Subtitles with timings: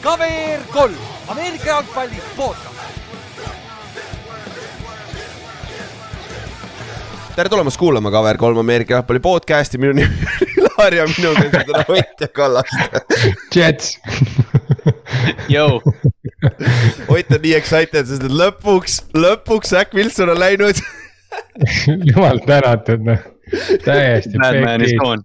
[0.00, 0.94] KVR kolm,
[1.28, 2.80] Ameerika jalgpalli podcast.
[7.36, 11.84] tere tulemast kuulama KVR3 Ameerika jalgpalli podcast'i, minu nimi on Ilar ja minuga on täna
[11.88, 13.00] Ott ja Kallaste.
[13.54, 13.98] Jets
[17.08, 20.80] Ott on nii excited, sest et lõpuks, lõpuks Zack Wilson on läinud
[22.08, 23.20] jumal tänatud noh,
[23.84, 25.22] täiesti Batman is gone.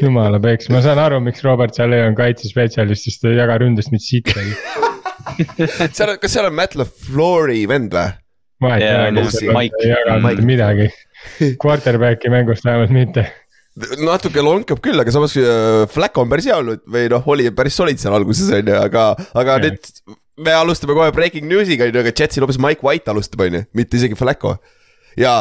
[0.00, 3.92] Jumala peks, ma saan aru, miks Robert Saleh on kaitsespetsialist, sest ta ei jaga ründest
[3.94, 4.56] mitte sittagi.
[5.96, 8.10] seal on, kas seal on Matt LaFleuri vend või?
[8.62, 10.26] ma ei tea ei jaga Mike.
[10.28, 10.88] mitte midagi.
[11.62, 13.26] Quarterback'i mängust vähemalt mitte.
[14.04, 17.78] natuke lonkab küll, aga samas äh, Flack on päris hea olnud või noh, oli päris
[17.78, 19.64] solid seal alguses on ju, aga, aga Jah.
[19.64, 20.18] nüüd.
[20.44, 23.62] me alustame kohe breaking news'iga on ju, aga Jetsil hoopis Mike White alustab on ju,
[23.78, 24.58] mitte isegi Flacco.
[25.16, 25.38] ja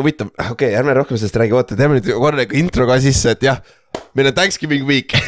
[0.00, 3.46] huvitav, okei okay,, ärme rohkem sellest räägi, oota, teeme nüüd korra intro ka sisse, et
[3.46, 3.60] jah,
[4.18, 5.14] meil on Thanksgiving week.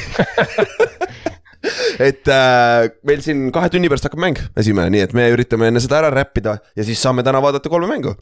[2.02, 5.82] Et äh, meil siin kahe tunni pärast hakkab mäng, esimene, nii et me üritame enne
[5.82, 8.16] seda ära räppida ja siis saame täna vaadata kolme mängu.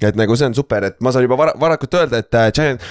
[0.00, 2.82] et nagu see on super, et ma saan juba vara, varakult öelda, et äh, Giant,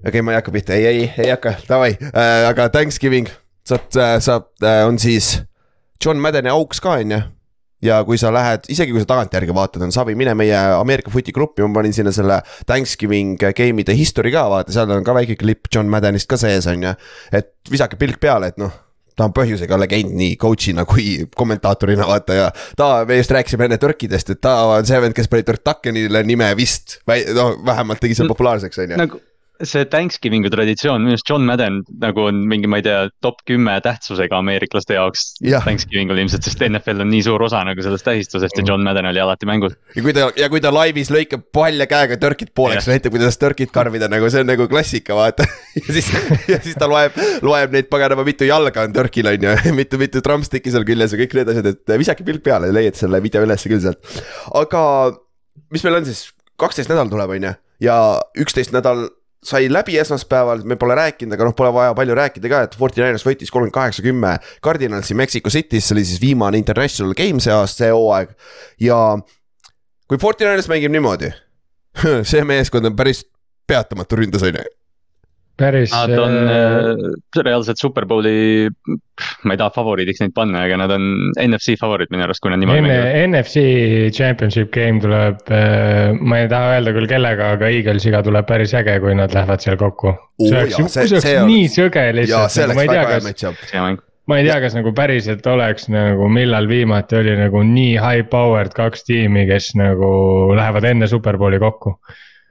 [0.00, 1.96] okei okay,, ma ei hakka pihta, ei, ei, ei hakka, davai.
[2.00, 3.28] Äh,, aga Thanksgiving
[3.68, 5.38] saab äh,, saab äh,, on siis
[6.04, 7.22] John Maddeni auks ka, on ju
[7.84, 11.34] ja kui sa lähed, isegi kui sa tagantjärgi vaatad, on savi, mine meie Ameerika footi
[11.36, 15.70] gruppi, ma panin sinna selle Thanksgiving game'ide history ka, vaata, seal on ka väike klipp
[15.72, 16.96] John Maddenist ka sees, on ju.
[17.36, 18.72] et visake pilk peale, et noh,
[19.16, 23.80] ta on põhjusega legend nii coach'ina kui kommentaatorina vaata ja ta, me just rääkisime enne
[23.80, 27.00] tõrkidest, et ta on see vend, kes pani Tõrtakenile nime vist,
[27.36, 29.00] no vähemalt tegi selle populaarseks, on ju.
[29.04, 29.22] nagu
[29.64, 33.76] see Thanksgiving'u traditsioon, minu arust John Madden nagu on mingi, ma ei tea, top kümme
[33.84, 35.64] tähtsusega ameeriklaste jaoks Jah.
[35.64, 39.22] Thanksgiving'ul ilmselt, sest NFL on nii suur osa nagu sellest tähistusest ja John Madden oli
[39.22, 39.76] alati mängus.
[39.96, 43.72] ja kui ta ja kui ta laivis lõikab palja käega tõrkid pooleks, näitab, kuidas tõrkid
[43.74, 45.46] karmida, nagu see on nagu klassika, vaata.
[45.80, 46.10] ja siis,
[46.52, 50.24] ja siis ta loeb, loeb neid paganama, mitu jalga on tõrkil, on ju, mitu, mitu
[50.24, 53.72] trumpstick'i seal küljes ja kõik need asjad, et visake pilk peale, leiad selle video ülesse
[53.72, 54.18] küll sealt.
[54.56, 54.82] aga
[55.72, 56.26] mis meil on siis,
[56.60, 57.54] kaksteist nädal tuleb, on ju,
[57.86, 57.96] ja
[58.40, 59.06] üksteist nädal
[59.44, 63.24] sai läbi esmaspäeval, me pole rääkinud, aga noh, pole vaja palju rääkida ka, et Fortinanders
[63.26, 67.84] võitis kolmkümmend kaheksa, kümme Cardinalsi Mexico City's, see oli siis viimane international game see aasta,
[67.84, 68.32] see hooaeg
[68.82, 69.00] ja
[70.08, 71.30] kui Fortinanders mängib niimoodi,
[72.30, 73.24] see meeskond on päris
[73.68, 74.66] peatamatu ründes on ju.
[75.60, 75.92] päris.
[75.94, 78.68] Nad on äh, reaalselt Superbowli,
[79.48, 81.06] ma ei taha favoriidiks neid panna, aga nad on
[81.46, 83.12] NFC favoriit minu arust, kui nad niimoodi mängivad.
[83.30, 83.64] NFC
[84.16, 85.40] championship game tuleb,
[86.20, 89.78] ma ei taha öelda küll kellega, aga Eaglesiga tuleb päris äge, kui nad lähevad seal
[89.80, 90.12] kokku.
[90.42, 94.38] See oleks see- see oleks see nii sõge lihtsalt nagu ma ei tea, kas, ma
[94.40, 99.04] ei tea, kas nagu päriselt oleks nagu millal viimati oli nagu nii high powered kaks
[99.08, 100.12] tiimi, kes nagu
[100.58, 101.96] lähevad enne superbowli kokku.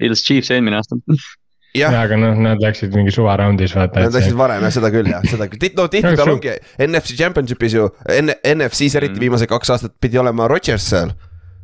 [0.01, 0.97] Eagles Chiefs eelmine aasta.
[1.75, 4.05] jah, aga noh, nad läksid mingi suvaraundis vaata.
[4.07, 6.55] nad läksid varem jah, seda küll jah, seda küll, no tihtipeale ongi
[6.87, 11.13] NFC Championship'is ju, NFC-s eriti viimased kaks aastat pidi olema Rodgers seal.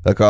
[0.08, 0.30] Aga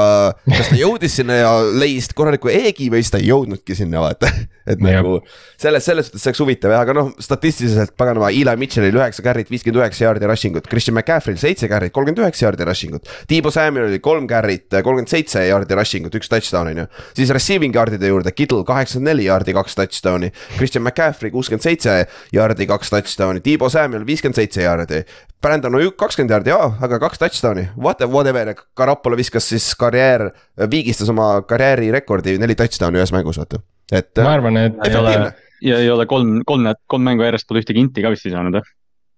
[0.49, 4.27] kas ta jõudis sinna ja leidis korraliku eegi või siis ta ei jõudnudki sinna vaata,
[4.71, 4.99] et Jah.
[4.99, 5.19] nagu
[5.61, 9.51] selles, selles suhtes see oleks huvitav jah, aga noh, statistiliselt paganama, Eli Mitchellil üheksa carry't,
[9.51, 13.09] viiskümmend üheksa jaardi rushing ut, Christian McCaffrey'l seitse carry't, kolmkümmend üheksa jaardi rushing ut.
[13.31, 16.87] Tiibo Samuelil kolm carry't, kolmkümmend seitse jaardi rushing ut, üks touchdown on ju.
[17.15, 22.01] siis receiving yard'ide juurde Kittle kaheksakümmend neli jaardi, kaks touchdown'i, Christian McCaffrey kuuskümmend seitse
[22.35, 25.05] jaardi, kaks touchdown'i, Tiibo Samuel viiskümmend seitse jaardi.
[25.41, 30.27] Brandon Ojuk kakskümmend jaardi, aga kaks touchdown'i, what, whatever, Carapolo viskas siis karjäär,
[30.71, 33.61] viigistas oma karjäärirekordi neli touchdown'i ühes mängus, vaata,
[33.91, 34.11] et.
[34.21, 35.15] ma arvan, et ei ole
[35.61, 38.57] ja ei ole kolm, kolm, kolm mängu järjest pole ühtegi inti ka vist ei saanud
[38.57, 38.69] või?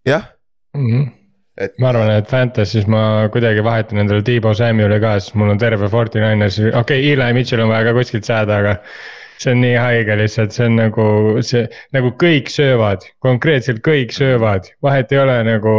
[0.10, 0.30] jah,
[0.76, 1.10] Mhm.
[1.58, 5.62] et ma arvan, et Fantasy's ma kuidagi vahetan endale Tiibo Samuel'i ka, sest mul on
[5.62, 8.78] terve Fortinainers, okei okay,, Eli Mitchell on vaja ka kuskilt saada, aga.
[9.42, 11.06] See on nii haige lihtsalt, see on nagu
[11.46, 11.64] see,
[11.96, 15.78] nagu kõik söövad, konkreetselt kõik söövad, vahet ei ole nagu.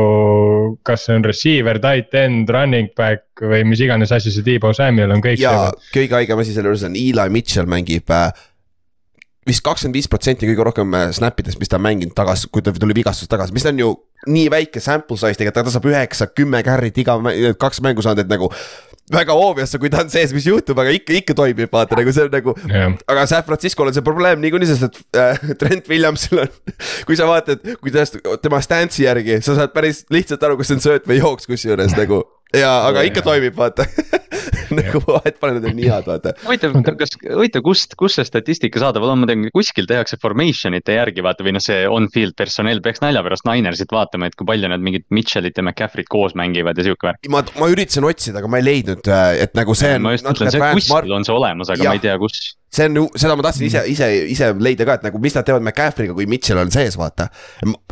[0.85, 5.13] kas see on receiver, tight end, running back või mis iganes asju see Tiibo Samuel
[5.15, 5.87] on, kõik ja söövad.
[5.95, 8.33] kõige haigem asi selle juures on Eli Mitchell mängib äh,
[9.49, 12.65] vist kakskümmend viis protsenti kõige rohkem äh, snap idest, mis ta on mänginud tagasi, kui
[12.65, 13.93] ta tuli vigastusest tagasi, mis on ju
[14.31, 17.19] nii väike sample size tegelikult, ta saab üheksa, kümme carry't iga,
[17.61, 18.49] kaks mängu saanud, et nagu
[19.13, 22.25] väga obvious, kui ta on sees, mis juhtub, aga ikka, ikka toimib, vaata nagu see
[22.25, 26.41] on nagu jah, aga San Francisco'l on see probleem niikuinii, sest et äh, Trent Williamsil
[26.47, 26.55] on,
[27.09, 30.79] kui sa vaatad, kui tast- tema stance'i järgi, sa saad päris lihtsalt aru, kas see
[30.81, 32.23] on sööt või jooks kusjuures nagu.
[32.57, 33.85] ja, aga ikka toimib, vaata
[34.81, 36.35] nagu vahet pole, need on nii head, vaata.
[36.45, 41.25] huvitav, kas, huvitav, kust, kust see statistika saadaval on, ma tean, kuskil tehakse formation'ite järgi
[41.25, 44.83] vaata või noh, see on-field personell peaks nalja pärast Ninersit vaatama, et kui palju nad
[44.85, 47.31] mingit Mitchellit ja McCaffrey't koos mängivad ja sihuke värk.
[47.33, 49.09] ma, ma üritasin otsida, aga ma ei leidnud,
[49.45, 50.05] et nagu see on.
[50.07, 51.93] ma just mõtlen, see kuskil on see olemas, aga Jah.
[51.93, 52.55] ma ei tea, kus.
[52.75, 55.47] See on ju, seda ma tahtsin ise, ise, ise leida ka, et nagu mis nad
[55.47, 57.29] teevad McCaffrey'ga, kui Mitchell on sees, vaata.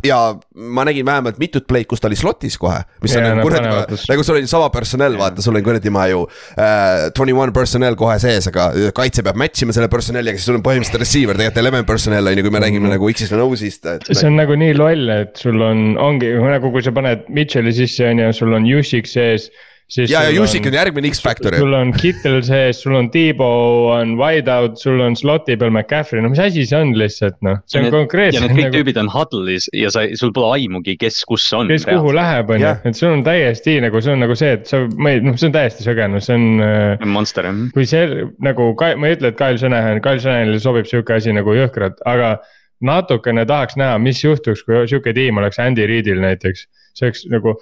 [0.07, 0.19] ja
[0.55, 3.99] ma nägin vähemalt mitut play'd, kus ta oli slot'is kohe, mis ja, on nagu kuradi,
[4.11, 6.25] nagu sul oli sama personell, vaata, sul on kuradi ma ju
[6.57, 7.11] äh,.
[7.17, 10.65] Twenty one personnel kohe sees, aga kaitse peab match ima selle personelliga, siis sul on
[10.67, 12.97] põhimõtteliselt receiver, tegelikult eleven personnel on ju, kui me räägime mm -hmm.
[12.99, 13.99] nagu X-ist või no-'st.
[14.11, 18.09] see on nagu nii loll, et sul on, ongi nagu, kui sa paned Mitchell'i sisse,
[18.09, 19.51] on ju, sul on Jussik sees
[19.99, 23.49] ja, ja Jussik on järgmine X-Factor sul on Kittel sees, sul on Tiibo
[23.93, 27.83] on wideout, sul on slot'i peal McCaffrey, no mis asi see on lihtsalt noh, see
[27.83, 28.41] on konkreetselt.
[28.41, 28.79] ja need kõik nagu...
[28.79, 31.71] tüübid on huddle'is ja sa, sul pole aimugi, kes kus on.
[31.71, 32.07] kes reaalselt.
[32.07, 34.83] kuhu läheb, on ju, et sul on täiesti nagu, see on nagu see, et sa,
[34.97, 36.49] ma ei, noh, see on täiesti söge, noh, see on.
[36.65, 37.63] Äh, monster jah.
[37.77, 41.57] kui see nagu, ma ei ütle, et Kyle Shanahan, Kyle Shanahanile sobib sihuke asi nagu
[41.57, 42.37] jõhkralt, aga
[42.83, 46.67] natukene tahaks näha, mis juhtuks, kui sihuke tiim oleks Andy Reidil näiteks.
[46.93, 47.55] see oleks nagu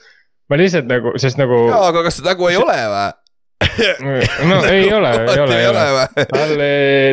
[0.51, 1.65] ma lihtsalt nagu, sest nagu.
[1.71, 3.09] jaa, aga kas ta nagu ei ole või?
[4.49, 5.81] no ei ole, ei ole, ei ole,
[6.31, 6.53] tal,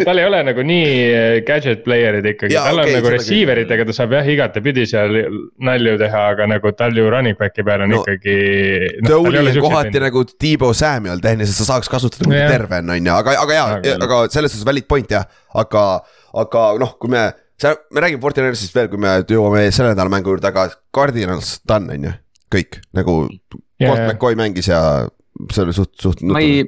[0.05, 3.85] tal ei ole nagu nii eh, gadget player'id ikkagi, tal okay, on nagu receiver itega,
[3.87, 5.17] ta saab jah igatepidi seal
[5.67, 8.37] nalju teha, aga nagu tal ju running back'i peal on no, ikkagi
[9.03, 9.09] no,.
[9.09, 13.17] ta oli kohati nagu T-Bow Samuel tehniliselt, sa saaks kasutada kui terve on, on ju,
[13.17, 15.83] aga, aga jaa, aga selles suhtes valid point jah, aga,
[16.45, 17.27] aga noh, kui me.
[17.91, 22.07] me räägime Fortinarisist veel, kui me jõuame selle nädala mängu juurde, aga Cardinals done on
[22.07, 22.15] ju
[22.53, 23.19] kõik nagu
[23.81, 23.91] yeah,.
[23.91, 24.81] Colt McCoy mängis ja
[25.53, 26.23] see oli suht, suht.
[26.25, 26.63] ma ei,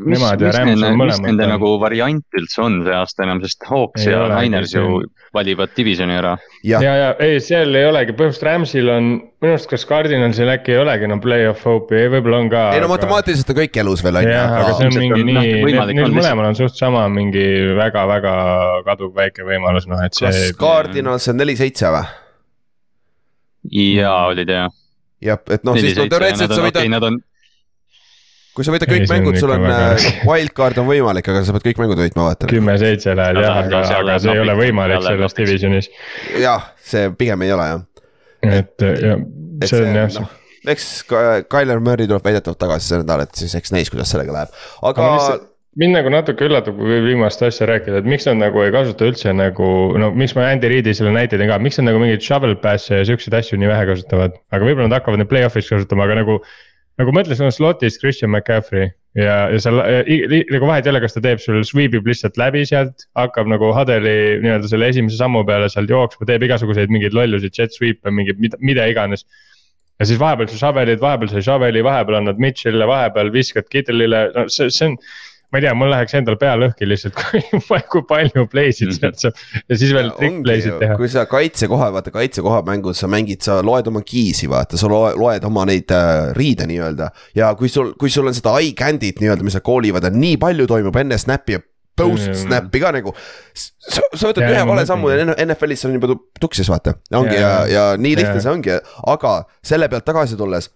[0.00, 0.22] mis, mis
[0.52, 4.74] nende, mis nende nagu variant üldse on see aasta enam, sest Hawks ei ja Niners
[4.74, 5.02] ju
[5.32, 6.34] valivad divisioni ära.
[6.64, 9.10] ja, ja, ja ei, seal ei olegi, põhimõtteliselt Ramsil on,
[9.42, 12.66] minu arust kas Cardinalsil äkki ei olegi enam play-off hope'i, võib-olla on ka.
[12.76, 12.94] ei no aga...
[12.96, 14.34] matemaatiliselt on kõik elus veel on ju.
[14.34, 15.54] jah, aga see on mingi nii,
[15.96, 17.46] neil mõlemal on suht sama mingi
[17.78, 18.34] väga-väga
[18.88, 20.28] kaduv väike võimalus, noh et see.
[20.28, 22.04] kas Cardinals on neli-seitse või?
[23.72, 24.81] jaa, olid jah
[25.22, 27.08] jah, et noh, siis no teoreetiliselt sa võidad okay,.
[27.08, 27.20] On...
[28.56, 31.70] kui sa võidad kõik ei, mängud, sul on äh, wildcard on võimalik, aga sa pead
[31.70, 32.50] kõik mängud võitma, vaata.
[32.52, 35.90] kümme-seitse lähed jah, aga, aga see ei ole võimalik selles divisionis.
[36.42, 37.88] jah, see pigem ei ole jah.
[38.60, 39.18] et ja,
[39.64, 40.28] see on jah no
[40.62, 40.84] eks
[41.50, 45.08] Tyler Murry tuleb väidetavalt tagasi see nädal, et siis eks näis, kuidas sellega läheb, aga,
[45.16, 45.40] aga
[45.80, 49.32] mind nagu natuke üllatab, kui viimast asja rääkida, et miks nad nagu ei kasuta üldse
[49.36, 49.68] nagu,
[50.00, 53.00] no miks ma Andy Reidi selle näite tõin ka, miks nad nagu mingeid shovel pass'e
[53.00, 54.36] ja siukseid asju nii vähe kasutavad.
[54.52, 56.40] aga võib-olla nad hakkavad neid play-off'is kasutama, aga nagu,
[57.00, 58.90] nagu ma ütlesin, on slot'is Christian McCaffrey.
[59.16, 62.66] ja, ja seal nagu vahet ei ole, kas ta teeb sul sweep ib lihtsalt läbi
[62.68, 67.48] sealt, hakkab nagu Hadeli nii-öelda selle esimese sammu peale sealt jooksma, teeb igasuguseid mingeid lollusi,
[67.52, 69.24] jet sweep'e, mingeid mida, mida iganes
[70.00, 74.24] ja siis vahepeal sa shovel'id, vahepeal sa ei shovel'i, vahepeal annad Mitchell'ile, vahepeal viskad Kittelile,
[74.34, 74.96] no see, see on
[75.52, 79.20] ma ei tea, mul läheks endal pea lõhki lihtsalt, kui, kui palju play sid sealt
[79.20, 80.96] saab ja siis veel trick play sid teha.
[80.96, 85.44] kui sa kaitsekoha, vaata kaitsekoha mängus sa mängid, sa loed oma key'si, vaata, sa loed,
[85.48, 87.10] oma neid äh, riide nii-öelda.
[87.36, 90.38] ja kui sul, kui sul on seda eye candy't nii-öelda, mis nad koolivad, et nii
[90.40, 91.64] palju toimub enne snap'i ja
[92.00, 93.12] post snap'i ka nagu.
[93.52, 97.66] sa, sa võtad ühe vale sammu ja NFL-is on juba tuksis, vaata, ongi ja, ja,
[97.74, 98.78] ja nii lihtne see ongi,
[99.12, 100.70] aga selle pealt tagasi tulles.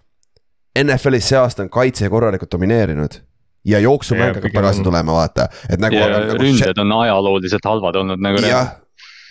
[0.77, 3.17] NFL-is see aasta on kaitse korralikult domineerinud
[3.67, 4.91] ja jooksumäng hakkab tagasi on...
[4.91, 5.99] tulema, vaata, et nagu.
[5.99, 8.43] Nagu ründed on ajalooliselt halvad olnud nagu.
[8.47, 8.77] jah,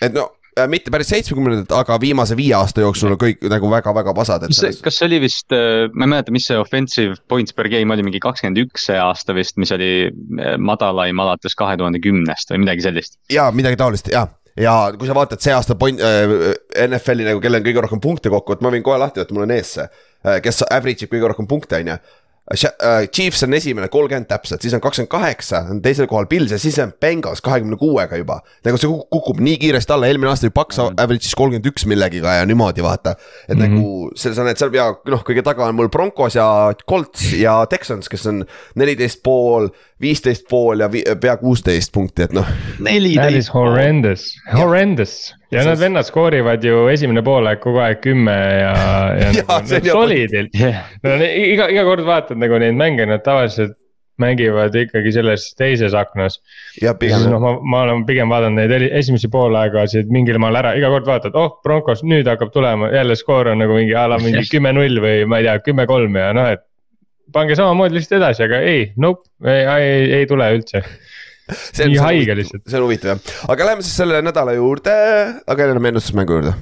[0.03, 0.27] et no
[0.59, 4.47] äh, mitte päris seitsmekümnendat, aga viimase viie aasta jooksul on kõik nagu väga-väga pasad.
[4.51, 7.69] mis see, kas see oli vist, äh, ma ei mäleta, mis see offensive points per
[7.71, 12.03] game oli, mingi kakskümmend üks see aasta vist, mis oli äh, madalaim alates kahe tuhande
[12.03, 13.19] kümnest või midagi sellist.
[13.33, 14.27] ja midagi taolist ja
[14.59, 16.51] ja kui sa vaatad see aasta point äh,,
[16.87, 19.47] NFL-i nagu, kellel on kõige rohkem punkte kokku, et ma võin kohe lahti võtta, mul
[19.47, 19.87] on ees see
[20.41, 21.97] kes average ib kõige rohkem punkte, on ju
[22.53, 26.77] Chiefs on esimene, kolmkümmend täpselt, siis on kakskümmend kaheksa, on teisel kohal Pils ja siis
[26.83, 28.37] on Bengals kahekümne kuuega juba.
[28.67, 31.01] nagu see kukub nii kiiresti alla, eelmine aasta oli Paks mm -hmm.
[31.01, 33.15] average'is kolmkümmend üks millegiga ja niimoodi vaata.
[33.49, 33.69] et mm -hmm.
[33.69, 37.65] nagu selles on, et seal ja noh, kõige taga on mul Broncos ja Colts ja
[37.65, 39.69] Texans, kes on neliteist pool,
[40.01, 40.89] viisteist pool ja
[41.21, 42.47] pea kuusteist punkti, et noh.
[43.15, 48.75] That is horrendous, horrendous ja nad vennad skoorivad ju esimene poolaeg kogu aeg kümme ja,
[49.21, 50.85] ja, ja nagu solidil yeah..
[51.05, 53.77] no iga, iga kord vaatad nagu neid mänge, nad tavaliselt
[54.21, 56.37] mängivad ikkagi selles teises aknas.
[56.81, 57.27] ja pigem.
[57.31, 61.35] noh, ma, ma olen pigem vaadanud neid esimesi poolaegasid mingil maal ära, iga kord vaatad,
[61.39, 65.25] oh Broncos nüüd hakkab tulema, jälle skoor on nagu mingi a la mingi kümme-null või
[65.29, 66.65] ma ei tea, kümme-kolm ja noh, et.
[67.33, 70.83] Pange samamoodi lihtsalt edasi, aga ei, nope, ei, ei, ei tule üldse
[71.45, 72.63] see on, nii haige lihtsalt.
[72.67, 74.93] see on huvitav jah, aga lähme siis selle nädala juurde,
[75.47, 76.55] aga enam ennustusmängu juurde.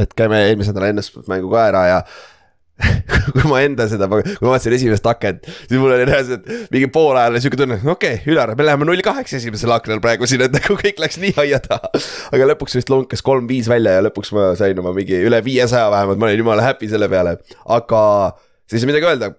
[0.00, 1.98] et käime eelmise nädala ennustusmängu ka ära ja
[3.34, 7.14] kui ma enda seda, kui ma vaatasin esimest akent, siis mul oli reaalselt mingi pool
[7.20, 10.56] ajal sihuke tunne, okei okay,, Ülar, me läheme null kaheksa esimesel aknal praegu siin, et
[10.56, 11.92] nagu kõik läks nii aia taha.
[12.34, 16.18] aga lõpuks vist lonkas kolm-viis välja ja lõpuks ma sain oma mingi üle viiesaja vähemalt,
[16.18, 17.36] ma olin jumala happy selle peale,
[17.76, 18.02] aga
[18.70, 19.30] siis ei midagi öelda,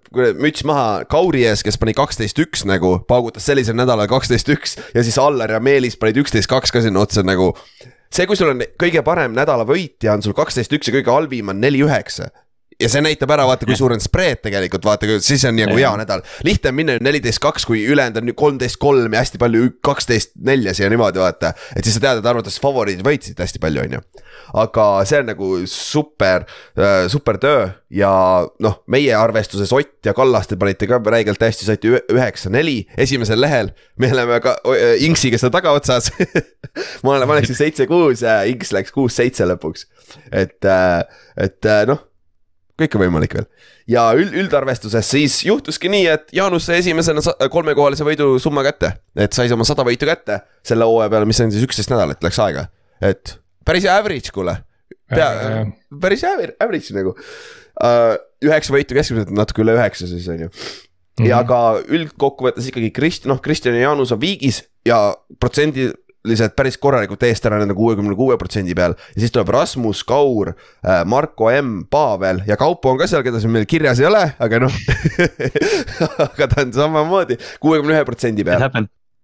[0.42, 5.04] müts maha Kauri ees, kes pani kaksteist üks nagu, paugutas sellisel nädalal kaksteist üks ja
[5.06, 7.54] siis Allar ja Meelis panid üksteist kaks ka sinna otsa nagu.
[8.14, 11.54] see, kui sul on kõige parem nädala võitja on sul kaksteist üks ja kõige halvim
[11.54, 12.30] on neli üheksa
[12.82, 15.92] ja see näitab ära, vaata, kui suur on spreed tegelikult, vaata, siis on nagu hea
[16.00, 16.24] nädal.
[16.44, 20.82] lihtne on minna neliteist kaks, kui ülejäänud on kolmteist kolm ja hästi palju kaksteist neljas
[20.82, 21.54] ja niimoodi vaata.
[21.76, 24.02] et siis sa tead, et arvates favoriidid võitsid hästi palju, on ju.
[24.66, 26.44] aga see on nagu super
[26.76, 28.12] äh,, super töö ja
[28.64, 33.72] noh, meie arvestuses Ott ja Kallaste panite ka räigelt hästi, saite üheksa-neli esimesel lehel.
[33.98, 36.12] me oleme ka äh, Inksiga seal tagaotsas
[37.04, 39.88] ma olen, ma läksin seitse-kuus ja Inks läks kuus-seitse lõpuks.
[40.32, 41.00] et, äh,
[41.40, 42.04] et noh
[42.80, 43.48] kõik on võimalik veel.
[43.92, 48.96] ja üld, üldarvestuses siis juhtuski nii, et Jaanus sai esimesena kolmekohalise võidu summa kätte.
[49.16, 52.40] et sai oma sada võitu kätte selle hooaja peale, mis on siis üksteist nädalat läks
[52.44, 52.68] aega.
[53.02, 54.58] et päris average, kuule.
[55.12, 55.30] pea,
[56.02, 58.16] päris average nagu uh,.
[58.46, 60.54] üheksa võitu keskmiselt, natuke üle üheksa siis on ju.
[61.24, 61.48] ja mhm.
[61.50, 65.00] ka üldkokkuvõttes ikkagi Krist-, noh, Kristjan ja Jaanus on viigis ja
[65.40, 65.92] protsendi
[66.26, 68.96] lihtsalt päris korralikult eest ära nende kuuekümne kuue protsendi peal.
[69.16, 70.54] ja siis tuleb Rasmus Kaur,
[70.86, 74.24] äh, Marko M, Pavel ja Kaupo on ka seal, keda siin meil kirjas ei ole,
[74.40, 74.82] aga noh
[76.28, 78.68] aga ta on samamoodi kuuekümne ühe protsendi peal.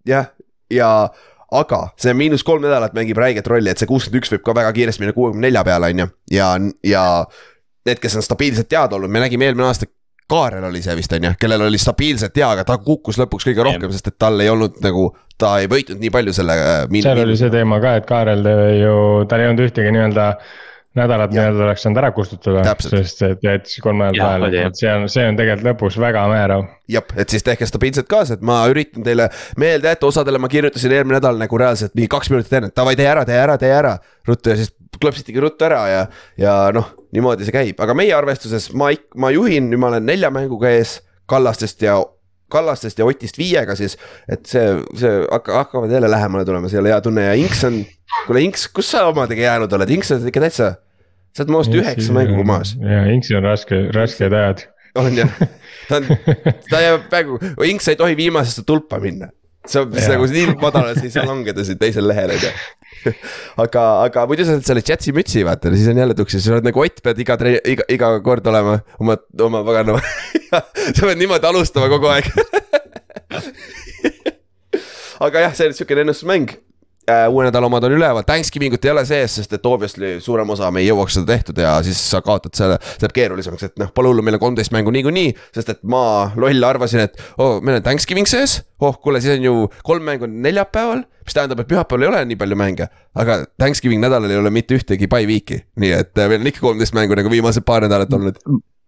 [0.08, 0.32] jah,
[0.72, 0.92] ja
[1.52, 4.72] aga see miinus kolm nädalat mängib räiget rolli, et see kuuskümmend üks võib ka väga
[4.76, 6.52] kiiresti minna kuuekümne nelja peale, on ju, ja,
[6.88, 7.04] ja
[7.88, 9.90] need, kes on stabiilselt teada olnud, me nägime eelmine aasta
[10.32, 13.68] Kaarel oli see vist on ju, kellel oli stabiilselt hea, aga ta kukkus lõpuks kõige
[13.68, 15.10] rohkem, sest et tal ei olnud nagu,
[15.40, 17.04] ta ei võitnud nii palju selle äh, min-.
[17.06, 18.98] seal oli see teema ka, et Kaarel ju,
[19.28, 20.28] tal ei olnud ühtegi nii-öelda
[20.96, 25.08] nädalat nii-öelda oleks saanud ära kustutada, sest et jättis kolm nädalat vahele, et see on,
[25.12, 26.66] see on tegelikult lõpus väga määrav.
[26.92, 29.30] jah, et siis tehke stabiilselt kaasa, et ma üritan teile
[29.62, 32.98] meelde jätta, osadele ma kirjutasin eelmine nädal nagu reaalselt mingi kaks minutit enne, et davai,
[33.00, 33.98] tee ära, tee ära, tee ära.
[34.28, 36.02] ruttu ja siis klõpsitigi ruttu ära ja,
[36.40, 40.32] ja noh, niimoodi see käib, aga meie arvestuses ma, ma juhin, nüüd ma olen nelja
[40.34, 41.00] mänguga ees
[41.32, 41.98] Kallastest ja
[42.52, 43.98] Kallastest ja Otist viiega siis.
[44.32, 44.64] et see,
[45.00, 47.82] see hakka, hakkavad jälle lähemale tulema, see ei ole hea tunne ja Inks on,
[48.28, 50.74] kuule Inks, kus sa omadega jäänud oled, Inks on ikka täitsa.
[51.32, 52.76] sa oled maast üheksa mänguga maas.
[52.80, 54.66] ja Inksil on raske, rasked ajad.
[55.00, 55.38] on jah,
[55.88, 56.10] ta on,
[56.70, 59.32] ta jääb praegu, Inks ei tohi viimasesse tulpa minna
[59.70, 62.52] see on nagu nii madalal, sa ei saa langeda siin teisel lehel, on ju.
[63.64, 66.68] aga, aga muidu sa saad selle Jetsi mütsi vaata, siis on jälle tuksis, sa oled
[66.68, 67.38] nagu Ott pead iga,
[67.74, 69.18] iga, iga kord olema oma,
[69.48, 70.02] oma paganama
[70.96, 72.26] sa pead niimoodi alustama kogu aeg.
[75.22, 76.48] Aga jah, see on siukene ennustusmäng
[77.10, 80.84] uue nädala omad on üleval, Thanksgivingut ei ole sees, sest et obviously suurem osa me
[80.84, 84.12] ei jõuaks seda tehtud ja siis sa kaotad selle, see läheb keerulisemaks, et noh, pole
[84.12, 85.34] hullu, meil on kolmteist mängu niikuinii.
[85.56, 89.48] sest et ma loll arvasin, et oh, meil on Thanksgiving sees, oh kuule, siis on
[89.48, 89.56] ju
[89.88, 91.06] kolm mängu on neljapäeval.
[91.26, 94.78] mis tähendab, et pühapäeval ei ole nii palju mänge, aga Thanksgiving nädalal ei ole mitte
[94.78, 98.14] ühtegi by week'i, nii et äh, meil on ikka kolmteist mängu nagu viimased paar nädalat
[98.14, 98.42] olnud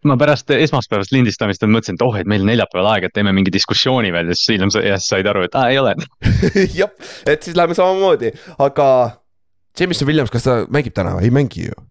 [0.10, 4.12] ma pärast esmaspäevast lindistamist mõtlesin, et oh, et meil neljapäeval aega, et teeme mingi diskussiooni
[4.16, 5.96] veel ja siis hiljem said aru, et aa, ei ole.
[6.80, 6.94] Jah,
[7.30, 8.34] et siis läheme samamoodi,
[8.64, 8.88] aga
[9.80, 11.28] Jameson Williams, kas ta mängib täna või?
[11.30, 11.84] Ei mängi ju?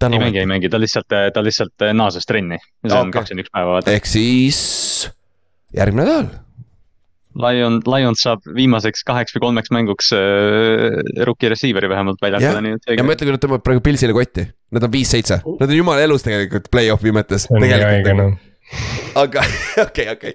[0.00, 3.82] Ei mängi, ei mängi, ta lihtsalt, ta lihtsalt naases trenni, see on kakskümmend üks päeva.
[3.92, 4.60] ehk siis
[5.76, 6.30] järgmine nädal
[7.38, 12.92] Lion, Lions saab viimaseks kaheks või kolmeks mänguks äh, rookie receiver'i vähemalt väljakule, nii et.
[12.98, 16.02] ja ma ütlen, kui nad tõmbavad praegu Pilsile kotti, nad on viis-seitse, nad on jumala
[16.06, 17.46] elus tegelikult play-off'i mõttes.
[17.50, 18.28] Nagu.
[19.22, 19.46] aga
[19.86, 20.34] okei, okei,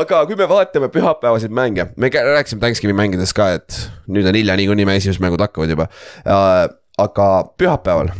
[0.00, 3.76] aga kui me vaatame pühapäevaseid mänge, me rääkisime Thanksgiving mängidest ka, et
[4.08, 5.88] nüüd on hilja niikuinii, meie esimesed mängud hakkavad juba
[6.24, 6.66] uh,.
[7.00, 7.30] aga
[7.60, 8.12] pühapäeval,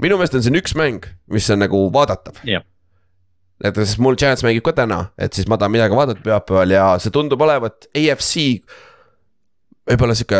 [0.00, 2.64] minu meelest on siin üks mäng, mis on nagu vaadatav yeah
[3.64, 6.88] et sest mul Giants mängib ka täna, et siis ma tahan midagi vaadata pühapäeval ja
[7.02, 8.60] see tundub olevat AFC.
[9.84, 10.38] võib-olla sihuke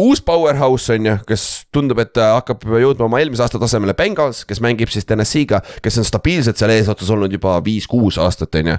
[0.00, 4.60] uus powerhouse on ju, kes tundub, et hakkab jõudma oma eelmise aasta tasemele Bengals, kes
[4.64, 8.78] mängib siis TNS-iga, kes on stabiilselt seal eesotsas olnud juba viis-kuus aastat, on ju.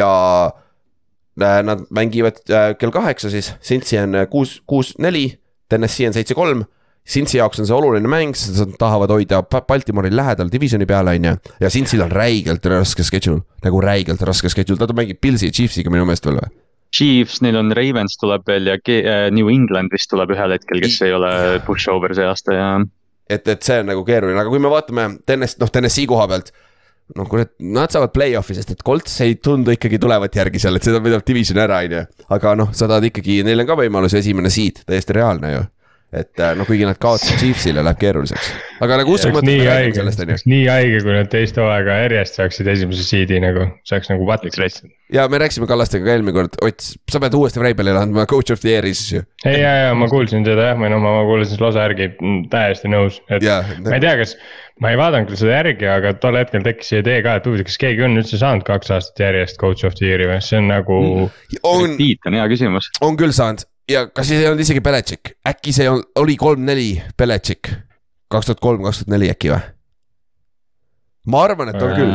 [0.00, 0.10] ja
[0.48, 5.26] äh, nad mängivad äh, kell kaheksa siis, Cincy on äh, kuus, kuus-neli,
[5.68, 6.64] TNS-i on seitse-kolm
[7.04, 11.26] Cincy jaoks on see oluline mäng, sest nad tahavad hoida Baltimoori lähedal divisioni peale, on
[11.28, 11.34] ju.
[11.60, 15.92] ja Cincyl on räigelt raske schedule, nagu räigelt raske schedule, ta mängib Pilsi ja Chiefsiga
[15.92, 16.54] minu meelest veel või?
[16.94, 21.00] Chiefs, neil on Ravens tuleb veel ja äh, New England vist tuleb ühel hetkel, kes
[21.04, 21.32] ei ole
[21.66, 22.68] push-over see aasta ja.
[23.28, 26.54] et, et see on nagu keeruline, aga kui me vaatame TNS, noh TNS-i koha pealt
[27.18, 30.88] noh, kuule, nad saavad play-off'i, sest et Colts ei tundu ikkagi tulevat järgi seal, et
[30.88, 32.02] seda võidab division ära, on ju.
[32.38, 35.64] aga noh, sa tahad ikkagi, neil on ka võimalus esimene seed, täiesti reaalne ju
[36.14, 38.50] et äh, noh, kuigi nad kaotasid Chiefsile, läheb keeruliseks.
[38.84, 40.38] aga nagu uskumatu, et me räägime sellest, on ju.
[40.52, 44.46] nii haige, kui nad teist hooaega järjest saaksid esimese seed'i nagu, see oleks nagu what
[44.46, 44.92] lihtsalt.
[45.14, 48.62] ja me rääkisime Kallastega ka eelmine kord, Ott, sa pead uuesti Vreibelile andma coach of
[48.62, 49.24] the year'i siis ju.
[49.44, 52.46] ei, ja, ja ma kuulsin seda jah, või no ma kuulasin selle osa järgi, mm,
[52.54, 54.38] täiesti nõus, et ja, ma ei tea, kas
[54.82, 57.68] ma ei vaadanud küll seda järgi, aga tol hetkel tekkis see idee ka, et huvitav,
[57.70, 60.70] kas keegi on üldse saanud kaks aastat järjest coach of the year'i või, see on
[60.70, 61.62] nagu mm..
[61.62, 62.90] on, Tiit on hea küsimus.
[63.04, 66.88] on küll saanud ja kas siis ei olnud isegi Beletšik, äkki see on, oli kolm-neli
[67.18, 67.74] Beletšik,
[68.32, 69.62] kaks tuhat kolm, kaks tuhat neli äkki või?
[71.32, 72.14] ma arvan, et on küll,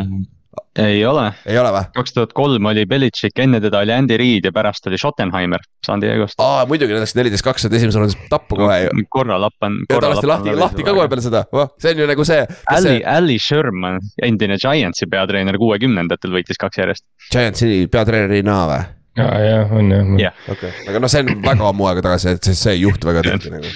[0.82, 1.86] ei ole, ei ole või?
[1.96, 6.02] kaks tuhat kolm oli Belichik, enne teda oli Andy Reid ja pärast oli Schottenheimer San
[6.02, 6.42] Diego'st.
[6.42, 9.08] aa, muidugi nad läksid neliteist, kakssada esimesel rundis tappu kohe ju.
[9.14, 9.80] korra lappan.
[9.90, 11.46] ja ta lasti lahti, lahti ka kohe peale seda,
[11.82, 12.46] see on ju nagu see.
[12.74, 17.06] Ali, Ali Sherman, endine Giantsi peatreener kuuekümnendatel võitis kaks järjest.
[17.30, 18.88] Giantsi peatreenerina või?
[19.18, 20.44] ja, jah, on jah Jah.
[20.48, 23.10] okei okay., aga noh, see on väga ammu aega tagasi, et see, see ei juhtu
[23.10, 23.74] väga tihti nagu.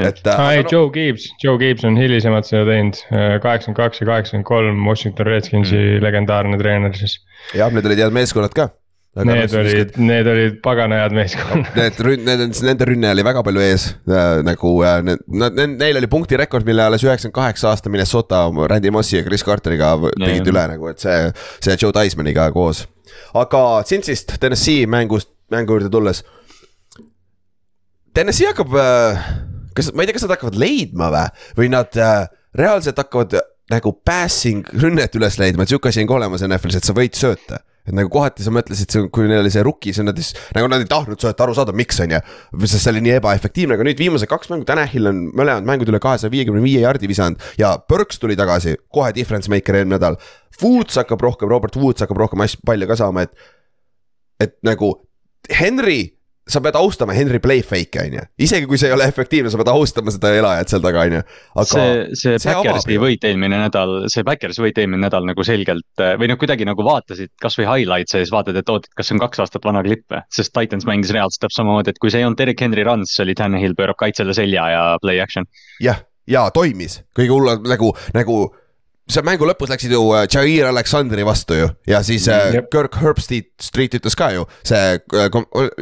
[0.00, 3.00] et aa ei, äh, no, Joe Gibbs, Joe Gibbs on hilisemalt seda teinud,
[3.44, 6.04] kaheksakümmend kaks ja kaheksakümmend kolm Washington Redskinsi mm.
[6.04, 7.18] legendaarne treener siis.
[7.54, 8.70] jah, need olid head meeskonnad ka.
[9.10, 11.72] Need olid, need olid pagana head meeskonnad.
[11.80, 15.56] Need rünn-, need on, nende rünne oli väga palju ees äh, nagu äh, need, nad,
[15.72, 20.44] neil oli punktirekord, mille alles üheksakümmend kaheksa aasta Minnesota Randy Mossi ja Chris Carteriga tegid
[20.44, 20.50] jah.
[20.52, 21.16] üle nagu, et see,
[21.58, 22.84] see Joe Theismanniga koos.
[23.34, 26.22] aga Cincy'st Tennessee mängust, mängu juurde tulles.
[28.14, 29.24] Tennessee hakkab äh,,
[29.74, 31.24] kas, ma ei tea, kas nad hakkavad leidma või,
[31.58, 32.28] või nad äh,
[32.62, 33.40] reaalselt hakkavad
[33.74, 37.18] nagu passing rünnet üles leidma, et sihuke asi on ka olemas NFL-is, et sa võid
[37.18, 40.68] sööta et nagu kohati sa mõtlesid, kui neil oli see rookie, siis nad siis nagu
[40.70, 42.20] nad ei tahtnud sööta, aru saada, miks on ju.
[42.64, 46.02] sest see oli nii ebaefektiivne, aga nüüd viimased kaks mängu, Tanahil on mõlemad mängud üle
[46.02, 50.20] kahesaja viiekümne viie jardi visanud ja Burks tuli tagasi, kohe difference maker eelmine nädal.
[50.60, 53.52] Woods hakkab rohkem, Robert Woods hakkab rohkem asju palle ka saama, et,
[54.44, 54.92] et nagu
[55.48, 56.19] Henry
[56.50, 59.60] sa pead austama Henry play fake'e on ju, isegi kui see ei ole efektiivne, sa
[59.60, 61.22] pead austama seda elajat seal taga on ju.
[61.62, 66.30] see, see see Backersi võit eelmine nädal, see Backersi võit eelmine nädal nagu selgelt või
[66.30, 69.24] noh, kuidagi nagu vaatasid kasvõi highlights'e ja siis vaatad, et oot, et kas see on
[69.24, 70.22] kaks aastat vana klipp või.
[70.34, 73.24] sest Titans mängis reaalselt täpselt samamoodi, et kui see ei olnud Derek Henry run, siis
[73.24, 75.48] oli Tanel pöörab kaitsele selja ja play action.
[75.82, 78.40] jah, ja toimis, kõige hullem nagu, nagu
[79.12, 82.70] see mängu lõpus läksid ju äh, Jair Aleksandri vastu ju ja siis äh, Jep.
[82.72, 85.28] Kirk Herbstreit Street ütles ka ju see äh,,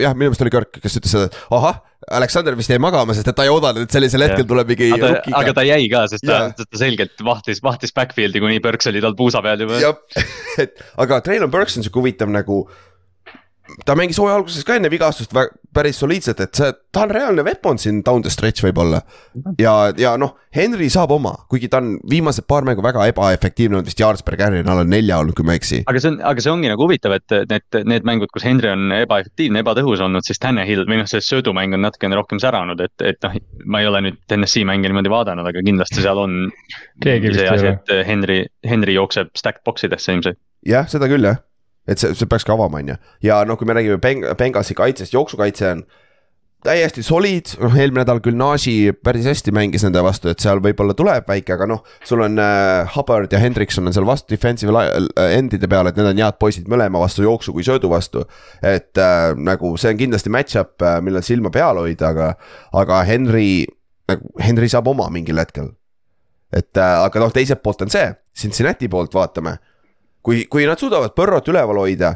[0.01, 1.83] jah, minu meelest oli Kirk, kes ütles seda, ahah,
[2.15, 5.55] Aleksander vist jäi magama, sest et ta ei oodanud, et sellisel hetkel tuleb mingi aga
[5.57, 9.43] ta, jäi ka, sest ta ta selgelt vahtis, vahtis backfield'i, kuni Burks oli tal puusa
[9.45, 9.81] peal juba.
[9.83, 9.99] jah,
[10.65, 12.63] et aga Traylon Burks on sihuke huvitav nagu.
[13.87, 15.35] Ta mängis hooaja alguses ka enne vigastust
[15.75, 19.01] päris soliidselt, et see, ta on reaalne weapon siin down the stretch võib-olla.
[19.61, 23.91] ja, ja noh, Henry saab oma, kuigi ta on viimased paar mängu väga ebaefektiivne olnud
[23.91, 25.83] vist yards per carry on alla nelja olnud, kui ma ei eksi.
[25.91, 28.95] aga see on, aga see ongi nagu huvitav, et need, need mängud, kus Henry on
[29.01, 33.21] ebaefektiivne, ebatõhus olnud, siis Tanahil või noh, see söödumäng on natukene rohkem säranud, et, et
[33.27, 33.37] noh,
[33.69, 36.39] ma ei ole nüüd TNS-i mänge niimoodi vaadanud, aga kindlasti seal on
[37.05, 40.41] see asi, et Henry, Henry jookseb stack box idesse ilmselt.
[40.67, 41.43] jah, seda küll jah,
[41.89, 44.77] et see, see peaks ka avama, on ju, ja noh, kui me räägime Beng-, Benghazi
[44.79, 45.87] kaitsest, jooksukaitse on
[46.67, 50.95] täiesti soliid, noh eelmine nädal küll Naji päris hästi mängis nende vastu, et seal võib-olla
[50.99, 55.37] tuleb väike, aga noh, sul on äh, Hubbard ja Hendrikson on seal vastu defensive äh,
[55.37, 58.25] endide peal, et need on head poisid mõlema vastu jooksu kui söödu vastu.
[58.63, 62.33] et äh, nagu see on kindlasti match-up, millel silma peal hoida, aga,
[62.83, 63.63] aga Henry,
[64.11, 65.71] nagu Henry saab oma mingil hetkel.
[66.51, 69.61] et äh, aga noh, teiselt poolt on see, Cincinnati poolt vaatame
[70.29, 72.13] kui, kui nad suudavad Põrrot üleval hoida,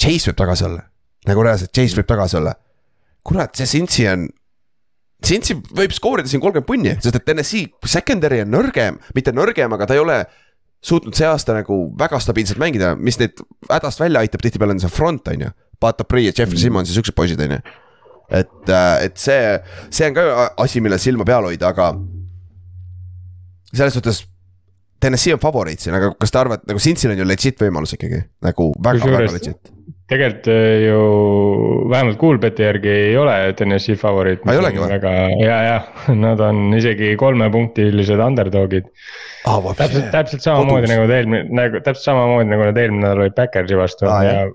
[0.00, 0.82] Chase võib tagasi olla.
[1.28, 2.54] nagu reaalselt, Chase võib tagasi olla.
[3.24, 4.26] kurat, see Cincy on,
[5.24, 9.86] Cincy võib skoorida siin kolmkümmend punni, sest et NSC secondary on nõrgem, mitte nõrgem, aga
[9.86, 10.18] ta ei ole
[10.84, 13.40] suutnud see aasta nagu väga stabiilselt mängida, mis neid
[13.70, 15.54] hädast välja aitab, tihtipeale on see front, on ju.
[15.80, 17.62] Bata Prii ja Jeffrey Simmons ja siuksed poisid, on ju.
[18.34, 18.74] et,
[19.06, 19.40] et see,
[19.94, 21.94] see on ka asi, millel silma peal hoida, aga
[23.72, 24.24] selles suhtes
[25.00, 28.22] Tennessee on favoriit siin, aga kas te arvate, nagu Cincy'l on ju legit võimalus ikkagi
[28.46, 29.72] nagu väga-väga Kusjuures- legit.
[30.08, 30.98] tegelikult äh, ju
[31.92, 34.44] vähemalt Coolbeti järgi ei ole TNS-i favoriit.
[34.48, 34.88] Ei olegi või?
[34.94, 38.88] väga ja, ja nad on isegi kolmepunktilised underdog'id.
[39.76, 40.94] täpselt, täpselt samamoodi Kodus.
[40.94, 44.46] nagu ta eelmine, nagu täpselt samamoodi nagu nad eelmine nädal olid Backersi vastu Aa, ja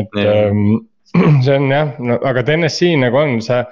[0.00, 0.50] et Jah.
[0.50, 0.86] ähm,
[1.44, 3.64] see on jah, no aga TNS-i nagu on, sa.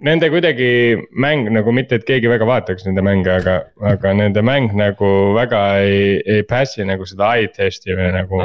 [0.00, 4.72] Nende kuidagi mäng nagu mitte, et keegi väga vaataks nende mänge, aga, aga nende mäng
[4.78, 8.40] nagu väga ei, ei pass'i nagu seda eye test'i või nagu.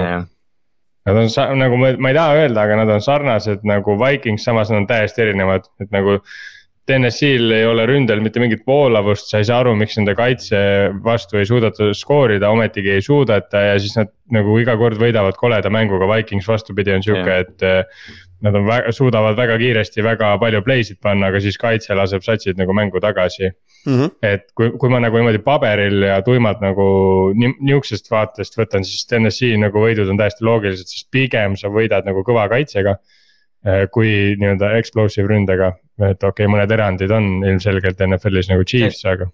[1.05, 4.73] Nad on nagu ma, ma ei taha öelda, aga nad on sarnased nagu Vikings, samas
[4.73, 6.19] nad on täiesti erinevad, et nagu.
[6.85, 10.59] TNS-il ei ole ründel mitte mingit voolavust, sa ei saa aru, miks nende kaitse
[11.05, 15.71] vastu ei suudeta skoorida, ometigi ei suudeta ja siis nad nagu iga kord võidavad koleda
[15.73, 17.81] mänguga, Vikings vastupidi on sihuke, et eh,
[18.45, 22.21] Nad on väga, suudavad väga kiiresti väga palju play sid panna, aga siis kaitse laseb
[22.25, 23.53] satsid nagu mängu tagasi
[23.85, 24.09] Mm -hmm.
[24.23, 26.85] et kui, kui ma nagu niimoodi paberil ja tuimalt nagu
[27.37, 32.05] ni- nihukesest vaatest võtan, siis TNS-i nagu võidud on täiesti loogilised, sest pigem sa võidad
[32.05, 32.95] nagu kõva kaitsega.
[33.91, 39.29] kui nii-öelda explosive ründega, et okei okay,, mõned erandid on ilmselgelt NFL-is nagu Chiefs, aga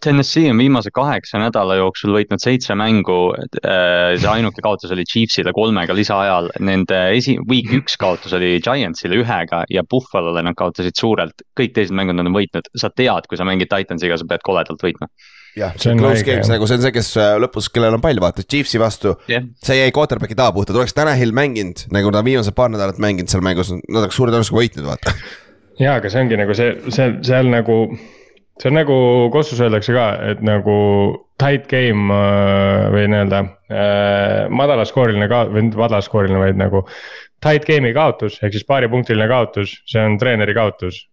[0.00, 3.34] Tennessee on viimase kaheksa nädala jooksul võitnud seitse mängu.
[3.52, 9.64] see ainuke kaotus oli Chiefsile kolmega lisaajal, nende esi-, week üks kaotus oli Giantsile ühega
[9.68, 11.44] ja Buffalo'le nad kaotasid suurelt.
[11.58, 14.80] kõik teised mängud nad on võitnud, sa tead, kui sa mängid Titansiga, sa pead koledalt
[14.80, 15.10] võitma.
[15.58, 18.22] Jah, see on close games nagu see on see, kes äh, lõpus, kellel on pall,
[18.22, 19.16] vaata, Chiefsi vastu.
[19.28, 19.50] Yeah..
[19.66, 23.44] see jäi quarterback'i taha puhtalt, oleks Tanahil mänginud, nagu ta viimased paar nädalat mänginud seal
[23.44, 25.16] mängus, nad oleks suure tõenäosusega võitnud, vaata.
[25.78, 27.84] ja, aga see ongi nagu see, see, seal nagu
[28.60, 28.96] see on nagu
[29.32, 30.76] Kossus öeldakse ka, et nagu
[31.40, 36.84] tight game äh, või nii-öelda äh, madalaskooriline ka- või mitte madalaskooriline, vaid nagu.
[37.40, 41.06] Tight game'i kaotus ehk siis paaripunktiline kaotus, see on treeneri kaotus.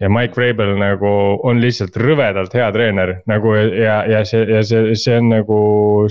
[0.00, 1.10] ja Mike Vrabel nagu
[1.48, 5.60] on lihtsalt rõvedalt hea treener nagu ja, ja see, ja see, see on nagu,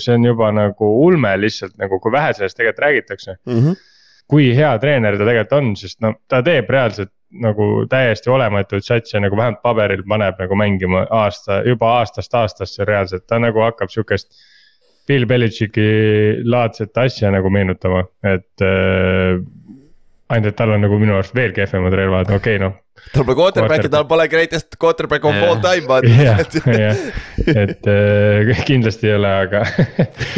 [0.01, 3.59] see on juba nagu ulme lihtsalt nagu, kui vähe sellest tegelikult räägitakse mm.
[3.59, 3.75] -hmm.
[4.27, 9.19] kui hea treener ta tegelikult on, sest no ta teeb reaalselt nagu täiesti olematuid satse
[9.19, 14.31] nagu vähemalt paberil paneb nagu mängima aasta, juba aastast aastasse reaalselt, ta nagu hakkab sihukest.
[15.05, 15.83] Bill Belichicki
[16.49, 19.37] laadset asja nagu meenutama, et äh,
[20.33, 22.73] ainult, et tal on nagu minu arust veel kehvemad relvad, okei okay, noh.
[23.13, 26.09] tal pole quarterback'i, tal pole greatest quarterback of all time vaata.
[26.09, 26.41] jah,
[26.85, 27.05] jah,
[27.53, 29.61] et äh, kindlasti ei ole, aga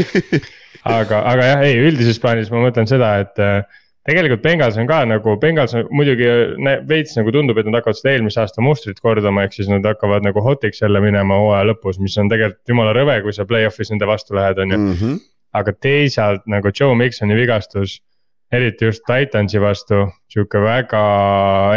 [0.97, 3.61] aga, aga jah, ei üldises plaanis ma mõtlen seda, et äh,
[4.07, 6.27] tegelikult Bengals on ka nagu, Bengals on muidugi
[6.87, 10.25] veits nagu tundub, et nad hakkavad seda eelmise aasta mustrit kordama, ehk siis nad hakkavad
[10.27, 14.07] nagu hot'iks jälle minema hooaja lõpus, mis on tegelikult jumala rõve, kui sa play-off'is nende
[14.09, 14.77] vastu lähed, on ju.
[14.93, 15.19] -hmm.
[15.57, 17.99] aga teisalt nagu Joe Miksoni vigastus
[18.53, 21.01] eriti just Titansi vastu, sihuke väga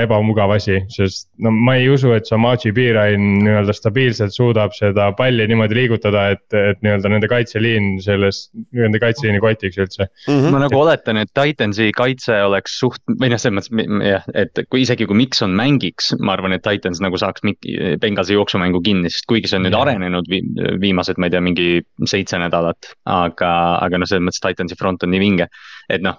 [0.02, 5.46] ebamugav asi, sest no ma ei usu, et Samaji Piirain nii-öelda stabiilselt suudab seda palli
[5.50, 8.42] niimoodi liigutada, et, et nii-öelda nende kaitseliin selles,
[8.76, 10.30] nende kaitseliini kotiks üldse mm.
[10.30, 10.54] -hmm.
[10.54, 14.84] ma nagu oletan, et Titansi kaitse oleks suht, või noh, selles mõttes jah, et kui
[14.86, 17.46] isegi kui Mikson mängiks, ma arvan, et Titans nagu saaks
[18.00, 19.86] Benghazi jooksumängu kinni, sest kuigi see on nüüd yeah.
[19.86, 20.42] arenenud vi
[20.82, 21.68] viimased, ma ei tea, mingi
[22.06, 22.94] seitse nädalat.
[23.10, 23.52] aga,
[23.82, 25.46] aga noh, selles mõttes Titansi front on nii vinge,
[25.90, 26.18] et noh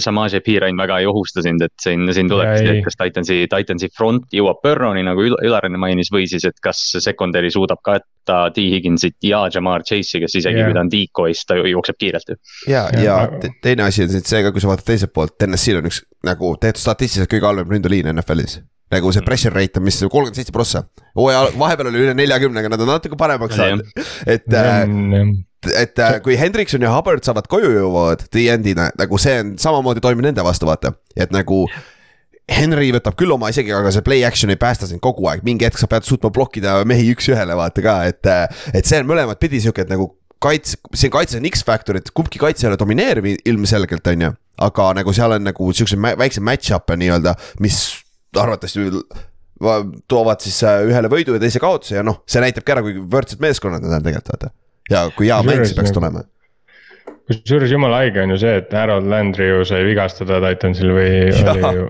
[0.00, 4.32] Samaje Piirain väga ei ohusta sind, et siin, siin tulebki, et kas Titansi, Titansi front
[4.32, 9.18] jõuab Burrowni nagu Ülar enne mainis või siis, et kas secondary suudab katta T Higginsit
[9.28, 10.70] ja Jamar Chase'i, kes isegi yeah.
[10.70, 12.38] kui ta on decoy's, ta jookseb kiirelt ju.
[12.72, 13.18] ja, ja
[13.62, 16.82] teine asi on see ka, kui sa vaatad teiselt poolt, TNS-il on üks nagu tehtud
[16.82, 18.60] statistiliselt kõige halvem ründuliin NFL-is
[18.92, 20.84] nagu see pressure rate on, mis kolmkümmend seitse prossa.
[21.18, 24.86] hooaja vahepeal oli üle neljakümnega, nad on natuke paremaks saanud, et äh,
[25.74, 30.04] et äh, kui Hendrikson ja Hubbard saavad koju jõuavad the end'ina, nagu see on samamoodi
[30.04, 31.66] toimib nende vastu, vaata, et nagu.
[32.46, 35.66] Henry võtab küll oma isegi, aga see play action ei päästa sind kogu aeg, mingi
[35.66, 38.22] hetk sa pead suutma blokkida mehi üks-ühele vaata ka, et.
[38.30, 42.12] Äh, et see on mõlemat pidi sihuke, et nagu kaitse, siin kaitses on X-faktor, et
[42.14, 44.32] kumbki kaitse ei ole domineeriv ilmselgelt, on ju.
[44.62, 47.34] aga nagu seal on nagu siukseid väikseid match-up'e nii-öelda,
[47.66, 47.80] mis
[48.42, 48.86] arvatavasti
[50.08, 53.40] toovad siis äh, ühele võidu ja teise kaotuse ja noh, see näitabki ära, kui võrdsed
[53.42, 54.52] meeskonnad nad on tegelikult vaata
[54.92, 56.24] ja kui hea mäng see peaks tulema.
[57.26, 61.56] kusjuures jumala haige on ju see, et Harold Landry ju sai vigastada Titansil või ja.
[61.56, 61.88] oli ju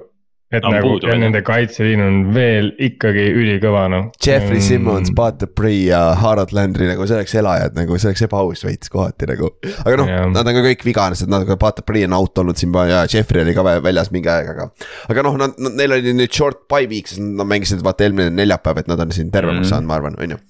[0.55, 4.05] et on nagu puudu, nende kaitseliin on veel ikkagi ülikõva noh.
[4.23, 4.67] Jeffrey mm.
[4.69, 8.93] Simmons, Pat Dupree ja Harold Landry nagu see oleks elajad nagu see oleks ebaaus veits
[8.93, 9.51] kohati nagu.
[9.83, 13.03] aga noh, nad on ka kõik vigased, nad, Pat Dupree on out olnud siin ja
[13.11, 14.71] Jeffrey oli ka väljas mingi aeg, aga.
[15.11, 18.85] aga noh, nad, neil oli nüüd short bye week, sest nad mängisid vaata eelmine neljapäev,
[18.85, 19.73] et nad on siin tervemaks mm.
[19.75, 20.43] saanud, ma arvan, on ju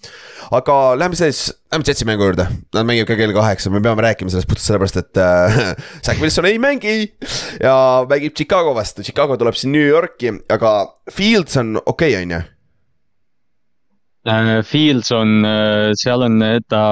[0.55, 4.33] aga lähme siis, lähme Jetsi mängu juurde, nad mängivad ka kell kaheksa, me peame rääkima
[4.33, 5.61] sellest puhtalt sellepärast, et äh,
[6.07, 6.97] Zack Wilson ei mängi.
[7.63, 7.77] ja
[8.09, 10.77] mängib Chicago vastu, Chicago tuleb siin New Yorki, aga
[11.11, 12.43] Fields on okei okay,, on ju?
[14.27, 16.83] Äh, Fields on, äh, seal on ta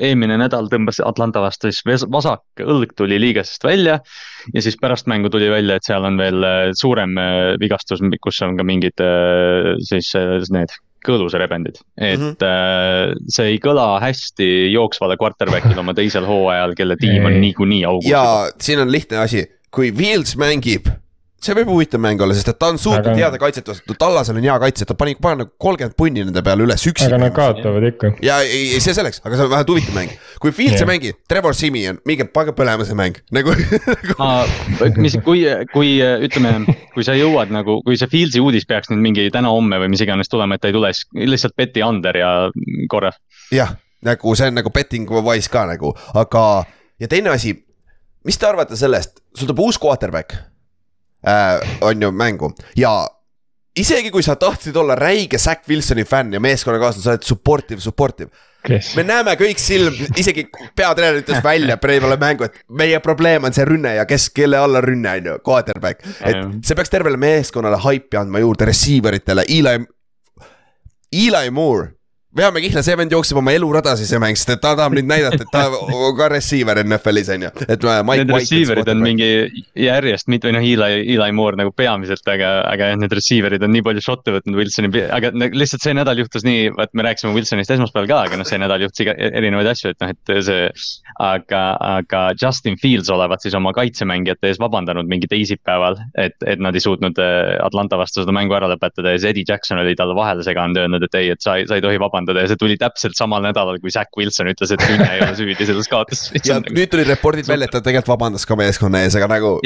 [0.00, 3.98] eelmine nädal tõmbas Atlanta vastu, siis vasak õlg tuli liigesest välja.
[4.54, 7.14] ja siis pärast mängu tuli välja, et seal on veel äh, suurem
[7.60, 9.02] vigastus, kus on ka mingid
[9.86, 10.14] siis
[10.50, 10.72] need
[11.06, 13.20] kõõluserebendid, et mm -hmm.
[13.28, 18.10] see ei kõla hästi jooksvale quarterback'ile oma teisel hooajal, kelle tiim on niikuinii augus.
[18.10, 20.90] ja siin on lihtne asi, kui Fields mängib
[21.40, 23.16] see võib huvitav mäng olla, sest et ta on suutnud aga...
[23.16, 26.66] heade kaitset vastu, Tallasel on hea kaitse, ta pani, pani nagu kolmkümmend punni nende peale
[26.66, 27.06] üles üksi.
[27.08, 28.12] aga nad kaotavad ikka.
[28.24, 30.12] ja ei, see selleks, aga see on vähemalt huvitav mäng.
[30.42, 30.84] kui Fields yeah.
[30.84, 33.54] ei mängi, Trevor Simeon, minge pange põlema see mäng, nagu
[35.00, 35.94] mis, kui, kui
[36.28, 40.04] ütleme, kui sa jõuad nagu, kui see Fieldsi uudis peaks nüüd mingi täna-homme või mis
[40.04, 42.34] iganes tulema, et ta ei tule, siis lihtsalt beti under ja
[42.92, 43.14] korra.
[43.54, 46.46] jah, nagu see on nagu betting wise ka nagu, aga
[47.00, 47.56] ja teine asi,
[48.28, 50.49] mis te arvate sellest, sul tuleb uus quarterback
[51.26, 53.06] äh, on ju mängu ja
[53.76, 58.30] isegi kui sa tahtsid olla räige Zack Wilsoni fänn ja meeskonnakaaslane, sa oled supportive, supportive.
[58.96, 63.64] me näeme kõik silm, isegi peatreener ütles välja peale mängu, et meie probleem on see
[63.64, 66.04] rünne ja kes, kelle all on rünne, on ju, quarterback.
[66.20, 69.78] et see peaks tervele meeskonnale haipi andma juurde, receiver itele, Eli.
[71.10, 71.99] Eli Moore
[72.36, 75.08] veame kihla, see vend jookseb oma elurada siis see mäng, sest et ta tahab nüüd
[75.10, 75.64] näidata, et ta
[75.96, 79.28] on ka receiver NFL-is on ju, et Need receiver'id on mingi
[79.78, 83.72] järjest mitte või noh, Eli, Eli Moore nagu peamiselt, aga, aga jah, need receiver'id on
[83.74, 87.74] nii palju šotte võtnud Wilsoni, aga lihtsalt see nädal juhtus nii, vaat me rääkisime Wilsonist
[87.76, 90.68] esmaspäeval ka, aga noh, see nädal juhtus iga erinevaid asju, et noh, et see.
[91.20, 96.76] aga, aga Justin Fields olevat siis oma kaitsemängijate ees vabandanud mingi teisipäeval, et, et nad
[96.76, 100.16] ei suutnud äh, Atlanta vastu seda mängu ära lõpetada ja siis Eddie Jackson oli talle
[100.16, 103.16] vahele seganud, öelnud, et ei, et sa sa ei tohi vabandada ja see tuli täpselt
[103.18, 106.30] samal nädalal, kui Zack Wilson ütles, et Rünne ei ole süüdi selles kaotuses.
[106.50, 109.56] ja nüüd tulid reportid välja, et ta tegelikult vabandas ka meeskonna ees, aga nagu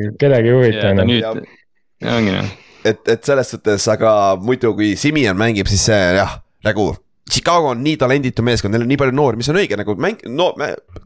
[0.00, 1.12] nüüd kedagi, ei ja huvita ta enam.
[1.12, 1.24] nüüd
[2.04, 2.48] Ja-, ongi noh,
[2.84, 6.92] et, et selles suhtes, aga muidu, kui Simeon mängib, siis see jah, nagu.
[7.32, 10.20] Chicago on nii talenditu meeskond, neil on nii palju noori, mis on õige nagu mäng,
[10.30, 10.52] no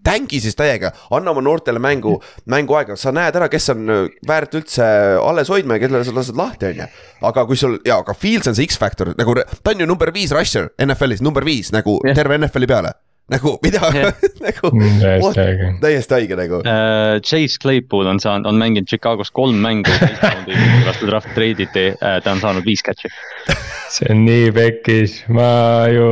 [0.05, 2.19] tängi siis täiega, anna oma noortele mängu,
[2.53, 4.85] mänguaega, sa näed ära, kes on äh, väärt üldse
[5.17, 6.89] alles hoidma ja kellele sa lased lahti, on ju.
[7.31, 10.35] aga kui sul ja, aga Fields on see X-faktor nagu ta on ju number viis
[10.37, 12.19] rusher NFL-is, number viis nagu Jah.
[12.21, 12.93] terve NFL-i peale.
[13.31, 13.91] Nagu mida
[14.47, 16.61] nagu Mm, täiesti haige nagu.
[16.67, 19.93] Äh, Chase Claypool on saanud, on mänginud Chicagos kolm mängu,
[20.87, 23.11] vastu draft treiditi, ta on saanud viis catch'i.
[23.95, 25.51] see on nii pekkis, ma
[25.91, 26.09] ju,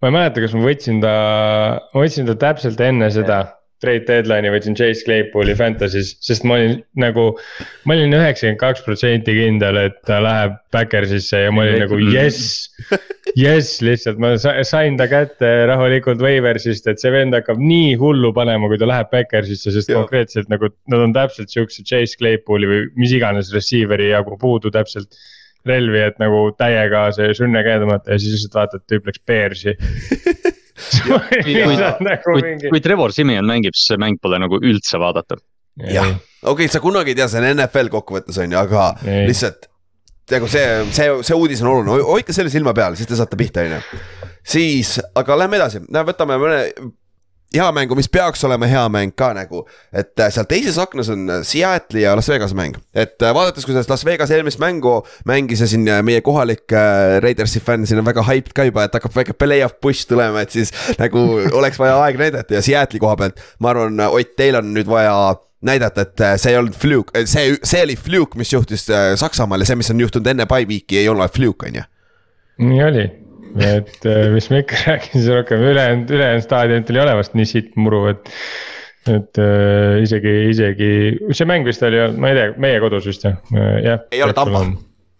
[0.00, 1.14] ma ei mäleta, kas ma võtsin ta,
[1.92, 3.42] ma võtsin ta täpselt enne seda
[3.80, 7.30] trade deadline'i võtsin Chase Claypooli Fantasy's, sest ma olin nagu.
[7.88, 12.68] ma olin üheksakümmend kaks protsenti kindel, et ta läheb Backersisse ja ma olin nagu jess.
[13.40, 18.32] jess, lihtsalt ma sa- sain ta kätte rahulikult Waiversist, et see vend hakkab nii hullu
[18.36, 20.00] panema, kui ta läheb Backersisse, sest Jah.
[20.02, 25.16] konkreetselt nagu nad on täpselt siukse Chase Claypooli või mis iganes receiver'i jagu puudu täpselt
[25.68, 29.76] relvi, et nagu täiega see sünne käe tõmmata ja siis lihtsalt vaatad, tüüp läks Bearsi.
[32.06, 32.70] nagu kui mingi,.
[32.72, 35.42] kui Trevor Simeon mängib, siis see mäng pole nagu üldse vaadatav.
[35.80, 39.26] jah, okei okay,, sa kunagi ei tea, see on NFL kokkuvõttes on ju, aga Ei.
[39.30, 39.68] lihtsalt.
[40.30, 43.66] nagu see, see, see uudis on oluline, hoidke selle silma peal, siis te saate pihta,
[43.66, 44.00] on ju.
[44.56, 46.62] siis, aga lähme edasi, võtame mõne
[47.54, 49.64] hea mängu, mis peaks olema hea mäng ka nagu.
[49.92, 53.66] et äh, seal teises aknas on äh, Seattle'i ja Las Vegas'i mäng, et äh, vaadates,
[53.66, 56.70] kuidas Las Vegas eelmist mängu mängis ja siin meie kohalik
[57.20, 60.54] Raidersi fänn siin on väga hyped ka juba, et hakkab väike play-off push tulema, et
[60.54, 61.24] siis nagu
[61.58, 65.14] oleks vaja aeg näidata ja Seattle'i koha pealt, ma arvan, Ott, teil on nüüd vaja
[65.66, 68.86] näidata, et see ei olnud fluke, see, see oli fluke, mis juhtus
[69.20, 71.88] Saksamaal ja see, mis on juhtunud enne bye week'i ei ole fluke, on ju.
[72.70, 73.08] nii oli,
[73.58, 77.74] et äh, mis ma ikka räägin, siis rohkem ülejäänud, ülejäänud staadionit oli olevast nii sitt
[77.80, 78.30] muru, et.
[79.10, 80.90] et äh, isegi, isegi
[81.32, 83.38] see mäng vist oli, ma ei tea, meie kodus vist jah,
[83.82, 84.04] jah.
[84.12, 84.64] Ei ole Tampa..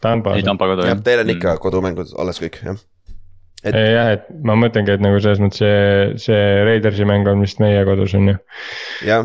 [0.00, 1.02] Tampa, ei, Tampa kodu jah, jah.
[1.04, 2.78] teil on ikka kodumängud alles kõik, jah.
[3.62, 7.58] Et- jah, et ma mõtlengi, et nagu selles mõttes see, see Raidersi mäng on vist
[7.60, 8.36] meie kodus on ju.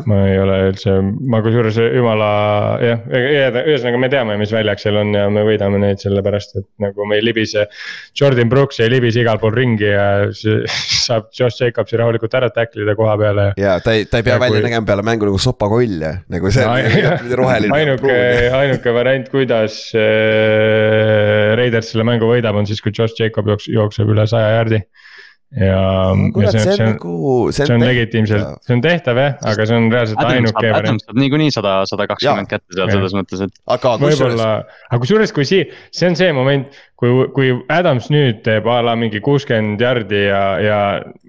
[0.04, 0.92] ma ei ole üldse,
[1.32, 2.28] ma kusjuures jumala
[2.84, 7.06] jah, ühesõnaga me teame, mis väljak seal on ja me võidame neid sellepärast, et nagu
[7.08, 7.64] me ei libise.
[8.20, 10.06] Jordan Brooks ei libise igal pool ringi ja
[11.06, 13.46] saab Josh Jacobsi rahulikult ära tackle ida koha peale.
[13.56, 16.12] ja ta ei, ta ei pea Ja välja kui- nägema peale mängu nagu sopakoll ja
[16.28, 17.72] nagu see on roheline.
[17.72, 18.20] ainuke,
[18.60, 24.08] ainuke variant, kuidas äh, Raiders selle mängu võidab, on siis, kui Josh Jacob jooks- jookseb
[24.12, 24.82] üle saja jaardi.
[25.56, 27.12] ja, ja kurat, see see on, on see on, nagu,
[27.54, 31.20] see on legitiimselt, see on tehtav jah, aga see on reaalselt ainuke variant Adams saab
[31.22, 34.48] niikuinii sada, sada kakskümmend kätte seal selles mõttes, et aga kusjuures võib-olla,
[34.90, 38.96] aga kusjuures, kui sii-, see on see moment, kui, kui Adams nüüd teeb a la
[38.98, 40.80] mingi kuuskümmend jardi ja, ja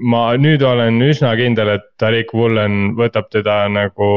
[0.01, 4.10] ma nüüd olen üsna kindel, et Tariq Woolen võtab teda nagu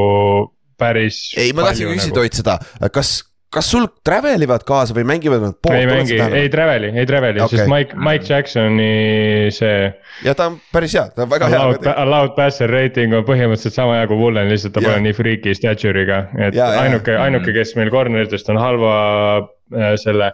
[0.81, 1.27] päris.
[1.37, 2.25] ei, ma tahtsin küsida nagu.
[2.25, 2.57] Ott seda,
[2.97, 3.19] kas,
[3.51, 5.75] kas sul travel ivad kaasa või mängivad nad poolt?
[5.75, 9.89] ei mängi, ei traveli, ei traveli okay., sest Mike, Mike Jacksoni see
[10.25, 11.95] ja ta on päris hea, ta on väga allowed, hea.
[12.05, 14.93] allowed passer rating on põhimõtteliselt sama hea kui Woolen, lihtsalt ta Jah.
[14.93, 16.69] pole nii freaky stature'iga, et jaa.
[16.85, 18.95] ainuke, ainuke, kes meil corner'itest on halva
[19.41, 20.31] äh, selle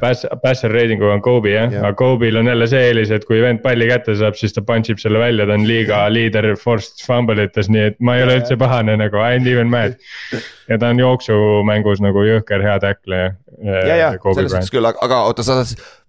[0.00, 3.26] Pass, passer rating uga on Kobe jah ja., aga Kobe'l on jälle see eelis, et
[3.28, 6.48] kui vend palli kätte saab, siis ta punch ib selle välja, ta on liiga liider
[6.60, 9.68] forced fumble ites, nii et ma ei ole Ja, üldse pahane nagu I ain't even
[9.72, 9.98] mad.
[10.70, 13.20] ja ta on jooksumängus nagu jõhker hea tackle.
[13.60, 15.60] ja, ja selles suhtes küll, aga, aga oota, sa,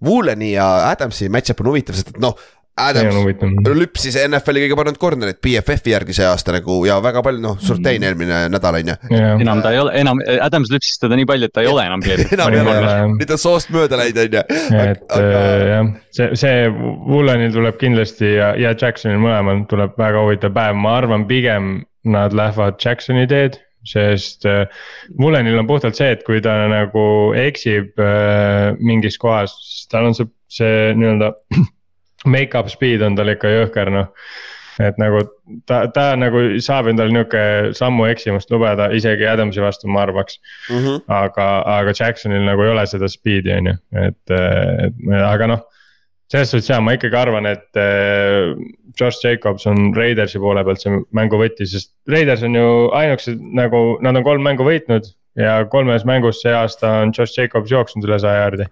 [0.06, 2.38] Wooleni ja Adamsi match-up on huvitav, sest et noh,
[2.82, 7.58] Adams lüpsis NFL-i kõige paremat corner'it BFF-i järgi see aasta nagu ja väga palju, noh,
[7.62, 8.98] Surtain eelmine nädal on ju.
[9.46, 12.06] enam ta ei ole, enam, Adams lüpsis teda nii palju, et ta ei ole enam
[12.06, 12.94] enam ei ole.
[13.16, 14.44] Nüüd on soost mööda läinud, on ju.
[14.82, 20.56] et äh, jah, see, see Woolenil tuleb kindlasti ja, ja Jacksonil mõlemal tuleb väga huvitav
[20.56, 21.74] päev, ma arvan, pigem
[22.08, 24.68] nad lähevad Jacksoni teed sest äh,
[25.20, 27.04] Woolenil on puhtalt see, et kui ta nagu
[27.38, 29.56] eksib äh, mingis kohas,
[29.92, 31.32] tal on see, see nii-öelda
[32.26, 34.10] make-up speed on tal ikka jõhker noh.
[34.82, 35.24] et nagu
[35.70, 40.78] ta, ta nagu saab endale nihuke sammu eksimust lubada isegi Adamsi vastu, ma arvaks mm.
[40.78, 41.04] -hmm.
[41.08, 43.76] aga, aga Jacksonil nagu ei ole seda speed'i, on ju,
[44.08, 45.68] et, et aga noh
[46.32, 48.54] selles suhtes jaa, ma ikkagi arvan, et äh,
[49.00, 53.82] Josh Jacobs on Raidersi poole pealt see mängu võti, sest Raiders on ju ainukesed nagu,
[54.06, 58.18] nad on kolm mängu võitnud ja kolmes mängus see aasta on Josh Jacobs jooksnud üle
[58.20, 58.68] saja jaardi.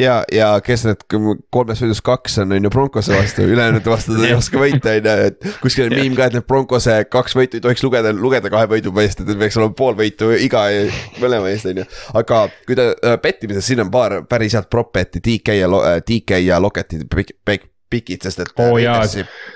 [0.00, 1.04] ja, ja kes need
[1.52, 5.08] kolmes võidus kaks on, on ju Broncose vastu, ülejäänud vastu ta ei oska võita, on
[5.10, 5.48] ju, et.
[5.60, 8.94] kuskil on miim ka, et need Broncose kaks võitu ei tohiks lugeda, lugeda kahe võidu
[9.04, 10.64] eest, et peaks olema pool võitu iga
[11.20, 11.88] mõlema eest, on ju.
[12.22, 15.68] aga kui ta äh, pettimises, siin on paar päris head prop bet'i, DK ja,
[16.00, 17.04] DK ja Locket'i
[17.88, 18.76] pikid, sest et oh,.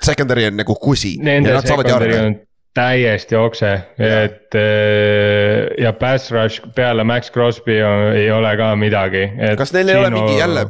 [0.04, 1.18] Secondary on nagu kusi.
[1.20, 2.40] Nende secondary on
[2.76, 9.26] täiesti okse, et äh, ja pass rush peale Max Crosby on, ei ole ka midagi.
[9.58, 10.64] kas neil ei ole mingi jälle,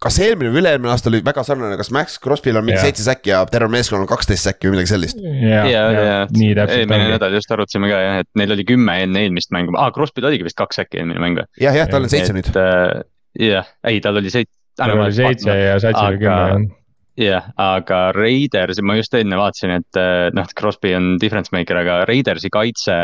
[0.00, 3.32] kas eelmine või üle-eelmine aasta oli väga sarnane, kas Max Crosby'l on mingi seitse säkki
[3.32, 5.22] ja terve meeskonnal on kaksteist säkki või midagi sellist?
[5.24, 6.82] ja, ja, ja, nii täpselt.
[6.84, 10.28] eelmine nädal just arutasime ka jah, et neil oli kümme enne eelmist mängu, aa Crosby'l
[10.32, 11.48] oligi vist kaks säkki eelmine mäng või?
[11.64, 12.52] jah, jah, tal on seitse nüüd.
[12.60, 13.00] Äh,
[13.40, 14.52] jah, ei tal oli seitse.
[14.76, 16.68] tal oli seitse ja Satsil oli kümme jah
[17.18, 22.02] jah aga Raiders, ma just enne vaatasin, et eh, noh, Crosby on difference maker, aga
[22.08, 22.98] Raidersi kaitse,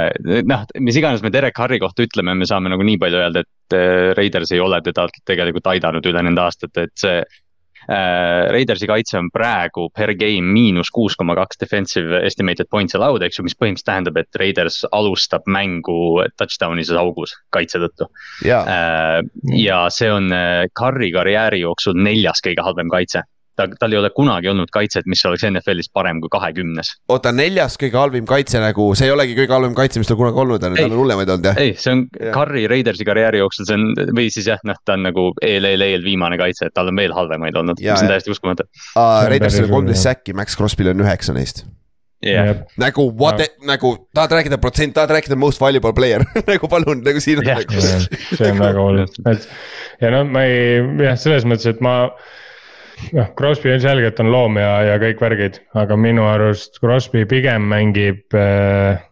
[0.46, 3.76] noh, mis iganes me Derek Harri kohta ütleme, me saame nagu nii palju öelda, et
[3.78, 7.34] eh, Raiders ei ole teda tegelikult aidanud üle nende aastate, et see äh,.
[7.86, 13.38] Raidersi kaitse on praegu per game miinus kuus koma kaks defensive estimated points allowed, eks
[13.38, 18.08] ju, mis põhimõtteliselt tähendab, et Raiders alustab mängu touchdown'ises augus kaitse tõttu
[18.42, 18.66] yeah..
[18.66, 19.20] Äh,
[19.60, 20.34] ja see on
[20.74, 23.22] Curry karjääri jooksul neljas kõige halvem kaitse
[23.56, 26.92] ta, tal ei ole kunagi olnud kaitset, mis oleks NFL-is parem kui kahekümnes.
[27.12, 30.42] oota, neljas kõige halvim kaitse nagu, see ei olegi kõige halvem kaitse, mis tal kunagi
[30.44, 31.62] olnud on, tal on hullemaid olnud jah?
[31.62, 32.34] ei, see on yeah.
[32.36, 36.38] Curry Raidersi karjääri jooksul, see on või siis jah, noh, ta on nagu ELL-eel viimane
[36.40, 38.68] kaitse, et tal on veel halvemaid olnud, mis on täiesti uskumatu.
[38.96, 41.64] Raidersil on kolmteist säkki, Max Crosby'l on üheksa neist
[42.24, 42.56] yeah..
[42.76, 47.20] nagu what no., nagu tahad rääkida protsent, tahad rääkida most valuable player nagu palun, nagu
[47.20, 47.58] siin on yeah.
[47.58, 47.80] nagu.
[48.36, 49.48] see on väga oluline, et
[50.00, 51.96] ja no ma ei, jah, selles mõttes, et ma
[53.16, 58.22] noh, Crosby ilmselgelt on loom ja, ja kõik värgid, aga minu arust Crosby pigem mängib.
[58.36, 59.02] Eh,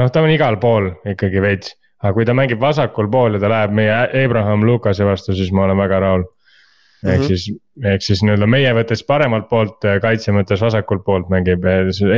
[0.00, 3.52] noh, ta on igal pool ikkagi veits, aga kui ta mängib vasakul pool ja ta
[3.52, 6.28] läheb meie Abraham Lukase vastu, siis ma olen väga rahul.
[7.00, 7.26] ehk mm -hmm.
[7.26, 7.44] siis,
[7.84, 11.64] ehk siis nii-öelda meie võttes paremalt poolt, eh, kaitse mõttes vasakult poolt mängib,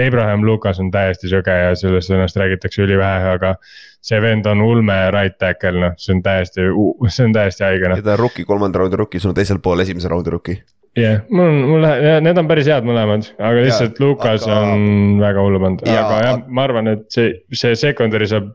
[0.06, 3.54] Abraham Lukas on täiesti söge ja sellest ennast räägitakse ülivähe, aga
[4.02, 6.68] see vend on ulme right tackle, noh, see on täiesti,
[7.08, 8.04] see on täiesti haige noh.
[8.04, 10.62] ta on rookie, kolmanda raundi rookie, sul on teisel pool esimese raundi rookie.
[10.98, 11.86] jah yeah,, mul on, mul
[12.26, 14.58] need on päris head mõlemad, aga lihtsalt ja, Lukas aga...
[14.66, 18.50] on väga hullu pannud, aga jah, ma arvan, et see, see secondary saab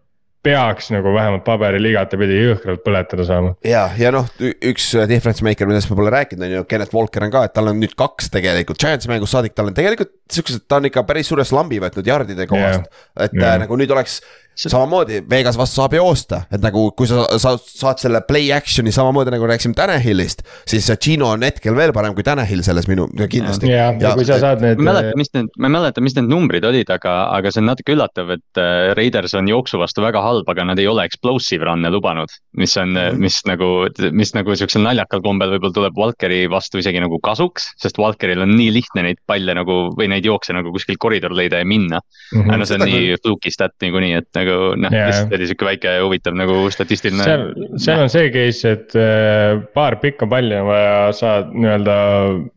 [0.48, 3.54] peaks nagu vähemalt paberil igatepidi jõhkralt põletada saama.
[3.68, 7.34] ja, ja noh, üks difference maker, millest ma pole rääkinud, on ju, Kennet Walker on
[7.34, 10.80] ka, et tal on nüüd kaks tegelikult, Giantsi mängust saadik, tal on tegelikult siuksed, ta
[10.80, 13.08] on ikka päris suure slambi võtnud jardide kohast yeah..
[13.28, 13.56] et yeah.
[13.56, 14.22] Äh, nagu nüüd oleks
[14.58, 19.34] samamoodi Vegas vastu saab joosta, et nagu kui sa, sa saad selle play action'i samamoodi
[19.34, 20.43] nagu rääkisime Tanahillist.
[20.67, 23.70] siis Gino on hetkel veel parem kui Tanahill selles minu, kindlasti.
[23.72, 24.82] ja, ja kui sa saad need.
[24.82, 27.62] ma ei mäleta, mis need, ma ei mäleta, mis need numbrid olid, aga, aga see
[27.62, 31.06] on natuke üllatav, et äh, Raiders on jooksu vastu väga halb, aga nad ei ole
[31.08, 32.34] explosive run'e lubanud.
[32.58, 33.22] mis on mm, -hmm.
[33.22, 33.70] mis nagu,
[34.12, 37.70] mis nagu siuksel naljakal kombel võib-olla tuleb Walkeri vastu isegi nagu kasuks.
[37.78, 41.62] sest Walkeril on nii lihtne neid palle nagu või neid jookse nagu kuskil koridor leida
[41.62, 42.41] ja minna mm.
[42.41, 42.50] -hmm.
[42.50, 45.68] aga no see on nii fluky stat niikuinii, et nagu noh yeah., lihtsalt oli sihuke
[45.68, 47.24] väike huvitav nagu statistiline.
[47.24, 47.46] seal,
[47.82, 51.98] seal on see case, et äh, paar pikka palli on vaja saad nii-öelda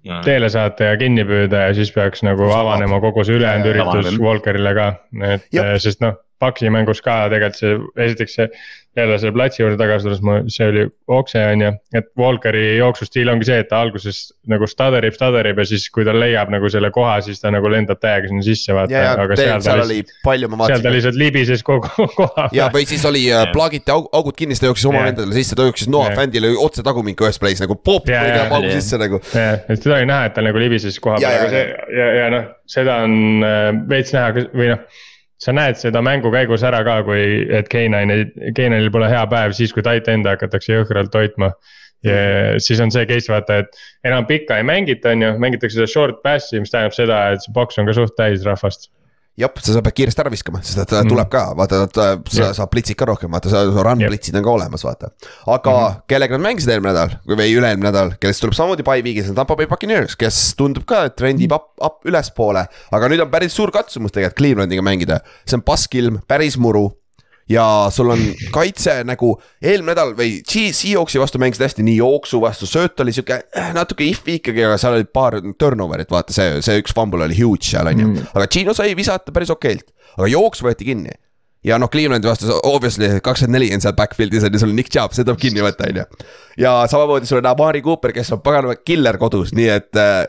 [0.07, 0.23] yeah.
[0.27, 4.75] teele saata ja kinni püüda ja siis peaks nagu avanema kogu see ülejäänud üritus Walkerile
[4.77, 4.91] ka,
[5.35, 5.73] et Jop.
[5.83, 6.19] sest noh.
[6.41, 8.49] Paksi mängus ka tegelikult see, esiteks see
[8.97, 10.83] jälle selle platsi juurde tagasi tulles, ma, see oli
[11.15, 14.19] okse on ju, et Walkeri jooksustiil ongi see, et ta alguses
[14.51, 18.01] nagu staderib, staderib ja siis, kui ta leiab nagu selle koha, siis ta nagu lendab
[18.03, 19.03] täiega sinna sisse vaata.
[19.13, 20.81] aga seal, seal oli palju, ma vaatasin.
[20.81, 22.49] seal ta lihtsalt libises kogu koha.
[22.57, 25.59] ja, või siis oli äh, plagiti aug, augud kinni, siis ta jooksis oma vendadele sisse,
[25.59, 29.23] ta jooksis Noah Fandile otse tagumikku ühes play's nagu pop, lõigab augu sisse nagu.
[29.31, 32.27] jah, et seda oli näha, et ta nagu libises koha peal, aga see ja, ja
[32.35, 35.07] noh, seda on äh, veits näha või noh
[35.41, 38.27] sa näed seda mängu käigus ära ka, kui, et K9-il,
[38.57, 41.53] K9-il pole hea päev siis, kui tight end'e hakatakse jõhkralt hoidma.
[42.05, 42.17] ja
[42.65, 46.23] siis on see case vaata, et enam pikka ei mängita, on ju, mängitakse seda short
[46.25, 48.89] pass'i, mis tähendab seda, et see boks on ka suht täis rahvast
[49.39, 51.11] jah, sa pead kiiresti ära viskama, sest ta mm.
[51.11, 52.53] tuleb ka, vaata, ta yeah.
[52.57, 54.13] saab plitsid ka rohkem, vaata, run yep.
[54.13, 55.11] plitsid on ka olemas, vaata.
[55.47, 56.01] aga mm -hmm.
[56.11, 59.57] kellega nad mängisid eelmine nädal või üle-eelmine nädal, kellest tuleb samamoodi by week'is, on Tampa
[59.57, 62.67] Bay Buccaneers, kes tundub ka, et trendib up, up ülespoole.
[62.93, 66.91] aga nüüd on päris suur katsumus tegelikult Clevelaniga mängida, see on paskilm, päris muru
[67.51, 68.21] ja sul on
[68.55, 69.33] kaitse nagu
[69.63, 74.07] eelmine nädal või Seahawksi vastu mängisid hästi, nii jooksu vastu, sööt oli sihuke äh, natuke
[74.07, 77.91] if ikkagi, aga seal oli paar turnover'it, vaata see, see üks fumble oli huge seal
[77.91, 81.17] on ju mm., aga Gino sai visata päris okeilt, aga jooks võeti kinni
[81.67, 84.93] ja noh, Clevelandi vastu obviously kakskümmend neli on seal backfield'is on ju, sul on Nick
[84.93, 86.09] Chubb, see tuleb kinni võtta, on ju.
[86.63, 90.23] ja samamoodi sul on Amari Cooper, kes on paganama killer kodus, nii et äh,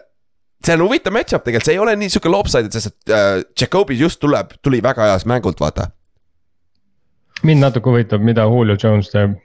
[0.66, 4.00] see on huvitav match-up tegelikult, see ei ole nii sihuke lopsided, sest et äh, Jacobi
[4.02, 5.92] just tuleb, tuli väga heast mängult, vaata
[7.48, 9.36] mind natuke huvitab, mida Julio Jones teeb.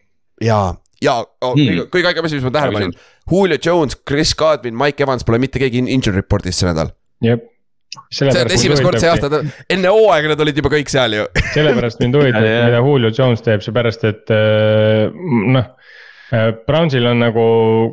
[0.43, 0.61] ja,
[1.03, 1.89] ja oh, hmm.
[1.93, 2.95] kõige haigem asi, mis ma tähele panin.
[3.31, 6.93] Julio Jones, Chris Godwin, Mike Evans pole mitte keegi injury report'is see nädal.
[7.25, 7.47] jep.
[8.13, 9.41] see on esimest korda see aasta,
[9.73, 11.25] enne hooaega nad olid juba kõik seal ju
[11.57, 15.09] sellepärast mind huvitab mida Julio Jones teeb, seepärast et äh,
[15.57, 15.73] noh.
[16.35, 17.43] Äh, Brownsil on nagu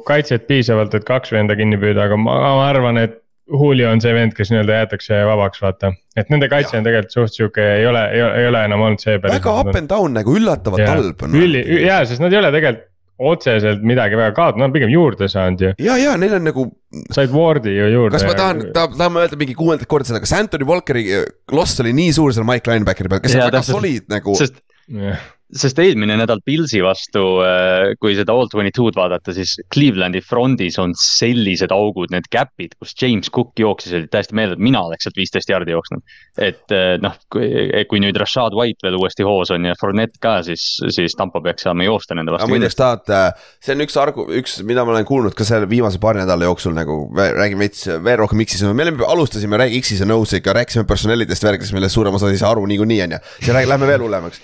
[0.07, 3.19] kaitset piisavalt, et kaks venda kinni püüda, aga ma, ma arvan, et
[3.53, 5.93] Julio on see vend, kes nii-öelda jäetakse vabaks, vaata.
[6.17, 9.03] et nende kaitse on tegelikult suht sihuke, ei ole, ei ole, ei ole enam olnud
[9.03, 9.19] see.
[9.21, 11.37] väga up and down nagu üllatavalt halb on.
[11.37, 12.89] üli, jaa, sest nad ei ole tegelikult
[13.23, 15.69] otseselt midagi väga kaotanud, nad on pigem juurde saanud ju.
[15.85, 16.65] ja, ja neil on nagu.
[17.13, 18.17] said Wardi ju juurde.
[18.17, 21.05] kas ma tahan, tahame öelda mingi kuuendat korda seda, kas Anthony Walkeri
[21.53, 24.35] loss oli nii suur seal Mike Linebackeri peal, kes ja, on väga solid nagu.
[24.41, 25.21] sest yeah
[25.57, 30.79] sest eelmine nädal Pilsi vastu, äh, kui seda all twenty two'd vaadata, siis Clevelandi frondis
[30.81, 35.19] on sellised augud, need gap'id, kus James Cook jooksis, olid täiesti meeldivalt, mina oleks sealt
[35.19, 36.03] viisteist jardi jooksnud.
[36.41, 40.65] et äh, noh, kui, nüüd Rashad White veel uuesti hoos on ja Fournette ka, siis,
[40.93, 42.49] siis Tampo peaks saama joosta nende vastu.
[42.51, 46.01] muideks tahad, äh, see on üks argu-, üks, mida ma olen kuulnud ka selle viimase
[46.01, 50.55] paari nädala jooksul nagu räägime veits veel rohkem X-is, me olime, alustasime X-is ja Nõus'iga,
[50.57, 53.23] rääkisime personalidest, värkidest, millest suurem osa ei saa aru niikuinii on ju.
[53.39, 54.41] siis lähme veel hullemaks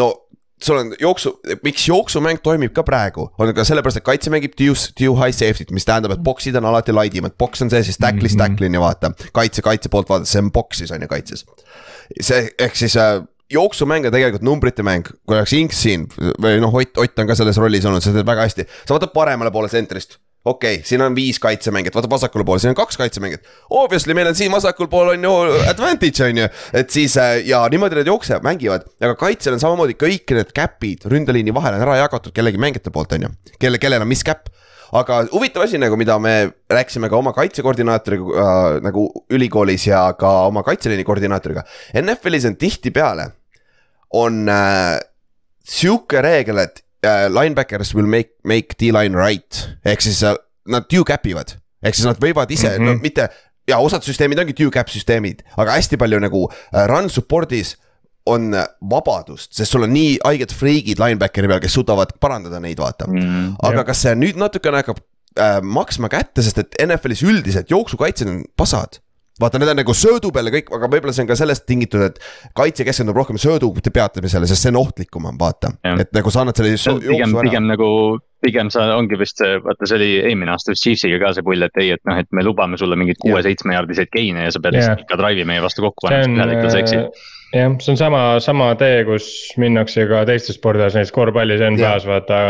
[0.00, 0.12] no
[0.66, 1.34] sul on jooksu,
[1.64, 5.72] miks jooksumäng toimib ka praegu, on ka sellepärast, et kaitse mängib due, due high safety't,
[5.74, 8.56] mis tähendab, et box'id on alati laidimad, box on see siis tackle'ist mm -hmm.
[8.56, 9.12] tackle'ini vaata.
[9.32, 11.44] kaitse, kaitse poolt vaadates, see on box'is on ju kaitses.
[12.20, 16.06] see ehk siis äh, jooksumäng on tegelikult numbrite mäng, kui oleks Inks siin
[16.42, 18.66] või noh, Ott, Ott on ka selles rollis olnud, see teeb väga hästi.
[18.86, 22.72] sa võtad paremale poole tsentrist okei okay,, siin on viis kaitsemängijat, vaata vasakule poole, siin
[22.72, 23.46] on kaks kaitsemängijat.
[23.70, 25.34] Obviously meil on siin vasakul pool on ju
[25.70, 28.88] advantage on ju, et siis äh, ja niimoodi nad jooksevad, mängivad.
[29.00, 33.14] aga kaitsel on samamoodi kõik need cap'id ründeliini vahel on ära jagatud kellegi mängijate poolt,
[33.18, 33.32] on ju.
[33.58, 34.50] kelle, kellel on mis cap
[34.92, 36.34] aga huvitav asi nagu, mida me
[36.70, 41.64] rääkisime ka oma kaitsekoordinaatoriga äh, nagu ülikoolis ja ka oma kaitseliini koordinaatoriga.
[42.02, 43.30] NFL-is on tihtipeale,
[44.18, 44.98] on äh,
[45.64, 49.62] sihuke reegel, et uh, linebackers will make, make D-line right.
[49.84, 50.36] ehk siis uh,
[50.70, 52.98] nad due cap ivad, ehk siis nad võivad ise mm, -hmm.
[52.98, 53.28] no mitte
[53.68, 57.76] ja osad süsteemid ongi due cap süsteemid, aga hästi palju nagu uh, run support'is
[58.30, 58.52] on
[58.90, 63.18] vabadust, sest sul on nii haiged friigid linebackeri peal, kes suudavad parandada neid, vaata mm.
[63.18, 63.54] -hmm.
[63.58, 63.86] aga jah.
[63.86, 65.00] kas see nüüd natukene hakkab
[65.38, 69.01] äh, maksma kätte, sest et NFL-is üldiselt jooksukaitsjad on pasad
[69.40, 72.04] vaata, need on nagu söödu peal ja kõik, aga võib-olla see on ka sellest tingitud,
[72.04, 72.18] et
[72.58, 75.72] kaitse keskendub rohkem söödu peatamisele, sest see on ohtlikum, vaata.
[75.94, 77.88] et nagu sa annad selle pigem, pigem nagu,
[78.44, 81.64] pigem sa ongi vist see, vaata, see oli eelmine aasta vist Chiefsiga ka see pull,
[81.64, 84.76] et ei, et noh, et me lubame sulle mingeid kuue-seitsme jaardiseid gain'e ja sa pead
[84.78, 87.22] lihtsalt ikka drive'i meie vastu kokku panema, ühel hetkel sa eksid.
[87.56, 89.30] jah, see on sama, sama tee, kus
[89.62, 92.42] minnakse ka teistes spordialas, näiteks korvpallis NBA-s vaata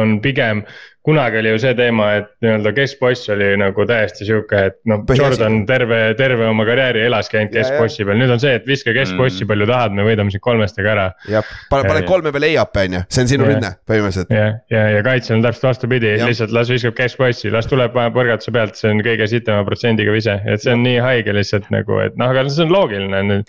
[0.00, 0.64] on pigem
[1.02, 5.64] kunagi oli ju see teema, et nii-öelda keskboss oli nagu täiesti sihuke, et noh, Jordan
[5.66, 9.50] terve, terve oma karjääri elaski ainult keskbossi peal, nüüd on see, et viska keskbossi mm.
[9.50, 11.08] palju tahad, me võidame sind kolmestega ära.
[11.32, 14.30] jah, pane, pane kolme peale e-up'i on ju, see on sinu rünne põhimõtteliselt.
[14.36, 18.54] ja, ja, ja kaitsel on täpselt vastupidi, lihtsalt las viskab keskbossi, las tuleb, paneb põrgatuse
[18.54, 20.88] pealt, see on kõige sitema protsendiga vise, et see on ja.
[20.88, 23.42] nii haige lihtsalt nagu, et noh, aga see on loogiline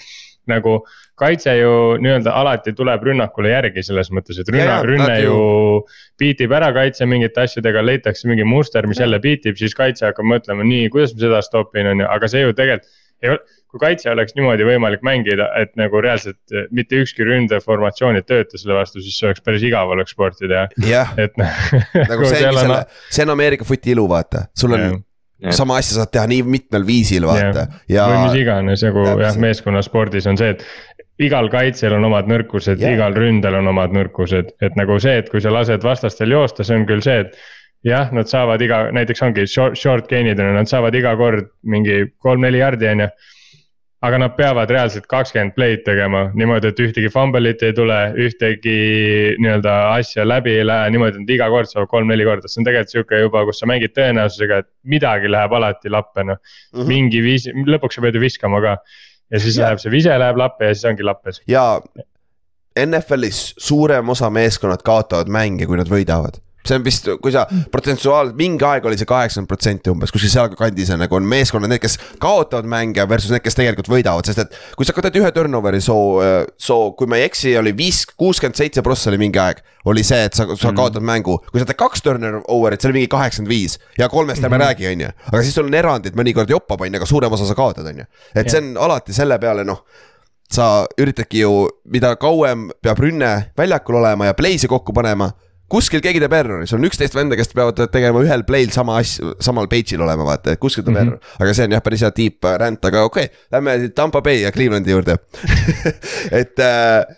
[0.50, 0.80] nagu
[1.20, 5.38] kaitse ju nii-öelda alati tuleb rünnakule järgi selles mõttes, et rünna, rünne ju
[6.20, 9.06] beat ib ära kaitse mingite asjadega, leitakse mingi muster, mis ja.
[9.06, 12.32] jälle beat ib, siis kaitse hakkab mõtlema, nii, kuidas ma seda stopin, on ju, aga
[12.32, 13.40] see ju tegelikult ei ole
[13.74, 18.76] kui kaitse oleks niimoodi võimalik mängida, et nagu reaalselt mitte ükski ründeformatsioon ei tööta selle
[18.78, 21.08] vastu, siis see oleks päris igav oleks sportida ja.
[21.18, 21.34] et
[22.12, 25.02] nagu see ongi selle, see on Ameerika footi ilu, vaata, sul on
[25.58, 27.66] sama asja saad teha nii mitmel viisil, vaata.
[27.92, 28.06] Ja...
[28.12, 30.62] või mis iganes nagu jah, meeskonnaspordis on see, et
[31.22, 35.30] igal kaitsel on omad nõrkused yeah., igal ründel on omad nõrkused, et nagu see, et
[35.30, 37.38] kui sa lased vastastel joosta, see on küll see, et.
[37.84, 41.52] jah, nad saavad iga, näiteks ongi short, short gain'id on ju, nad saavad iga kord
[41.68, 43.10] mingi kolm-neli jardi on ju
[44.04, 48.76] aga nad peavad reaalselt kakskümmend play'd tegema niimoodi, et ühtegi fumble'it ei tule, ühtegi
[49.40, 52.96] nii-öelda asja läbi ei lähe niimoodi, et iga kord saab kolm-neli korda, see on tegelikult
[52.96, 56.90] sihuke juba, kus sa mängid tõenäosusega, et midagi läheb alati lappe, noh -hmm..
[56.90, 58.78] mingi viis, lõpuks sa pead ju viskama ka.
[59.32, 59.68] Ja siis ja.
[59.68, 61.42] läheb see vise läheb lappe ja siis ongi lappes.
[61.48, 61.82] ja
[62.80, 68.36] NFL-is suurem osa meeskonnad kaotavad mänge, kui nad võidavad see on vist, kui sa protsentuaalselt,
[68.40, 71.98] mingi aeg oli see kaheksakümmend protsenti umbes, kuskil sealkandis on nagu on meeskonnad, need, kes
[72.24, 74.56] kaotavad mänge versus need, kes tegelikult võidavad, sest et.
[74.78, 76.22] kui sa teed ühe turnover'i, soo,
[76.60, 79.60] soo, kui ma ei eksi, oli viis, kuuskümmend seitse prossa oli mingi aeg.
[79.92, 80.78] oli see, et sa, sa mm.
[80.80, 84.56] kaotad mängu, kui sa teed kaks turnover'it, see oli mingi kaheksakümmend viis ja kolmest ärme
[84.56, 84.66] mm -hmm.
[84.68, 85.12] räägi, on ju.
[85.32, 88.04] aga siis sul on erandid, mõnikord joppab, on ju, aga suurem osa sa kaotad, on
[88.04, 88.06] ju.
[88.36, 89.84] et see on alati selle peale, noh
[90.54, 95.32] sa üritadki ju, mida kauem peab rünne väljakul olema ja play'si kokku panema
[95.74, 99.34] kuskil keegi teeb errori, sul on üksteist venda, kes peavad tegema ühel play'l sama asja,
[99.44, 101.18] samal page'il olema, vaata, et kuskil teeb mm -hmm.
[101.18, 101.42] error.
[101.42, 104.52] aga see on jah, päris hea deep rant, aga okei okay,, lähme Tampa Bay ja
[104.52, 105.18] Clevelandi juurde
[106.42, 107.16] et äh,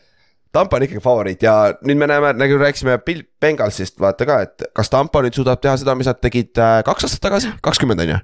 [0.56, 3.00] Tampa on ikkagi favoriit ja nüüd me näeme, nagu rääkisime
[3.42, 7.10] Bengalsist, vaata ka, et kas Tampa nüüd suudab teha seda, mis nad tegid äh, kaks
[7.10, 8.22] aastat tagasi, kakskümmend on ju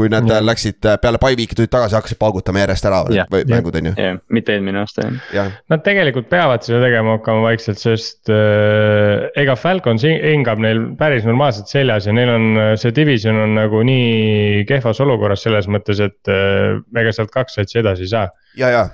[0.00, 0.40] kui nad ja.
[0.44, 3.26] läksid äh, peale Pipeweeki tulid tagasi, hakkasid paugutama järjest ära ja.
[3.32, 3.94] või mängud on ju.
[4.00, 5.50] jah, mitte eelmine aasta jah.
[5.72, 11.70] Nad tegelikult peavad seda tegema hakkama vaikselt, sest äh, ega Falcons hingab neil päris normaalselt
[11.72, 16.32] seljas ja neil on äh, see division on nagu nii kehvas olukorras selles mõttes, et
[16.32, 18.26] äh, ega sealt kaks satsi edasi ei saa.
[18.56, 18.88] ja, ja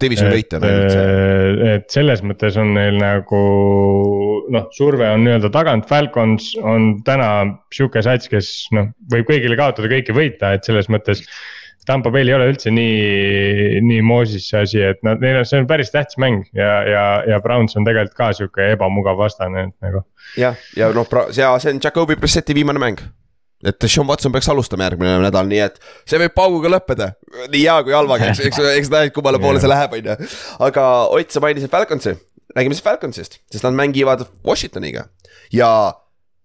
[0.00, 1.70] Divisioni võitja on ainult see.
[1.74, 3.40] Et selles mõttes on neil nagu
[4.50, 7.30] noh, surve on nii-öelda tagant, Falcons on täna
[7.74, 11.24] sihuke sats, kes noh, võib kõigile kaotada, kõiki võita, et selles mõttes.
[11.88, 15.62] Tampa Bay'l ei ole üldse nii, nii moosis see asi, et nad, neil on, see
[15.62, 19.88] on päris tähtis mäng ja, ja, ja Browns on tegelikult ka sihuke ebamugav vastane, et
[19.88, 20.04] nagu.
[20.38, 23.00] jah, ja noh, see on Jakobi Brisseti viimane mäng
[23.66, 27.12] et Sean Watson peaks alustama järgmine nädal, nii et see võib pauguga lõppeda.
[27.52, 30.28] nii hea kui halvaga, eks, eks, eks näed, kummale poole see läheb, on ju.
[30.68, 30.86] aga
[31.16, 32.14] Ott, sa mainisid Falconsi,
[32.56, 35.08] räägime siis Falconsist, sest nad mängivad Washingtoniga
[35.52, 35.70] ja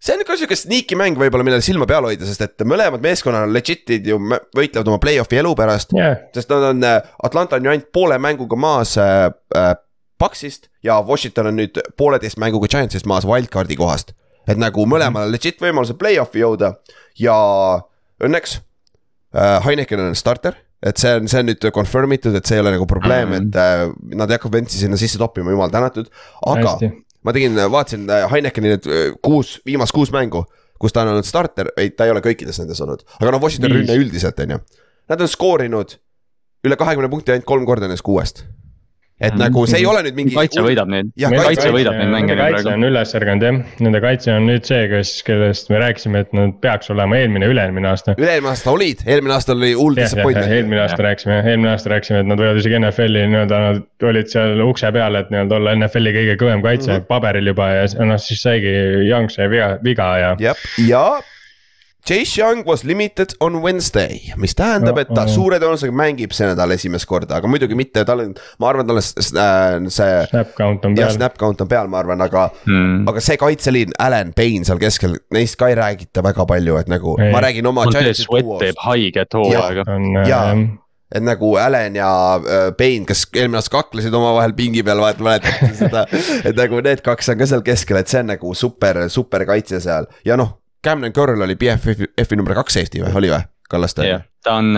[0.05, 3.47] see on ka sihuke sneaky mäng võib-olla, millele silma peal hoida, sest et mõlemad meeskonnad
[3.47, 6.19] on legit'id ju võitlevad oma play-off'i elu pärast yeah..
[6.35, 9.73] sest nad on, äh, Atlanta on ju ainult poole mänguga maas äh, äh,
[10.21, 14.13] Paxist ja Washington on nüüd pooleteist mänguga Giantsist maas wildcard'i kohast.
[14.47, 16.75] Et nagu mõlemal on legit võimalused play-off'i jõuda
[17.19, 17.35] ja
[18.23, 18.59] õnneks
[19.35, 22.63] äh, Heineken on starter et see on, see on nüüd confirm itud, et see ei
[22.63, 23.47] ole nagu probleem mm, -hmm.
[23.47, 26.09] et äh, nad ei hakka Ventsi sinna sisse toppima, jumal tänatud.
[26.45, 26.91] aga Hästi.
[27.23, 30.45] ma tegin, vaatasin äh, Heinekeni need äh, kuus, viimast kuus mängu,
[30.79, 33.05] kus ta on olnud starter, ei, ta ei ole kõikides nendes olnud.
[33.19, 34.59] aga noh, Washington rünne üldiselt, on ju.
[35.09, 35.97] Nad on skoorinud
[36.65, 38.45] üle kahekümne punkti ainult kolm korda nendest kuuest
[39.21, 39.43] et mm -hmm.
[39.43, 40.35] nagu see ei ole nüüd mingi.
[40.35, 42.55] kaitse võidab neid, kaitse, kaitse võidab neid mänge praegu.
[42.57, 46.33] kaitse on üles ärganud jah, nende kaitse on nüüd see, kes, kellest me rääkisime, et
[46.35, 48.17] nad peaks olema eelmine, üle-eelmine aasta.
[48.19, 50.51] üle-eelmine aasta olid, eelmine aasta oli hull disappointment.
[50.57, 51.05] eelmine aasta ja.
[51.07, 55.15] rääkisime, eelmine aasta rääkisime, et nad võivad isegi NFL-i nii-öelda, nad olid seal ukse peal,
[55.21, 57.07] et nii-öelda olla NFL-i kõige kõvem kaitse mm -hmm.
[57.13, 58.75] paberil juba ja noh, siis saigi
[59.07, 60.35] Young sai viga, viga ja.
[60.43, 60.57] ja,
[60.89, 61.05] ja
[62.07, 66.75] Chase Young was limited on Wednesday, mis tähendab, et ta suure tõenäosusega mängib see nädal
[66.75, 69.05] esimest korda, aga muidugi mitte, tal on, ma arvan, tal on
[69.41, 70.19] äh, see.
[70.29, 71.01] Snap count on peal.
[71.01, 74.77] jah, snap count on peal, ma arvan, aga hmm., aga see kaitseliin, Alan Payne seal
[74.83, 77.31] keskel, neist ka ei räägita väga palju, et nagu ei.
[77.33, 77.87] ma räägin oma.
[77.89, 79.85] teeb haiget hooaega.
[80.29, 80.51] jaa
[81.15, 85.71] et nagu Allan ja äh, Payne, kes eelmine aasta kaklesid omavahel pingi peal, vaata mäletate
[85.81, 86.05] seda.
[86.45, 89.81] et nagu need kaks on ka seal keskel, et see on nagu super, super kaitse
[89.81, 90.53] seal ja noh
[90.85, 93.43] Camden Curl oli BFF-i number kaks Eesti või, oli või?
[93.65, 94.05] Kallaste.
[94.05, 94.75] jah, ta on,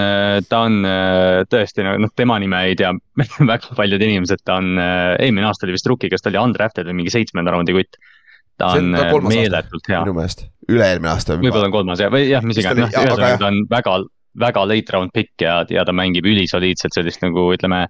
[0.47, 0.77] ta on
[1.51, 2.93] tõesti, noh tema nime ei tea
[3.51, 7.01] väga paljud inimesed, ta on, eelmine aasta oli vist rookie, kas ta oli undrafted või
[7.01, 7.99] mingi seitsmenda raundi kutt.
[8.57, 8.93] ta on
[9.27, 9.99] meeletult hea.
[10.05, 11.35] minu meelest, üle-eelmine aasta.
[11.41, 13.97] võib-olla on kolmas jah, või jah, mis iganes, noh ühesõnaga ta on väga,
[14.45, 17.89] väga late round pick ja, ja ta mängib ülisoliidselt sellist nagu ütleme.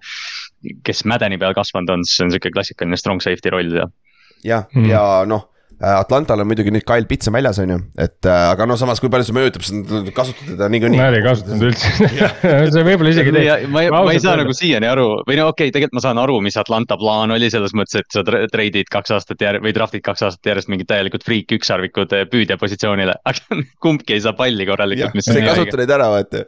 [0.82, 3.94] kes mädeni peal kasvanud on, siis see on sihuke klassikaline strong safety roll seal.
[4.42, 8.26] jah, ja noh Äh, Atlantal on muidugi nüüd Kyle Pitts on väljas, on ju, et
[8.26, 10.98] äh, aga no samas, kui palju see mõjutab, siis kasutada teda niikuinii.
[10.98, 11.92] Nad ei kasutanud üldse
[12.74, 13.68] see võib-olla isegi teeb.
[13.70, 16.20] ma ei, ma ei saa nagu siiani aru või no okei okay,, tegelikult ma saan
[16.22, 20.02] aru, mis Atlanta plaan oli selles mõttes, et sa treidid kaks aastat järg- või draft'id
[20.02, 24.66] kaks aastat järjest mingid täielikult friik ükssarvikud äh, püüdja positsioonile, aga kumbki ei saa palli
[24.66, 25.14] korralikult.
[25.22, 26.42] sa ei kasuta neid ära, vaata.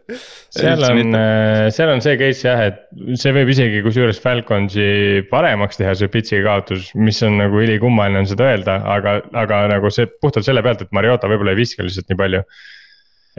[0.59, 1.15] seal on,
[1.71, 2.83] seal on see case jah, et
[3.15, 8.27] see võib isegi kusjuures Falconsi paremaks teha, see Pitsi kaotus, mis on nagu ülikummaline on
[8.27, 12.11] seda öelda, aga aga nagu see puhtalt selle pealt, et Mariota võib-olla ei viska lihtsalt
[12.11, 12.43] nii palju.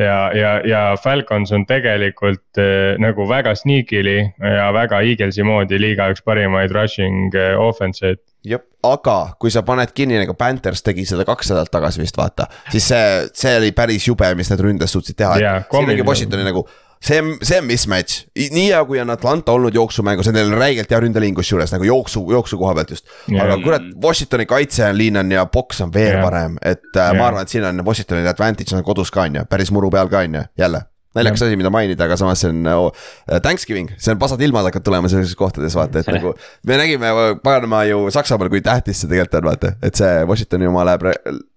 [0.01, 6.07] ja, ja, ja Falcons on tegelikult äh, nagu väga sneakily ja väga Eaglesi moodi liiga
[6.13, 11.25] üks parimaid rushing äh, offense'id jah, aga kui sa paned kinni nagu Panthers tegi seda
[11.27, 15.17] kaks nädalat tagasi vist vaata, siis see, see oli päris jube, mis nad ründes suutsid
[15.19, 15.67] teha yeah,.
[15.69, 16.65] siin ongi Washingtoni nagu
[17.01, 20.59] see on, see on mismatch, nii hea kui on Atlanta olnud jooksumängus ja neil on
[20.61, 23.09] räigelt hea ründeliin kusjuures nagu jooksu, jooksu koha pealt just.
[23.41, 26.23] aga kurat, Washingtoni kaitseliin on ja boks on veel yeah.
[26.23, 27.17] parem, et äh, yeah.
[27.17, 30.11] ma arvan, et siin on Washingtonil advantage on kodus ka on ju, päris muru peal
[30.11, 30.85] ka on ju, jälle
[31.17, 32.91] naljakas asi, mida mainida, aga samas see on oh,
[33.43, 36.31] Thanksgiving, see on pasad ilmad hakkavad tulema sellises kohtades, vaata, et nagu.
[36.67, 37.09] me nägime
[37.43, 41.03] paganama ju Saksamaal, kui tähtis see tegelikult on, vaata, et see Washingtoni oma läheb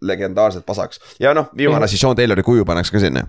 [0.02, 1.00] legendaarselt pasaks.
[1.22, 3.26] ja noh, viimane asi, Sean Taylori kuju pannakse ka sinna.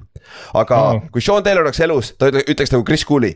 [0.53, 1.01] aga Oh.
[1.13, 3.33] kui Sean Taylor oleks elus, ta ütle- ütleks nagu Chris Cooley,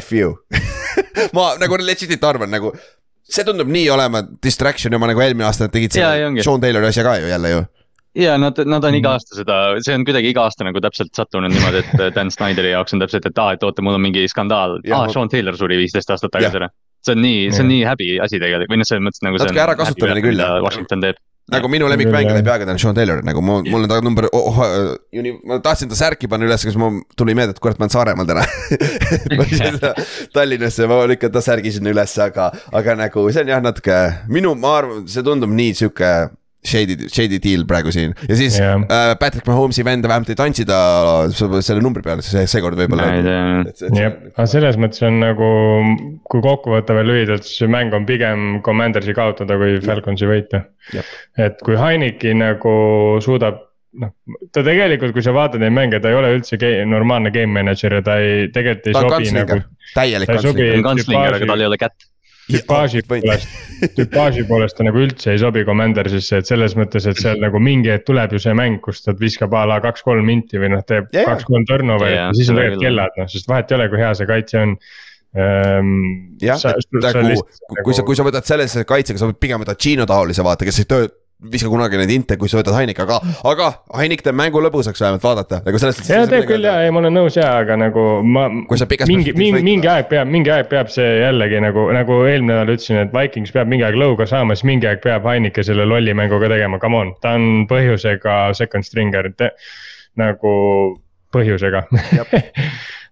[0.00, 0.36] F you.
[1.36, 2.72] ma nagu legit'it arvan nagu,
[3.28, 6.44] see tundub nii olema distraction ja ma nagu eelmine aasta tegid Jaa, ei selle.
[6.44, 7.64] Sean Taylori asja ka ju jälle ju.
[8.16, 8.98] Ja nad, nad on Mhm.
[9.00, 12.72] iga aasta seda, see on kuidagi iga aasta nagu täpselt sattunud niimoodi, et Dan Snyderi
[12.72, 15.76] jaoks on täpselt, et aa, et oota, mul on mingi skandaal, aa Sean Taylor suri
[15.78, 16.68] viisteist aastat tagasi ära.
[17.04, 19.60] see on nii, see on nii häbi asi tegelikult või noh, selles mõttes nagu Natuke
[19.62, 20.58] ärakasutamine küll, jah.
[20.64, 21.20] Washington teeb.
[21.48, 24.58] nagu minu lemmikmängija läbi aegade on Sean Taylor, nagu mul, mul on ta number oh,,
[24.58, 24.96] oh,
[25.46, 28.26] ma tahtsin ta särki panna üles, kas mul tuli meelde, et kurat, ma olen Saaremaal
[28.28, 28.42] täna
[29.38, 29.94] ma viisin ta
[30.34, 33.96] Tallinnasse, ma lükkan ta särgi sinna üles, aga, aga nagu see on jah, natuke
[34.28, 36.12] minu, ma arvan, see tundub nii sihuke
[36.68, 38.14] shady, shady deal praegu siin.
[38.28, 38.82] Ja siis yeah.
[38.84, 40.78] äh, Patrick Mahomes'i vend vähemalt ei tantsida
[41.34, 43.08] selle numbri peale, see seekord võib-olla.
[43.96, 45.52] jah, aga selles mõttes on nagu,
[46.30, 50.66] kui kokku võtta veel lühidalt, siis see mäng on pigem Commandersi kaotada kui Falconsi võita.
[51.38, 52.76] Et kui Heineki nagu
[53.24, 53.64] suudab
[54.02, 54.12] noh,
[54.54, 57.98] ta tegelikult, kui sa vaatad neid mänge, ta ei ole üldse ge- normaalne game manager
[57.98, 59.64] ja ta ei, tegelikult ei ta sobi nagu kantslinger,
[59.94, 62.08] täielik ta ta kantslinger, aga tal ei ole kätt.
[62.48, 63.48] Tüpaaži poolest,
[63.98, 67.92] tüpaaži poolest ta nagu üldse ei sobi Commandersisse, et selles mõttes, et seal nagu mingi
[67.92, 71.10] hetk tuleb ju see mäng, kus ta viskab a la kaks-kolm minti või noh, teeb
[71.14, 74.16] kaks-kolm turnover'it Jaa, ja siis on tegelikult kellad noh, sest vahet ei ole, kui hea
[74.18, 74.74] see kaitse on.
[75.38, 75.94] Ehm,
[76.40, 80.46] jah, nagu kui sa, kui sa võtad sellise kaitsega, sa võid pigem võtta Gino taolise
[80.46, 84.24] vaata, kes ei töö, viska kunagi neid inte, kui sa võtad Heinik, aga, aga Heinik
[84.26, 87.38] teeb mängu lõbusaks vähemalt vaadata, nagu selles ja teeb küll ja, ei ma olen nõus
[87.38, 88.48] ja, aga nagu ma.
[89.08, 92.98] Mingi, mingi, mingi aeg peab, mingi aeg peab see jällegi nagu, nagu eelmine nädal ütlesin,
[93.04, 96.40] et Vikings peab mingi aeg lõuga saama, siis mingi aeg peab Heinike selle lolli mängu
[96.42, 99.30] ka tegema, come on, ta on põhjusega second stringer,
[100.18, 100.54] nagu
[101.34, 101.84] põhjusega.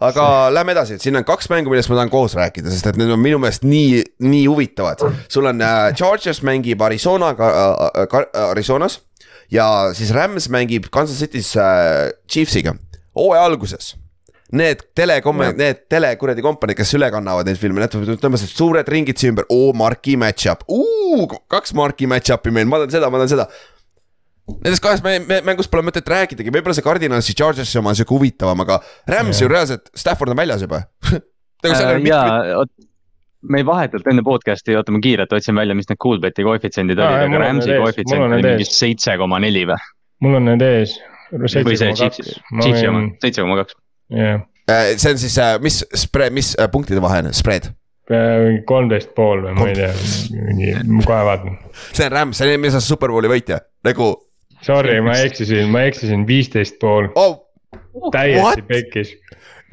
[0.07, 3.13] aga lähme edasi, siin on kaks mängu, millest ma tahan koos rääkida, sest et need
[3.13, 5.05] on minu meelest nii, nii huvitavad.
[5.33, 9.01] sul on äh, Chargers mängib Arizonaga äh, äh,, Arizonas
[9.53, 12.77] ja siis Rams mängib Kansas City's äh, Chiefsiga,
[13.17, 13.95] hooaja alguses.
[14.57, 19.19] Need telekom, need tele kuradi kompaniid, kes üle kannavad neid filme, need tõmbasid suured ringid
[19.19, 20.63] siia ümber, oo marki match-up,
[21.51, 23.49] kaks marki match-up'i meil, ma tahan seda, ma tahan seda.
[24.47, 28.15] Nendest kahest mä- mä- mängust pole mõtet rääkidagi, võib-olla see Cardinalsi Chargersi oma on sihuke
[28.15, 28.79] huvitavam, aga
[29.11, 30.85] Rams ju reaalselt, Stafford on väljas juba
[31.67, 32.71] nagu seal on ja mitmed,
[33.51, 37.39] me vahetult enne podcast'i, oota ma kiirelt otsin välja, mis need Coolbeti koefitsiendid olid, aga
[37.39, 38.79] on Rams'i koefitsient on oli need mingi ees.
[38.81, 39.79] seitse koma neli või?
[40.25, 40.97] mul on need ees.
[41.33, 43.77] või see Chiefsi, Chiefsi oma, seitse koma kaks.
[44.15, 47.73] Äh, see on siis, mis spread, mis äh, punktide vahe, spread.
[48.67, 49.91] kolmteist pool või ma ei tea,
[50.47, 51.59] mingi, ma kohe vaatan.
[51.97, 54.13] see on Rams, see on eelmise aasta superbowli võitja, nagu
[54.65, 57.43] Sorry, ma eksisin, ma eksisin viisteist pool, oh,,
[58.15, 58.65] täiesti What?
[58.69, 59.13] pekkis.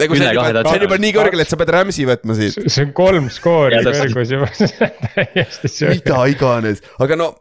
[0.01, 2.59] nagu see on juba, see on juba nii kõrgel, et sa pead Rams'i võtma siit.
[2.65, 4.49] see on kolm skoori kõrgus juba,
[5.15, 6.01] täiesti sööge.
[6.01, 7.33] mida iganes, aga no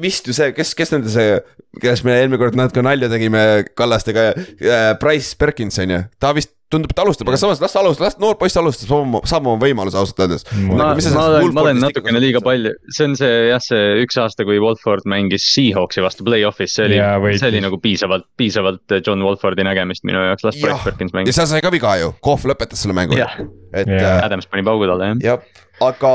[0.00, 1.38] vist ju see, kes, kes nende see,
[1.80, 6.54] kellest me eelmine kord natuke nalja tegime Kallastega äh,, Price Perkins on ju, ta vist
[6.74, 8.90] tundub, et alustab, aga samas las ta alustab, las noor poiss alustab,
[9.30, 10.46] saab oma võimaluse ausalt öeldes.
[10.68, 14.18] Ma- sa ma olen, ma olen natukene liiga palju, see on see jah, see üks
[14.20, 17.42] aasta, kui Wolford mängis Seahawksi vastu play-off'is, see oli võitis.
[17.44, 20.60] see oli nagu piisavalt, piisavalt John Wolfordi nägemist minu jaoks, las.
[20.60, 21.36] Bryce Perkins ja mängib.
[21.36, 23.18] seal sai ka viga ju, Kohv lõpetas selle mängu.
[23.18, 23.36] jah,
[23.74, 24.18] et Jaa.
[24.18, 25.22] äh, Adams pani paugu talle jah.
[25.24, 26.12] jah, aga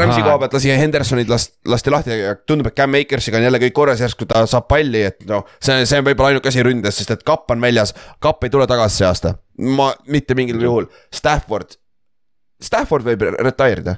[0.00, 3.60] Rams'i koha pealt lasi Hendersonid last, lasti lahti ja tundub, et Cam Akersiga on jälle
[3.66, 6.98] kõik korras, järsku ta saab palli, et noh, see, see on võib-olla ainuke asi ründes,
[7.00, 9.36] sest et kapp on väljas, kapp ei tule tagasi see aasta.
[9.56, 11.78] ma mitte mingil juhul, Stafford,
[12.62, 13.96] Stafford võib retire ida.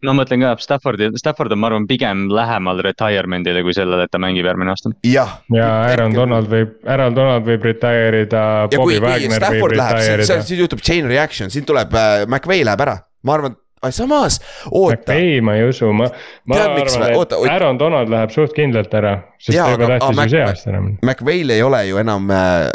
[0.00, 4.14] no ma mõtlen ka, Stafford, Stafford on, ma arvan, pigem lähemal retirement'ile kui sellele, et
[4.14, 4.92] ta mängib järgmine aasta.
[5.06, 5.40] jah.
[5.54, 10.24] ja Aaron Donald võib, Aaron Donald võib retire ida, ja kui, Bobby kui Stafford läheb,
[10.24, 13.58] siis siis juhtub chain reaction, siin tuleb äh,, McVay läheb ära, ma arvan,
[13.88, 14.36] samas
[14.70, 15.14] oota.
[15.16, 16.10] ei, ma ei usu, ma,
[16.44, 19.86] ma Tead, arvan, et Oota, oot- Aaron Donald läheb suht kindlalt ära, sest ta juba
[19.88, 20.92] aga- tahtis aga ju see aasta enam.
[21.02, 22.68] McVay'l ei ole ju enam äh,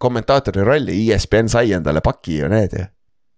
[0.00, 2.86] kommentaatori rolli, ESPN sai endale paki ju need ju.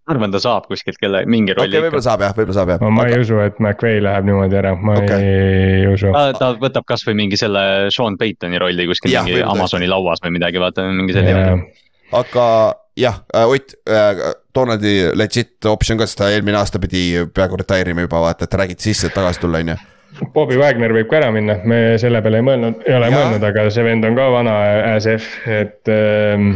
[0.07, 2.69] ma arvan, ta saab kuskilt kelle, mingi okei rolli okay,, võib-olla saab jah, võib-olla saab
[2.71, 5.25] jah no ma ei usu, et McVay läheb niimoodi ära, ma Okei.
[5.27, 6.13] ei usu.
[6.15, 10.37] ta, ta võtab kasvõi mingi selle Sean Paytoni rolli kuskil Jah, mingi Amazoni lauas või
[10.39, 11.59] midagi, vaata mingi selline.
[12.15, 12.47] aga
[12.97, 18.07] jah, Ott äh,, Donaldi legit optsioon ka, sest ta eelmine aasta pidi peaaegu retire ima
[18.07, 19.77] juba vaata, et räägiti sisse, et tagasi tulla, on ju.
[20.33, 23.17] Bobby Wagner võib ka ära minna, me selle peale ei mõelnud, ei ole Jaa.
[23.17, 24.55] mõelnud, aga see vend on ka vana
[24.95, 26.55] as if, et ähm,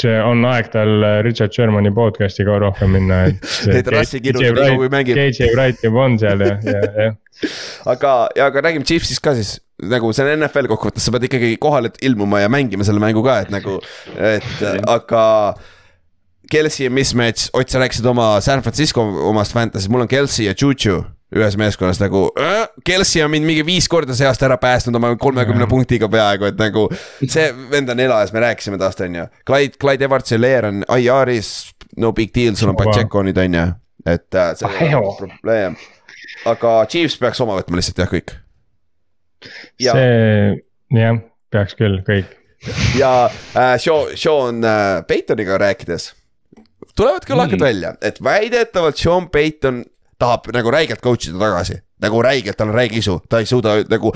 [0.00, 4.58] see on aeg tal Richard Shermani podcast'i ka rohkem minna, et Neid rassi kirjutada KJ
[4.58, 5.22] nii kaua, kui mängib.
[5.22, 7.08] KJ Wright juba on seal ja, ja, ja.
[7.94, 9.56] aga, ja aga räägime Chiefsist ka siis,
[9.88, 13.40] nagu see on NFL kokkuvõttes, sa pead ikkagi kohale ilmuma ja mängima selle mängu ka,
[13.46, 13.80] et nagu,
[14.20, 15.24] et aga.
[16.50, 20.54] Kelsey ja mismatch, Ott, sa rääkisid oma San Francisco omast fantasy'st, mul on Kelsey ja
[20.56, 21.02] Juju
[21.36, 22.68] ühes meeskonnas nagu äh,.
[22.84, 25.70] Kelsey on mind mingi viis korda see aasta ära päästnud oma kolmekümne Jaa.
[25.70, 26.86] punktiga peaaegu, et nagu
[27.20, 29.26] see vend on elajas, me rääkisime tast, on ju.
[29.46, 31.52] Clyde, Clyde Edwards ja Leer on IR-is,
[32.00, 32.78] no big deal, sul on.
[32.80, 33.66] Pacheco nüüd on ju,
[34.08, 35.76] et äh, see ole probleem.
[36.48, 38.32] aga Chiefs peaks oma võtma lihtsalt jah, kõik.
[39.84, 41.20] ja, see jah,
[41.52, 42.32] peaks küll kõik.
[42.96, 46.14] ja äh, Sean, Sean äh, Paytoniga rääkides.
[46.96, 47.66] Tulevad küll hakkad Mm.
[47.66, 49.84] välja, et väidetavalt Sean Payton
[50.18, 51.82] tahab nagu räigelt coach ida tagasi.
[51.98, 54.12] nagu räigelt, tal on räige isu, ta ei suuda nagu,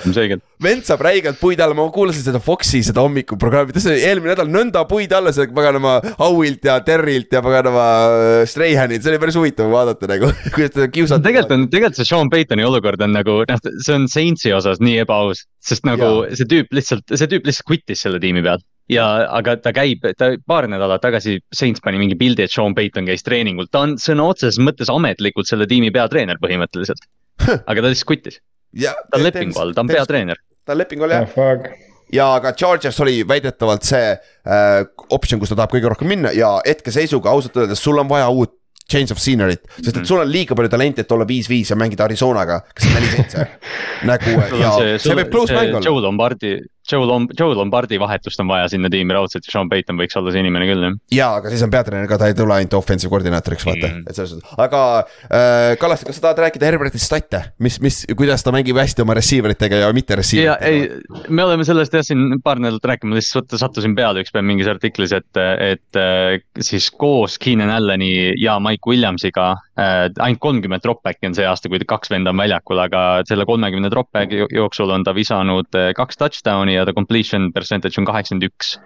[0.63, 4.47] vend saab räigelt puid alla, ma kuulasin seda Foxi seda hommikuprogrammi, ta sai eelmine nädal
[4.55, 9.35] nõnda puid alla, see paganama Howilt ja Terrilt ja paganama äh, Strayhanilt, see oli päris
[9.35, 11.27] huvitav vaadata nagu, kuidas teda kiusati.
[11.27, 15.01] tegelikult on, tegelikult see Sean Paytoni olukord on nagu noh, see on Saintsi osas nii
[15.03, 18.63] ebaaus, sest nagu see tüüp lihtsalt, see tüüp lihtsalt quit'is selle tiimi pealt.
[18.91, 19.07] ja,
[19.39, 23.27] aga ta käib, ta paar nädalat tagasi Saints pani mingi pildi, et Sean Payton käis
[23.27, 27.07] treeningul, ta on sõna otseses mõttes ametlikult selle tiimi peatreener põhimõtteliselt.
[27.49, 28.43] aga ta lihtsalt quit'is,
[28.83, 29.93] ta on lepingu all, ta on.
[29.93, 30.43] peatreener.
[30.67, 31.29] ta on lepingu all jah.
[31.33, 31.71] Fuck,
[32.13, 36.59] ja ka Chargers oli väidetavalt see äh, optsioon, kus ta tahab kõige rohkem minna ja
[36.67, 38.59] hetkeseisuga ausalt öeldes sul on vaja uut
[38.93, 42.05] change of scenery't, sest et sul on liiga palju talenti, et olla viis-viis ja mängida
[42.05, 43.47] Arizonaga, kes on neli-seitse.
[44.11, 45.85] nagu ja see, see võib close mäng olla.
[45.87, 46.53] Joe Lombardi,
[46.91, 50.33] Joe Lom-, Joe Lombardi vahetust on vaja sinna tiimi raudselt ja Sean Payton võiks olla
[50.35, 50.97] see inimene küll jah.
[51.15, 54.05] ja, aga siis on peatreener ka, ta ei tule ainult offensive koordinaatoriks, vaata Mm.
[54.09, 54.81] et selles suhtes, aga
[55.27, 59.17] äh, Kallaste, kas sa tahad rääkida Herbertist stat'e, mis, mis, kuidas ta mängib hästi oma
[59.19, 60.87] receiver itega ja mitte receiver ja ei,
[61.29, 65.43] me oleme sellest jah siin paar nädalat rääkinud, lihtsalt sattusin peale ükspäev mingis artiklis, et,
[65.59, 71.47] et äh, siis koos Keenan Allani ja Mike Williamsiga äh, ainult kolmkümmend drop-back'i on see
[71.49, 75.71] aasta, kui kaks venda on väljakul, aga selle kolmekümne drop-back'i jo- jooksul on ta visanud
[75.79, 78.77] äh, kaks touchdown'i ja ta completion percentage on kaheksakümmend üks.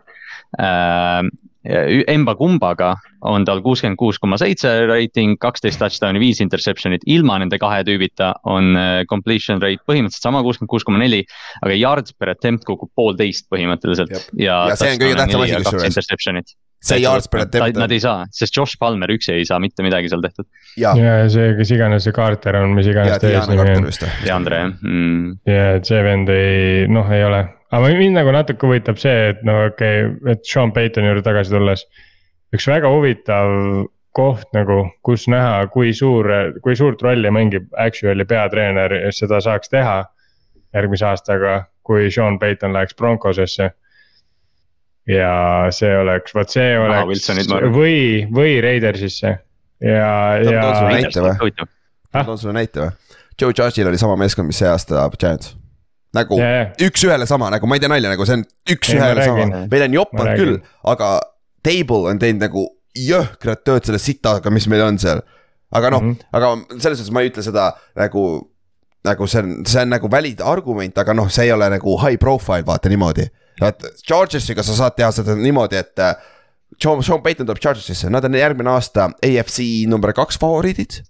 [2.06, 2.92] Emba kumbaga
[3.26, 8.28] on tal kuuskümmend kuus koma seitse rating, kaksteist touchdown'i, viis interception'it, ilma nende kahe tüübita
[8.46, 11.24] on äh, completion rate põhimõtteliselt sama, kuuskümmend kuus koma neli.
[11.64, 14.22] aga yards per attempt kukub poolteist põhimõtteliselt ja.
[14.70, 15.88] Ja see on kõige tähtsam asi kusjuures.
[16.82, 20.10] See yards per attempt Nad ei saa, sest Josh Palmer üksi ei saa mitte midagi
[20.12, 20.46] seal tehtud.
[20.80, 23.88] ja, ja see, kes iganes see Carter on, mis ja iganes ta eesnimi on.
[23.88, 24.12] või?
[24.24, 25.36] Deandre jah mm..
[25.50, 27.42] ja, et see vend ei, noh, ei ole,
[27.76, 31.54] aga mind nagu natuke huvitab see, et no okei okay,, et Sean Paytoni juurde tagasi
[31.54, 31.86] tulles.
[32.54, 33.52] üks väga huvitav
[34.16, 36.28] koht nagu, kus näha, kui suur,
[36.64, 39.98] kui suurt rolli mängib actually peatreener ja seda saaks teha
[40.76, 41.56] järgmise aastaga,
[41.86, 43.70] kui Sean Payton läheks Broncosesse.
[45.10, 45.32] Ja
[45.74, 47.74] see oleks, vot see oleks arvan.
[47.74, 47.98] või,
[48.32, 49.28] või Raidersisse
[49.80, 50.08] ja,
[50.42, 51.68] ja toon sulle näite või?
[52.16, 52.90] toon sulle näite või?
[53.36, 55.54] Joe Judge'il oli sama meeskond, mis see aasta Giants.
[56.16, 59.64] nagu ja üks-ühele sama, nagu ma ei tee nalja, nagu see on üks-ühele ma sama
[59.70, 60.58] meil on joppanud küll,
[60.94, 61.14] aga
[61.66, 65.22] Table on teinud nagu jõhkrat tööd selle sitaga, mis meil on seal.
[65.74, 66.12] aga noh mm.
[66.12, 66.28] -hmm.
[66.32, 68.22] aga selles suhtes ma ei ütle seda nagu,
[69.04, 72.18] nagu see on, see on nagu valid argument, aga noh, see ei ole nagu high
[72.18, 73.26] profile, vaata niimoodi.
[73.60, 76.14] Vaat Chargersiga sa saad teha seda niimoodi, et äh,
[76.82, 81.02] Sean, Sean Payton tuleb Chargersisse, nad on järgmine aasta AFC number kaks favoriidid.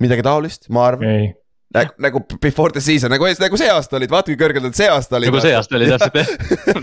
[0.00, 1.26] midagi taolist, ma arvan, ei,
[1.74, 4.88] nagu, nagu before the season nagu, nagu see aasta olid, vaata kui kõrgel nad see
[4.88, 5.32] aasta olid.
[5.32, 6.30] nagu see aasta oli täpselt jah.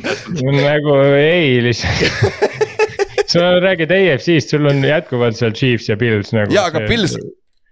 [0.69, 2.61] nagu ei lihtsalt.
[3.31, 6.53] sa räägid AFC-st, sul on jätkuvalt seal Chiefs ja Bills nagu.
[6.53, 7.17] jaa, aga Pils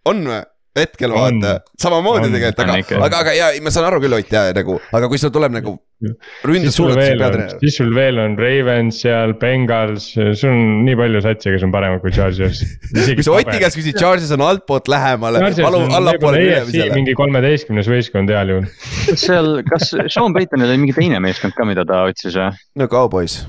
[0.09, 0.41] on või?
[0.75, 4.77] Hetkel vaata, samamoodi tegelikult, aga aga, aga ja ma saan aru küll, Ott ja nagu,
[4.95, 9.33] aga kui sul tuleb nagu siis sul veel on, siis sul veel on Ravens seal,
[9.39, 12.61] Bengals, sul on nii palju satse, kes on paremad kui Chargers.
[12.91, 16.91] kui sa Oti käest küsid, Charges on altpoolt lähemale, palun allapoole minemisele.
[16.99, 18.69] mingi kolmeteistkümnes võistkond heal juhul.
[19.07, 22.51] kas seal, kas Sean Paytonil oli mingi teine meeskond ka, mida ta otsis või?
[22.81, 23.43] no Cowboys,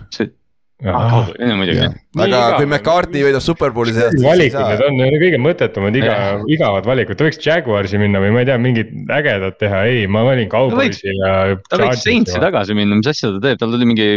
[0.84, 1.86] ah, muidugi.
[2.20, 6.16] aga kui McCarthy võidab superbowli siis ei valikud need on, need on kõige mõttetumad, iga,
[6.52, 10.26] igavad valikud, ta võiks Jaguarsi minna või ma ei tea, mingit ägedat teha, ei, ma
[10.26, 11.56] valin Cowboysi ja.
[11.70, 12.36] ta võiks Saintsi.
[12.42, 14.10] tagasi minna, mis asja ta teeb, tal tuli mingi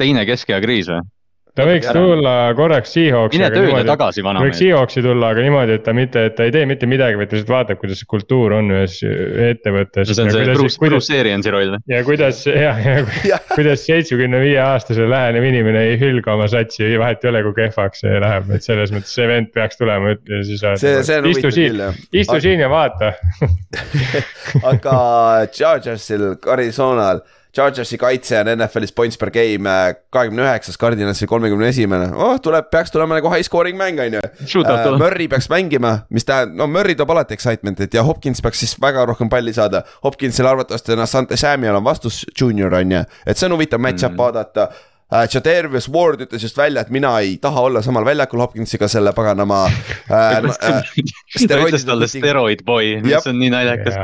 [0.00, 1.04] teine keskea kriis või?
[1.58, 2.02] Ta võiks ära.
[2.02, 3.38] tulla korraks Seahawksi.
[3.38, 4.58] mine tööle tagasi, võiks vanamees.
[4.60, 7.38] Seahawksi tulla, aga niimoodi, et ta mitte, et ta ei tee mitte midagi, vaid ta
[7.38, 10.12] lihtsalt vaatab, kuidas see kultuur on ühes ettevõttes.
[10.12, 11.76] see on see Bruce, kuidas Bruce Ariansi roll.
[11.90, 12.74] ja kuidas ja,
[13.30, 17.58] ja kuidas seitsmekümne viie aastase lähenev inimene ei hülga oma satsi, vahet ei ole, kui
[17.62, 20.62] kehvaks see läheb, et selles mõttes see vend peaks tulema ja siis.
[20.82, 21.80] see, see on istu siin
[22.12, 23.12] istu siin ja vaata.
[24.70, 24.96] aga
[25.52, 27.22] Chargersil, Arizonal
[27.56, 32.68] Chargersi kaitse on NFL-is points per game äh, kahekümne üheksas, Cardinalsi kolmekümne esimene, oh tuleb,
[32.70, 34.22] peaks tulema nagu high scoring mäng on ju.
[34.52, 35.00] Tuleb.
[35.00, 39.02] Murry peaks mängima, mis tähendab, no Murry toob alati excitement'it ja Hopkins peaks siis väga
[39.10, 39.82] rohkem palli saada.
[40.04, 44.14] Hopkinsil arvatavasti on Asante Samuel on vastus junior on ju, et see on huvitav match-up
[44.14, 44.22] mm.
[44.22, 44.70] vaadata
[45.10, 45.26] äh,.
[45.34, 49.64] Jadavius Ward ütles just välja, et mina ei taha olla samal väljakul Hopkinsiga selle paganama
[49.66, 50.92] äh, äh,
[51.48, 53.98] ta ütles talle steroid boy, mis on nii naljakas.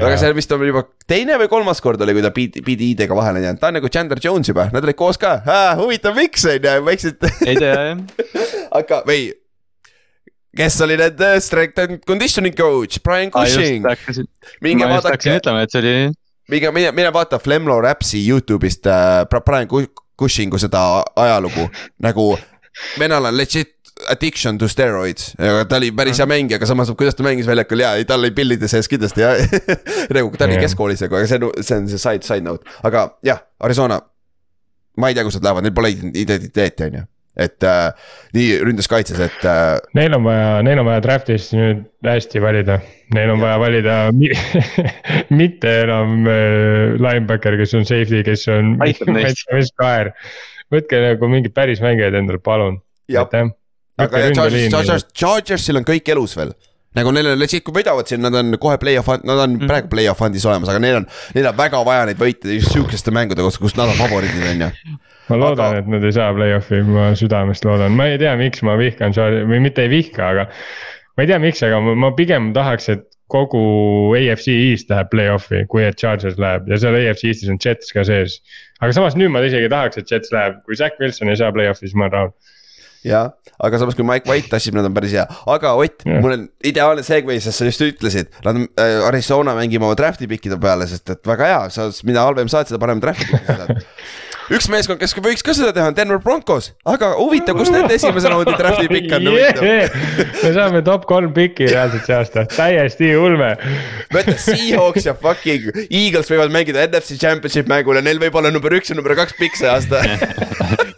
[0.00, 3.44] aga see vist on juba teine või kolmas kord oli, kui ta pidi ID-ga vahele
[3.44, 5.38] jäänud, ta on nagu Chandler Jones juba, nad olid koos ka,
[5.80, 7.30] huvitav, miks on ju, vaikselt.
[7.46, 8.02] ei tea jah.
[8.80, 9.30] aga või
[10.56, 13.84] kes oli nende strength and conditioning coach, Brian Cushing.
[14.60, 15.16] minge vaadake.
[15.16, 15.94] hakkasin ütlema, et see oli.
[16.52, 19.68] minge, mine, mine vaata Flemlo Rapsi Youtube'ist äh, Brian
[20.18, 21.68] Cushingu seda ajalugu.
[22.02, 22.26] Nagu
[22.98, 25.32] venel on legit addiction to steroids,
[25.68, 28.32] ta oli päris hea mängija, aga samas, kuidas ta mängis väljakul ja ei, tal oli
[28.34, 29.34] pillide sees kindlasti ja
[30.16, 30.64] nagu ta oli yeah.
[30.64, 34.00] keskkoolis nagu, aga see on, see on see side, side note, aga jah, Arizona.
[34.98, 37.04] ma ei tea, kus nad lähevad, neil pole identiteeti, on ju
[37.36, 39.78] et äh, nii ründes-kaitses, et äh....
[39.96, 42.78] Neil on vaja, neil on vaja draft'is nüüd hästi valida,
[43.16, 43.46] neil on ja.
[43.46, 43.96] vaja valida
[45.40, 48.76] mitte enam äh, linebacker, kes on safety, kes on.
[49.82, 50.12] kaer,
[50.72, 52.82] võtke nagu mingid päris mängijaid endale, palun.
[54.02, 56.52] aga ja Chargers, Chargers, Chargersil on kõik elus veel
[56.98, 59.70] nagu neil on legit, kui võidavad siin, nad on kohe play-off, nad on mm.
[59.70, 63.14] praegu play-off fund'is olemas, aga neil on, neil on väga vaja neid võite just sihukeste
[63.14, 64.98] mängude kohta, kus nad on favoriidid, on ju
[65.30, 68.64] ma loodan aga..., et nad ei saa play-off'i, ma südamest loodan, ma ei tea, miks
[68.66, 70.46] ma vihkan Charlie või mitte ei vihka, aga.
[71.16, 73.62] ma ei tea, miks, aga ma, ma pigem tahaks, et kogu
[74.18, 78.04] AFC East läheb play-off'i, kui et Chargers läheb ja seal AFC Eestis on Jets ka
[78.04, 78.40] sees.
[78.82, 81.86] aga samas nüüd ma isegi tahaks, et Jets läheb, kui Zack Wilson ei saa play-off'i,
[81.86, 82.34] siis ma olen rahul
[83.06, 83.32] jah,
[83.62, 87.04] aga samas, kui Mike White tassib, nad on päris hea, aga Ott, mul on ideaalne
[87.06, 88.30] segway, sest sa just ütlesid.
[88.46, 92.26] Nad on äh, Arizona mängima oma draft'i pickide peale, sest et väga hea, sa, mida
[92.26, 93.80] halvem saad, seda parem draft'i pick'i saad.
[94.52, 98.28] Üks meeskond, kes võiks ka seda teha, on Denver Broncos, aga huvitav, kus nende esimese
[98.28, 99.94] raundi draft'i pikk on yeah..
[100.42, 103.52] me saame top kolm piki reaalselt see aasta, täiesti ulme.
[104.12, 108.74] mõtle, Seahawks ja fucking Eagles võivad mängida NFC Championship mängul ja neil võib olla number
[108.76, 110.02] üks ja number kaks pikk see aasta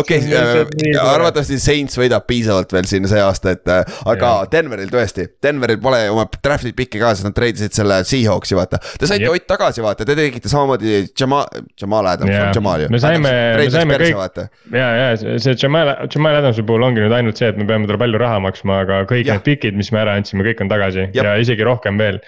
[0.00, 4.48] okei, äh, arvatavasti Saints võidab piisavalt veel siin see aasta, et äh, aga ja.
[4.52, 8.80] Denveril tõesti, Denveril pole oma draft'i pikki ka, sest nad treidisid selle Seahawksi, vaata.
[9.00, 11.46] Te saite Ott tagasi, vaata, te tegite samamoodi Jamal,
[11.80, 12.90] Jamal Adams, Jamal ju.
[12.92, 14.42] me saime, me saime kõik,
[14.74, 18.02] ja, ja see Jamal, Jamal Adamsi puhul ongi nüüd ainult see, et me peame talle
[18.04, 19.38] palju raha maksma, aga kõik ja.
[19.38, 22.20] need pikid, mis me ära andsime, kõik on tagasi ja, ja isegi rohkem veel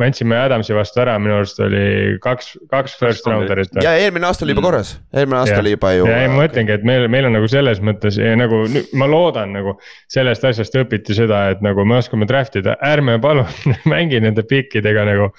[0.00, 3.74] me andsime Adamsi vastu ära, minu arust oli kaks, kaks first rounder'it.
[3.84, 5.60] ja eelmine aasta oli juba korras, eelmine aasta ja.
[5.64, 6.08] oli juba ju.
[6.08, 8.62] ja ei, ma mõtlengi, et meil, meil on nagu selles mõttes nagu
[9.00, 9.76] ma loodan nagu
[10.10, 13.48] sellest asjast õpiti seda, et nagu me oskame draft ida, ärme palun
[13.92, 15.30] mängi nende pikkidega nagu.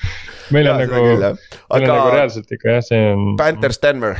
[0.55, 3.35] meil ja, on nagu, meil on nagu reaalselt ikka jah, see on.
[3.41, 4.17] Panthers Denver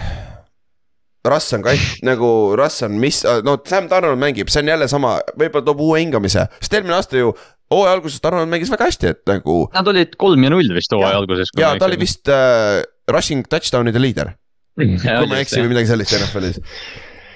[1.28, 5.20] Russ on kait-, nagu Russ on, mis, no Sam Donald mängib, see on jälle sama,
[5.38, 7.36] võib-olla toob uue hingamise, sest eelmine aasta ju
[7.72, 9.64] hooaja alguses Tarmo mängis väga hästi, et nagu.
[9.76, 11.54] Nad olid kolm ja null vist hooaja alguses.
[11.60, 14.36] ja ta oli vist äh, rushing touchdown'ide liider.
[14.80, 16.62] kui ma ei eksi või midagi sellist NFL-is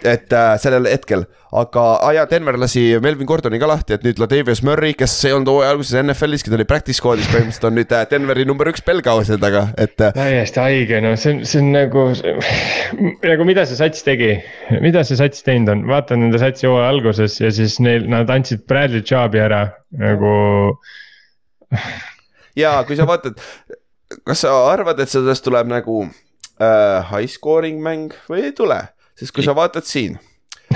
[0.07, 1.25] et äh, sellel hetkel,
[1.55, 5.35] aga ah, ja Denver lasi Melvin Gordoni ka lahti, et nüüd Latavius Murray, kes ei
[5.35, 8.83] olnud hooaja alguses NFL-iski, ta oli practice squad'is põhimõtteliselt on nüüd äh, Denveri number üks
[8.85, 9.95] pelgausen taga, et.
[9.99, 12.07] Äh, täiesti haige, no see on, see on nagu,
[13.31, 14.33] nagu mida see sats tegi,
[14.83, 18.65] mida see sats teinud on, vaata nende satsi hooaja alguses ja siis neil, nad andsid
[18.69, 19.65] Bradley Chubb'i ära
[20.01, 20.35] nagu.
[22.63, 23.39] ja kui sa vaatad,
[24.23, 28.81] kas sa arvad, et sellest tuleb nagu äh, high scoring mäng või ei tule?
[29.19, 30.17] Sest kui sa vaatad siin.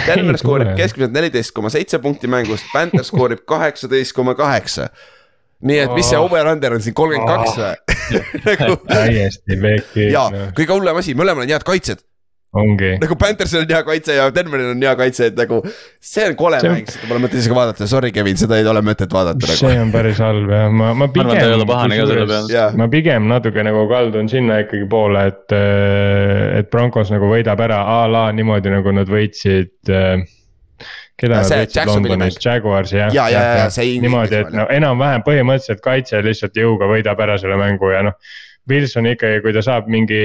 [0.06, 4.90] Denver skoorib keskmiselt neliteist koma seitse punkti mängust, Panther skoorib kaheksateist koma kaheksa.
[5.60, 7.74] nii et mis see over-under on siin, kolmkümmend kaks või?
[8.62, 10.06] nagu täiesti pekki.
[10.14, 12.00] ja kõige hullem asi, mõlemal on head kaitsjad
[12.58, 12.96] ongi.
[13.02, 15.60] nagu Panthersil on hea kaitse ja Denveril on hea kaitse, et nagu
[16.02, 16.72] see on kole see...
[16.74, 19.60] mäng, seda pole mõtet isegi vaadata, sorry, Kevin, seda ei ole mõtet vaadata nagu..
[19.60, 21.30] see on päris halb jah, ma, ma pigem.
[21.30, 22.66] ma arvan, et ta ei ole pahane ka selle peale.
[22.82, 25.56] ma pigem natuke nagu kaldun sinna ikkagi poole, et,
[26.60, 30.26] et Broncos nagu võidab ära a la niimoodi, nagu nad võitsid äh,
[31.20, 33.14] keda nad võitsid Londonis, Jaguars jah.
[33.14, 33.98] ja, ja, ja, ja see.
[34.02, 38.38] niimoodi, et no enam-vähem põhimõtteliselt kaitse lihtsalt jõuga võidab ära selle mängu ja noh.
[38.70, 40.20] Wilson ikkagi, kui ta saab mingi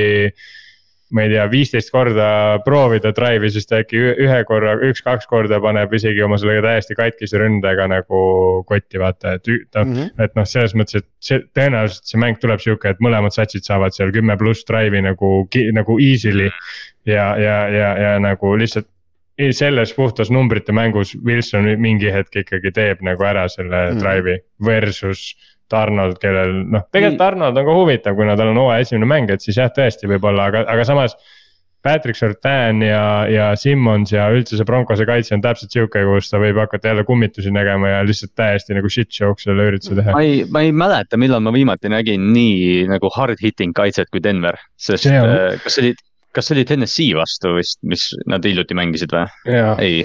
[1.14, 2.28] ma ei tea, viisteist korda
[2.66, 7.38] proovida drive'i, siis ta äkki ühe korra, üks-kaks korda paneb isegi oma selle täiesti katkise
[7.38, 8.22] ründega nagu
[8.68, 9.92] kotti, vaata, et ta mm.
[9.92, 10.24] -hmm.
[10.24, 13.94] et noh, selles mõttes, et see tõenäoliselt see mäng tuleb sihuke, et mõlemad satsid saavad
[13.94, 15.30] seal kümme pluss drive'i nagu,
[15.78, 16.50] nagu easy'li.
[17.06, 18.88] ja, ja, ja, ja nagu lihtsalt
[19.50, 24.02] selles puhtas numbrite mängus Wilson mingi hetk ikkagi teeb nagu ära selle mm -hmm.
[24.02, 25.34] drive'i versus
[25.78, 27.26] Arnold, kellel noh, tegelikult Mm.
[27.28, 30.50] Arnold on ka huvitav, kuna tal on hooaja esimene mäng, et siis jah, tõesti võib-olla,
[30.50, 31.16] aga, aga samas.
[31.84, 36.38] Patrick Surtain ja, ja Simmons ja üldse see Broncose kaitse on täpselt sihuke, kus ta
[36.40, 40.14] võib hakata jälle kummitusi nägema ja lihtsalt täiesti nagu shit show'ks selle ürituse teha.
[40.16, 44.22] ma ei, ma ei mäleta, millal ma viimati nägin nii nagu hard hitting kaitset kui
[44.24, 45.92] Denver, sest See on- äh, kas see oli,
[46.34, 49.24] kas see oli Tennessee vastu vist, mis nad hiljuti mängisid või?
[49.82, 50.02] ei,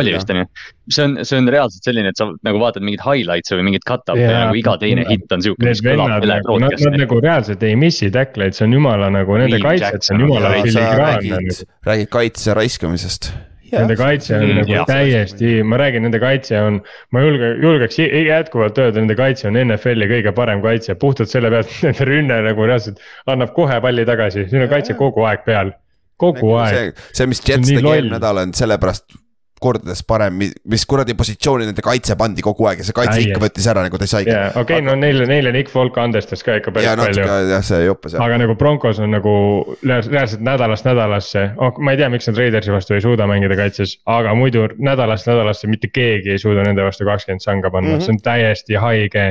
[0.00, 0.46] oli vist on ju,
[0.92, 4.22] see on, see on reaalselt selline, et sa nagu vaatad mingeid highlights'e või mingit cut-up'i
[4.22, 6.78] ja Jaa, nagu iga teine hitt on siuke, Need mis kõlab vennad üle nagu, nad,
[6.86, 10.54] nad nagu reaalselt ei missi tackleid, see on jumala nagu nende kaitset, see on jumala
[10.56, 13.30] filigraanne räägid nagu., räägid kaitse raiskamisest.
[13.72, 14.86] Nende kaitse on Mm, nagu jah.
[14.86, 16.80] täiesti, ma räägin, nende kaitse on,
[17.12, 21.66] ma julge, julgeks jätkuvalt öelda, nende kaitse on NFL-i kõige parem kaitse, puhtalt selle pealt,
[21.72, 25.72] et nende rünne nagu reaalselt annab kohe palli tagasi, siin on kaitse kogu aeg peal,
[26.20, 26.94] kogu aeg.
[26.96, 29.18] see, see, mis Jets tegi eelmine nädal on sellepärast
[29.62, 30.36] kordades parem,
[30.68, 33.44] mis kuradi positsiooni nende kaitse pandi kogu aeg ja see kaitse ikka Täiesti.
[33.44, 34.32] võttis ära nagu ta saigi.
[34.32, 37.82] jaa, okei, no neile, neile Nick Folk andestas ka ikka päris ja palju jah, see
[37.86, 38.22] jope seal.
[38.22, 39.34] aga nagu Broncos on nagu
[39.82, 43.56] reaal- reaalselt nädalast nädalasse oh,, ma ei tea, miks nad Raidersi vastu ei suuda mängida
[43.58, 47.98] kaitses, aga muidu nädalast nädalasse mitte keegi ei suuda nende vastu kakskümmend sanga panna mm.
[47.98, 48.04] -hmm.
[48.04, 49.26] see on täiesti haige.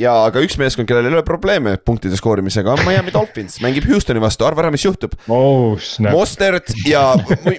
[0.00, 4.22] Ja aga üks meeskond, kellel ei ole probleeme punktide skoorimisega on Miami Dolphins, mängib Houstoni
[4.22, 5.16] vastu, arva ära, mis juhtub.
[5.28, 5.78] oh
[6.10, 7.06] Mostert ja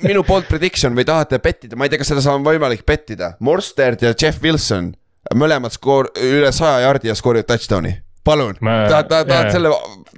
[0.05, 4.05] minu poolt prediction või tahate pettida, ma ei tea, kas seda on võimalik pettida, Mostert
[4.05, 4.93] ja Jeff Wilson.
[5.33, 9.71] mõlemad skoor-, üle saja jardi ja skoorivad touchdown'i, palun, Ma- tahad, tahad, tahad selle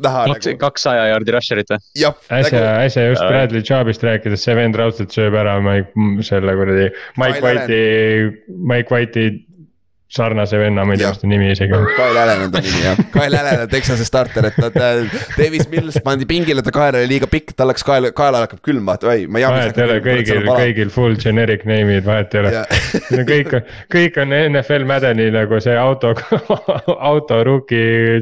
[0.03, 1.81] näha kaks, nagu, kaks saja jaardi rusher'it või?
[1.97, 3.23] äsja nagu, äsja just.
[3.23, 6.89] Bradley Chubbist rääkides, see vend raudselt sööb ära Mike, selle kuradi
[7.19, 7.81] Mike White'i,
[8.73, 9.29] Mike White'i
[10.07, 11.83] sarnase venna, ma ei tea, mis ta nimi isegi on.
[11.97, 15.67] Kyle Allan on ta nimi jah, Kyle Allan on Texase starter, et nad äh,, Davis
[15.71, 19.03] Mills pandi pingile, ta kael oli liiga pikk, tal läks kael, kaelal hakkab külma, et
[19.03, 19.59] oi, ma jamin.
[19.65, 22.53] vahet ei ole, kõigil, kõigil full generic name'id, vahet ei ole.
[23.11, 23.53] Need on kõik,
[23.97, 26.13] kõik on NFL Madeni nagu see auto,
[27.11, 28.21] auto rookie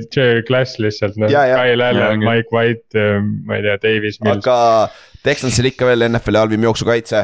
[0.50, 1.30] klass lihtsalt noh.
[1.30, 3.06] Kyle Allan, Ja, Mike White,
[3.46, 4.42] ma ei tea, Davis Mills.
[4.46, 4.90] aga
[5.26, 7.24] Texansil ikka veel NFL-i halvim jooksukaitse.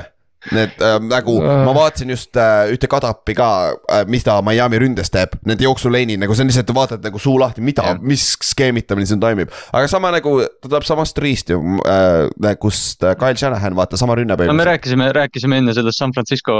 [0.49, 3.47] Need äh, nagu, ma vaatasin just äh, ühte kadapi ka
[3.85, 7.35] äh,, mis ta Miami ründes teeb, nende jooksuleini nagu see on lihtsalt, vaatad nagu suu
[7.37, 9.51] lahti, mida Jah., mis skeemitamine siin toimib.
[9.69, 14.17] aga sama nagu, ta tuleb samast riist ju äh,, kust äh, Kyle Shanahan, vaata sama
[14.17, 16.55] rünne no me rääkisime, rääkisime enne sellest San Francisco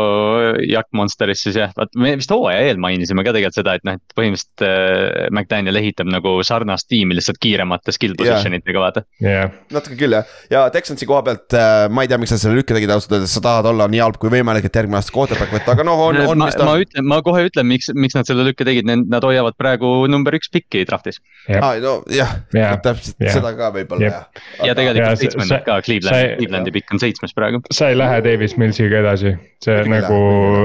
[0.62, 3.98] Jack Monsterist siis jah, vaat me vist hooaja eel mainisime ka tegelikult seda, et noh,
[3.98, 9.06] et põhimõtteliselt äh, McDaniel ehitab nagu sarnast tiimi lihtsalt kiiremate skill position itega vaata.
[9.26, 12.62] jah, natuke küll jah, ja Texansi koha pealt äh, ma ei tea, miks nad selle
[12.62, 15.56] lükke tegid ausalt öeldes, sa tahad olla nii halb kui võimalik, et järgmine aasta quarterback
[15.56, 18.46] võtta, aga noh, on, on ma ma ütlen, ma kohe ütlen, miks, miks nad selle
[18.48, 21.22] lükke tegid, nad hoiavad praegu number üks pikki draft'is.
[21.50, 22.78] aa, no jah Jah.
[22.84, 23.38] täpselt Jah.
[23.40, 24.46] seda ka võib-olla jah.
[24.62, 27.62] ja ja tegelikult seitsmendat ka, Cleveland Clevelandi pikk on seitsmes praegu.
[27.74, 30.22] sa ei lähe Davis Millsiga edasi, see nagu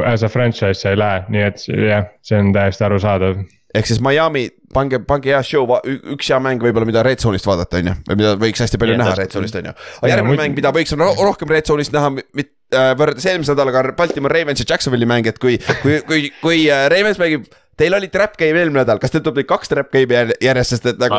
[0.07, 3.45] as a franchise sa ei lähe, nii et jah, see on täiesti arusaadav.
[3.77, 5.77] Ehk siis Miami, pange, pange hea show,
[6.15, 8.97] üks hea mäng võib-olla, mida Red Zone'ist vaadata, on ju, või mida võiks hästi palju
[8.97, 9.19] Jah, näha.
[9.21, 9.77] Red Zone'ist, on ju.
[10.01, 14.35] Aga järgmine mäng, mida võiks ro rohkem Red Zone'ist näha, mit-, võrreldes eelmise nädalaga Baltimore
[14.35, 17.47] Ravens ja Jacksonville'i mäng, et kui, kui, kui, kui äh, Ravens mängib
[17.77, 20.73] Teil oli trap game eelmine nädal, kas teil tuleb nüüd kaks trap game'i jär- järjest,
[20.73, 21.19] sest et nagu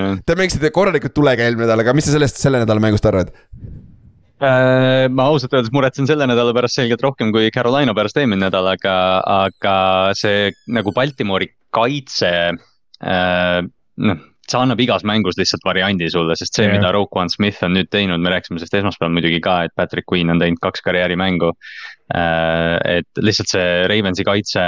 [0.00, 0.14] noh.
[0.24, 3.28] te mängisite korralikult tulega eelmine nädal, aga mis sa sellest selle nädala mängust arvad?
[4.38, 8.70] Äh, ma ausalt öeldes muretsen selle nädala pärast selgelt rohkem kui Carolina pärast eelmine nädal,
[8.72, 8.94] aga,
[9.34, 9.74] aga
[10.16, 12.32] see nagu Baltimori kaitse
[13.02, 13.60] äh,.
[13.98, 17.74] noh, see annab igas mängus lihtsalt variandi sulle, sest see yeah., mida Roquan Smith on
[17.76, 21.52] nüüd teinud, me rääkisime sellest esmaspäeval muidugi ka, et Patrick Queen on teinud kaks karjäärimängu
[22.16, 22.78] äh,.
[22.98, 24.64] et lihtsalt see Ravensi kaitse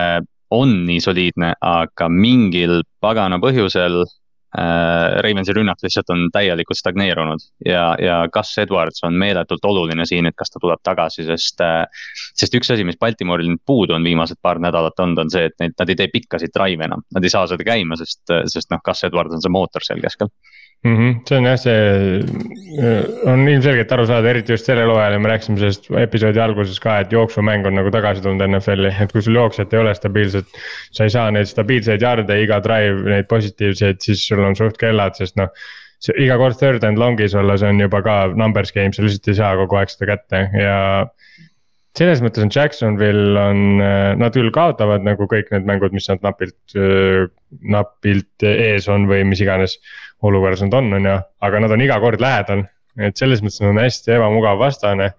[0.51, 4.03] on nii soliidne, aga mingil pagana põhjusel
[4.51, 10.35] Ravensi rünnak lihtsalt on täielikult stagneerunud ja, ja Gus Edwards on meeletult oluline siin, et
[10.37, 11.85] kas ta tuleb tagasi, sest äh,.
[12.35, 15.55] sest üks asi, mis Baltimooril nüüd puudu on viimased paar nädalat olnud, on see, et
[15.63, 18.83] neid, nad ei tee pikkasid drive enam, nad ei saa seda käima, sest, sest noh,
[18.83, 20.33] Gus Edwards on see mootor seal keskel.
[20.85, 20.97] mm.
[20.97, 21.21] -hmm.
[21.29, 21.75] see on jah, see
[22.81, 26.81] äh, on ilmselgelt aru saada, eriti just sellel hooajal ja me rääkisime sellest episoodi alguses
[26.81, 30.59] ka, et jooksumäng on nagu tagasi tulnud NFL-i, et kui sul jooksjat ei ole stabiilset.
[30.91, 35.17] sa ei saa neid stabiilseid jarde iga drive, neid positiivseid, siis sul on suht kellad,
[35.19, 35.53] sest noh.
[36.01, 39.29] see iga kord third and long'is olla, see on juba ka numbers game, sa lihtsalt
[39.29, 40.79] ei saa kogu aeg seda kätte ja
[41.99, 43.83] selles mõttes on Jacksonville on,
[44.17, 46.77] nad küll kaotavad nagu kõik need mängud, mis nad napilt,
[47.75, 49.77] napilt ees on või mis iganes
[50.23, 51.17] olukorras nad on, on ju,
[51.47, 52.67] aga nad on iga kord lähedal.
[53.01, 55.13] et selles mõttes on hästi ebamugav vastane.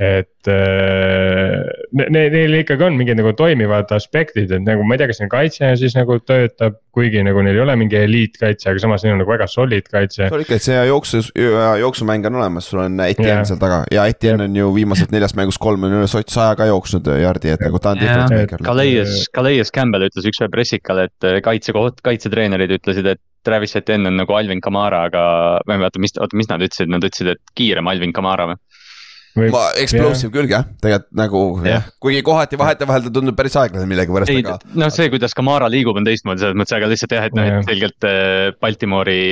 [0.00, 1.58] Et äh,
[1.92, 5.20] ne- ne- neil ikkagi on mingid nagu toimivad aspektid, et nagu ma ei tea, kas
[5.20, 6.78] neil kaitse siis nagu töötab.
[6.92, 10.26] kuigi nagu neil ei ole mingi eliitkaitse, aga samas neil on nagu väga solid kaitse.
[10.28, 11.22] sul ikka see jooksu,
[11.80, 15.60] jooksumäng on olemas, sul on Etienne seal taga ja Etienne on ju viimased neljast mängust
[15.62, 18.64] kolm on üle sott saja ka jooksnud jardi, et nagu ta on difference maker.
[18.66, 24.20] Calais, Calais Campbell ütles ükspäev pressikal, et äh, kaitsekoht, kaitsetreenerid ütlesid, et Travis Etienne on
[24.20, 25.22] nagu Alvin Kamara, aga
[25.66, 28.60] ma ei mäleta, mis, oota, mis nad ütlesid, nad ütlesid, et kiirem Alvin Kamara või?
[29.38, 34.32] ma, explosive küll jah, tegelikult nagu Jah., kuigi kohati vahetevahel ta tundub päris aeglane millegipärast,
[34.32, 37.38] ei aga, noh, see, kuidas Kamara liigub, on teistmoodi selles mõttes, aga lihtsalt jah, et
[37.38, 39.22] noh, et selgelt äh, Baltimoori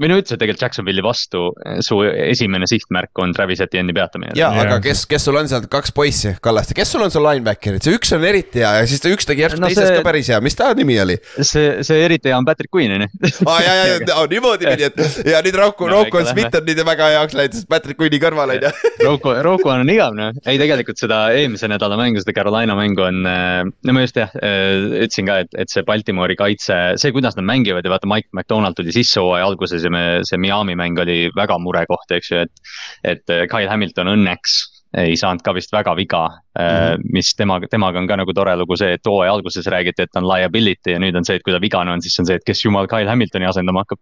[0.00, 4.34] või no üldse tegelikult Jacksonville'i vastu äh, su esimene sihtmärk on Travis Etienne'i peatamine.
[4.36, 4.58] ja Jah.
[4.66, 7.96] aga kes, kes sul on sealt kaks poissi, Kallaste, kes sul on seal linebacker'id, see
[7.96, 10.04] üks on eriti hea ja siis ta üks tegi järsku No no, teises see- ka
[10.06, 11.16] päris hea, mis ta nimi oli?
[11.40, 13.10] see, see eriti hea on Patrick Queen on ju.
[13.50, 16.86] aa ja, ja, ja niimoodi pidi, et ja nüüd Rauko No Rauko Smith on nii
[16.86, 18.72] väga heaks läinud, sest Patrick Queen'i kõrval on ju.
[19.06, 23.22] Rocco, Rocco on igav noh, ei tegelikult seda eelmise nädala mängu, seda Carolina mängu on,
[23.24, 27.86] no ma just jah, ütlesin ka, et, et see Baltimoori kaitse, see, kuidas nad mängivad
[27.86, 32.10] ja vaata, Mike McDonald tuli sisse hooaja alguses me, see Miami mäng oli väga murekoht,
[32.16, 32.64] eks ju, et.
[33.04, 34.56] et äh, Kyle Hamilton õnneks
[34.96, 37.02] ei saanud ka vist väga viga mm, -hmm.
[37.12, 40.28] mis temaga, temaga on ka nagu tore lugu see, et hooaja alguses räägiti, et on
[40.28, 42.64] liability ja nüüd on see, et kui ta vigane on, siis on see, et kes
[42.64, 44.00] jumal Kyle Hamiltoni asendama hakkab.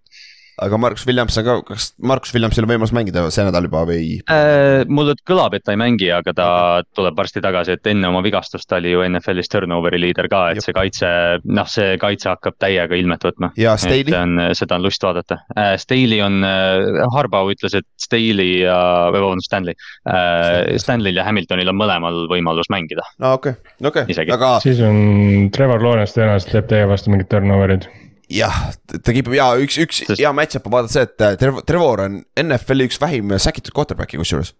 [0.63, 4.19] Aga Markus Williams on ka, kas Markus Williamsil on võimalus mängida see nädal juba või?
[4.31, 6.49] Äh, mul nüüd kõlab, et ta ei mängi, aga ta
[6.97, 10.61] tuleb varsti tagasi, et enne oma vigastust ta oli ju NFL-is turnover'i liider ka, et
[10.61, 10.67] Jep.
[10.69, 11.11] see kaitse,
[11.45, 13.51] noh, see kaitse hakkab täiega ilmet võtma.
[13.61, 15.75] ja et Staley, on, seda on lust vaadata äh,.
[15.83, 18.79] Staley on äh,, Harbaugh ütles, et Staley ja,
[19.15, 20.77] või vabandust, Stanley äh,.
[20.83, 23.07] Stanley'l ja Hamiltonil on mõlemal võimalus mängida.
[23.23, 24.35] no okei, okei, Isegi.
[24.35, 27.89] aga siis on Trevor Lawrence tõenäoliselt teeb teie vastu mingid turnover'id.
[28.33, 28.73] jah,
[29.05, 32.01] ta kipub ja üks, üks Sest- hea match-up on vaadata see, et äh, Trev- Trevor
[32.07, 34.55] on NFL-i üks vähim säkitud quarterback'i kusjuures.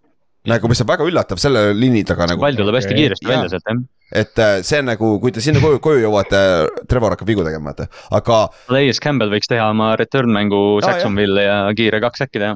[0.47, 3.65] nagu, mis on väga üllatav selle liini taga nagu, pall tuleb hästi kiiresti välja sealt
[3.71, 3.79] jah.
[4.15, 6.41] Et äh, see on nagu, kui te sinna koju, koju jõuate,
[6.91, 8.39] Trevor hakkab vigu tegema, vaata, aga
[8.73, 12.55] Laius Campbell võiks teha oma return mängu Jacksonville'i ja kiire kaks äkki teha.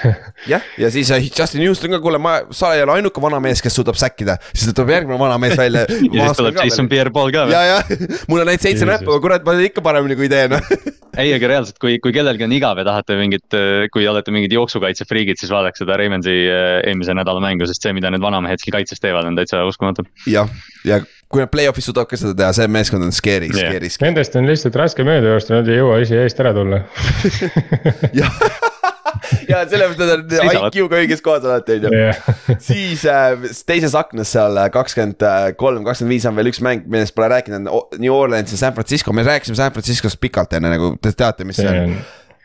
[0.52, 3.64] jah, ja siis äh, Justin Houston ka, kuule, ma, sa ei ole ainuke vana mees,
[3.64, 5.86] kes suudab säkkida, siis tuleb järgmine vana mees välja.
[6.16, 7.80] ja siis tuleb Jason Pierre-Paul ka ja, ja
[8.28, 10.58] mul on ainult seitse näppu, aga kurat, ma teen ikka paremini kui teen.
[11.22, 13.56] ei, aga reaalselt, kui, kui kellelgi on igav ja tahate mingit,
[13.94, 18.12] kui olete mingid jooksukaitsefriigid, siis vaadake seda Raimonsi äh, eelmise nädala mängu, sest see, mida
[18.12, 20.04] need vanamehed seal kaitses teevad, on täitsa uskumatu.
[20.30, 20.50] jah,
[20.86, 20.97] ja
[21.28, 23.68] kui nad play-off'is suudavad ka seda teha, see meeskond on scary Jah.
[23.74, 24.08] scary, scary.
[24.10, 26.80] Nendest on lihtsalt raske mööda joosta, nad ei jõua ise eest ära tulla.
[28.20, 28.38] jah,
[29.50, 30.70] ja sellepärast nad on.
[30.70, 32.06] IQ-ga õiges kohas alati on ju.
[32.70, 35.24] siis äh, teises aknas seal kakskümmend
[35.60, 38.76] kolm, kakskümmend viis on veel üks mäng, millest pole rääkinud, on New Orleans ja San
[38.76, 41.98] Francisco, me rääkisime San Franciscost pikalt enne nagu te teate, mis see on.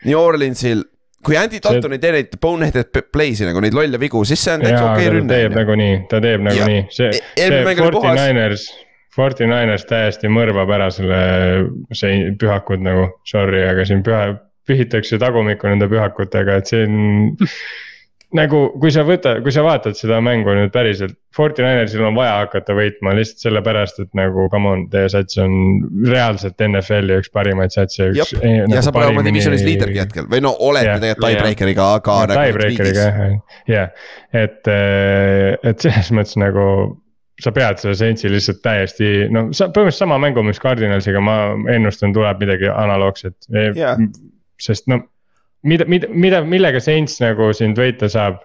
[0.04, 0.84] New Orleansil,
[1.24, 4.64] kui Andy Dalton ei tee neid boneheaded play'si nagu neid lolle vigu, siis see on
[4.64, 5.54] täitsa okei ta rünne teeb.
[5.58, 8.18] nagunii, ta teeb nagunii, see, E- see oli puhas.
[8.18, 8.66] 49ers,
[9.16, 11.20] 49ers täiesti mõrvab ära selle,
[11.94, 14.24] see pühakud nagu, sorry, aga siin püha,
[14.68, 17.48] pühitakse tagumikku nende pühakutega, et see on.
[18.34, 22.74] nagu, kui sa võtad, kui sa vaatad seda mängu nüüd päriselt, 49ersil on vaja hakata
[22.76, 25.54] võitma lihtsalt sellepärast, et nagu come on, teie sats on
[26.06, 28.10] reaalselt NFL-i üks parimaid satse.
[28.16, 32.26] jah, ja sa pole oma divisionis liidergi hetkel või no olete tegelikult tiebreaker'iga, aga no,.
[32.34, 33.32] nagu Tiebreakeriga jah,
[33.70, 34.04] jah,
[34.44, 34.74] et,
[35.70, 36.66] et selles mõttes nagu
[37.42, 41.38] sa pead selle Saintsi lihtsalt täiesti, no sa põhimõtteliselt sama mängu, mis Cardinalsiga ma
[41.72, 43.96] ennustan, tuleb midagi analoogset Jaa.
[44.62, 45.02] sest no
[45.64, 48.42] mida, mida, mida, millega Saints nagu sind võita saab?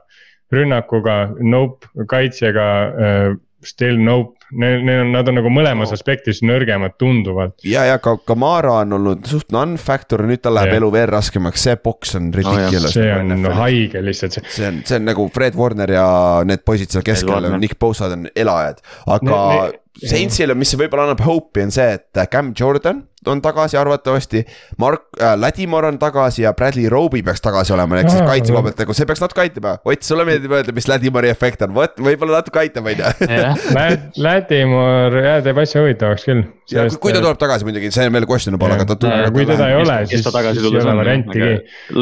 [0.49, 5.97] rünnakuga, nope, kaitsega uh,, still nope, neil, neil on, nad on nagu mõlemas No.
[5.99, 7.53] aspektis nõrgemad tunduvalt.
[7.69, 10.79] ja, ja ka Kamara on olnud suht non-factor, nüüd tal läheb Jah.
[10.81, 13.59] elu veel raskemaks, see boks on ridiculous see nagu on no, NFL-is.
[13.61, 16.07] haige lihtsalt, see on, see on nagu Fred Warner ja
[16.49, 21.23] need poisid seal keskel Nick Bosa'd on elajad, aga Ne- ne- Saintsile, mis võib-olla annab
[21.25, 24.45] hope'i on see, et Cam Jordan on tagasi arvatavasti.
[24.77, 28.53] Mark äh,, Ladimore on tagasi ja Bradley Roby peaks tagasi olema, ehk siis Aa, kaitse
[28.53, 28.67] koha jah.
[28.69, 29.73] pealt nagu see peaks natuke aitama.
[29.83, 33.11] Ott, sulle meeldib öelda, mis Ladimore'i efekt on, vot võib-olla natuke aitab, on ju.
[33.27, 33.65] jah,
[34.25, 36.45] Lätimore jah teeb asja huvitavaks küll.
[36.71, 39.33] ja kui, kui ta tuleb tagasi muidugi, see on veel questionable, aga ta tuleb.
[39.35, 41.51] kui teda ei ole, siis ta tagasi siis ei ole on, variantigi.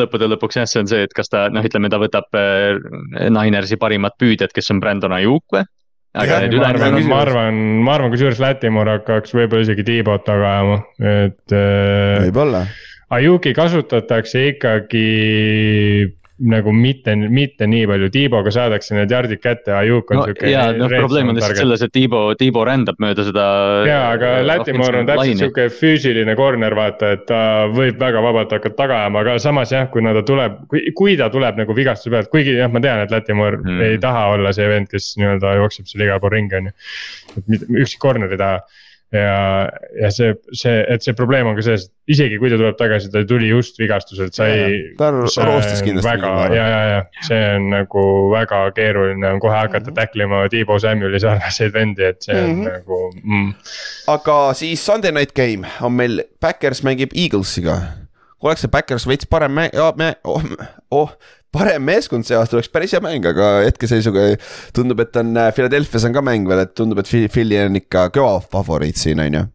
[0.03, 2.77] lõppude lõpuks jah, see on see, et kas ta noh, ütleme, ta võtab äh,
[3.33, 5.65] Ninersi parimad püüdjad, kes on Brandon Ayuk või?
[6.23, 10.25] Aga need ma arvan, ülejäänud, ma arvan, ma arvan, kusjuures Lätimore hakkaks võib-olla isegi T-bot
[10.27, 12.65] taga ajama, et äh, võib-olla,
[13.15, 15.03] Ajuki kasutatakse ikkagi
[16.37, 20.51] nagu mitte, mitte nii palju, Tiiboga saadakse need jardid kätte, Ajuk on no sihuke.
[20.51, 23.45] ja noh, probleem on lihtsalt selles, et Tiibo, Tiibo rändab mööda seda.
[23.89, 27.41] ja, aga Lätimoor on täpselt sihuke füüsiline corner, vaata, et ta
[27.73, 30.59] võib väga vabalt hakata taga ajama, aga samas jah, kuna ta tuleb,
[30.97, 33.85] kui, ta tuleb nagu vigastuse pealt, kuigi jah, ma tean, et Lätimoor mm.
[33.89, 36.75] ei taha olla see vend, kes nii-öelda jookseb seal igal pool ringi, on ju.
[37.47, 38.61] et ükski corner ei taha
[39.11, 39.69] ja,
[40.01, 43.09] ja see, see, et see probleem on ka selles, et isegi kui ta tuleb tagasi,
[43.13, 44.57] ta tuli just vigastuselt, sai.
[44.99, 46.09] ta roostis kindlasti.
[46.09, 48.03] väga ja, ja, ja see on nagu
[48.33, 49.99] väga keeruline on kohe hakata mm -hmm.
[50.01, 52.71] tackle ima Tiibo Samueli sarnaseid vendi, et see on mm -hmm.
[52.71, 53.53] nagu mm..
[54.07, 57.79] aga siis Sunday night game on meil, Backers mängib Eaglesiga.
[58.39, 59.71] kui oleks see Backers veits parem mäng,
[60.23, 60.43] oh,
[60.91, 61.11] oh
[61.57, 64.29] parem meeskond see aasta oleks päris hea mäng, aga hetkeseisuga
[64.77, 68.09] tundub, et on äh, Philadelphia's on ka mäng veel, et tundub, et Philly on ikka
[68.15, 69.45] kõva favoriit siin on ju.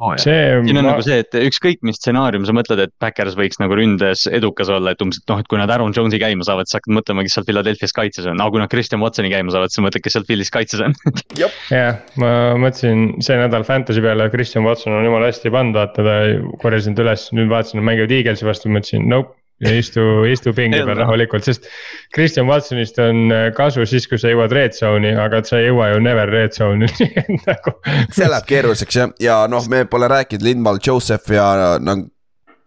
[0.00, 0.14] Oh,.
[0.16, 0.94] siin on ma...
[0.94, 4.94] nagu see, et ükskõik mis stsenaarium sa mõtled, et Backers võiks nagu ründes edukas olla,
[4.94, 7.36] et umbes, et noh, et kui nad Aaron Jones'i käima saavad, siis hakkad mõtlema, kes
[7.36, 10.24] seal Philadelphia's kaitses on, aga kui nad Christian Watsoni käima saavad, siis mõtled, kes seal
[10.24, 10.96] Philly's kaitses on.
[11.42, 12.32] Jah, ma
[12.64, 16.16] mõtlesin see nädal Fantasy peale, Christian Watson on jumala hästi pannud, vaata ta
[16.64, 20.80] korjasin ta üles, nüüd vaatasin, nad mängivad Eaglesi vastu, mõtlesin nope ja istu, istu pingi
[20.86, 21.68] peal rahulikult, sest
[22.14, 25.92] Christian Watsonist on äh, kasu siis, kui sa jõuad red zone'i, aga sa ei jõua
[25.94, 27.10] ju never red zone'i
[27.48, 27.76] nagu.
[28.14, 32.00] see läheb keeruliseks jah, ja noh, me pole rääkinud Lindval, Joseph ja no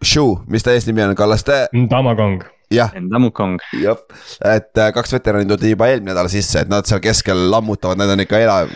[0.04, 1.66] Shu, mis ta eesnimi on, Kallaste.
[1.90, 2.42] Tamakong
[2.74, 3.60] jah, Ndamukong.
[3.82, 4.00] jah,
[4.54, 8.14] et äh, kaks veterani tuldi juba eelmine nädal sisse, et nad seal keskel lammutavad, need
[8.16, 8.74] on ikka elav.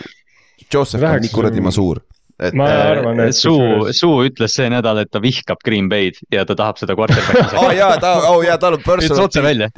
[0.72, 2.02] Joseph on nii kuradi suur
[2.38, 2.54] et.
[2.58, 3.36] ma äh, arvan, et.
[3.36, 7.56] Suu, Suu ütles see nädal, et ta vihkab Green Bay'd ja ta tahab seda quarterback'i
[7.58, 9.04] aa oh, jaa, ta, oh jaa, tal on personal.
[9.04, 9.70] ütles otse välja.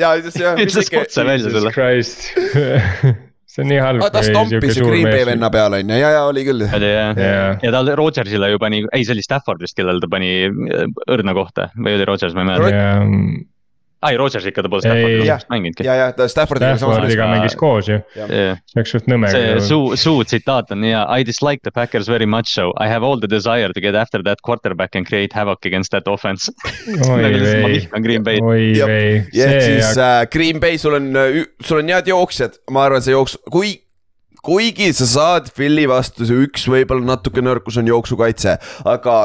[0.66, 1.74] ütles otse välja sulle.
[3.50, 4.04] see on nii halb.
[4.14, 6.66] ta stompis ju Green Bay venna peale on ju, ja, ja oli küll.
[6.66, 7.24] oli jah
[7.62, 11.34] ja ta Rodgersile ju pani, ei see oli Stafford vist, kellel ta pani äh, õrna
[11.36, 12.84] kohta või oli Rodgers, ma ei mäleta
[14.01, 15.85] ai, Rodgers ikka, ta pole Staffordiga mänginudki.
[15.85, 16.77] ja, ja ta Staffordiga.
[16.81, 17.98] Staffordiga mängis koos ju.
[18.16, 19.31] see oleks suht nõme.
[19.32, 23.06] see suu, suu tsitaat on hea, I dislike the Backers very much so, I have
[23.06, 26.48] all the desire to get after that quarterback and create havoc against that offense
[27.10, 27.20] oi
[28.24, 29.22] vei, oi vei.
[29.36, 33.16] ja siis äh, Green Bay, sul on, äh, sul on head jooksjad, ma arvan, see
[33.16, 33.77] jooks, kui
[34.44, 38.56] kuigi sa saad Philly vastu, see üks võib-olla natuke nõrkus on jooksukaitse,
[38.88, 39.16] aga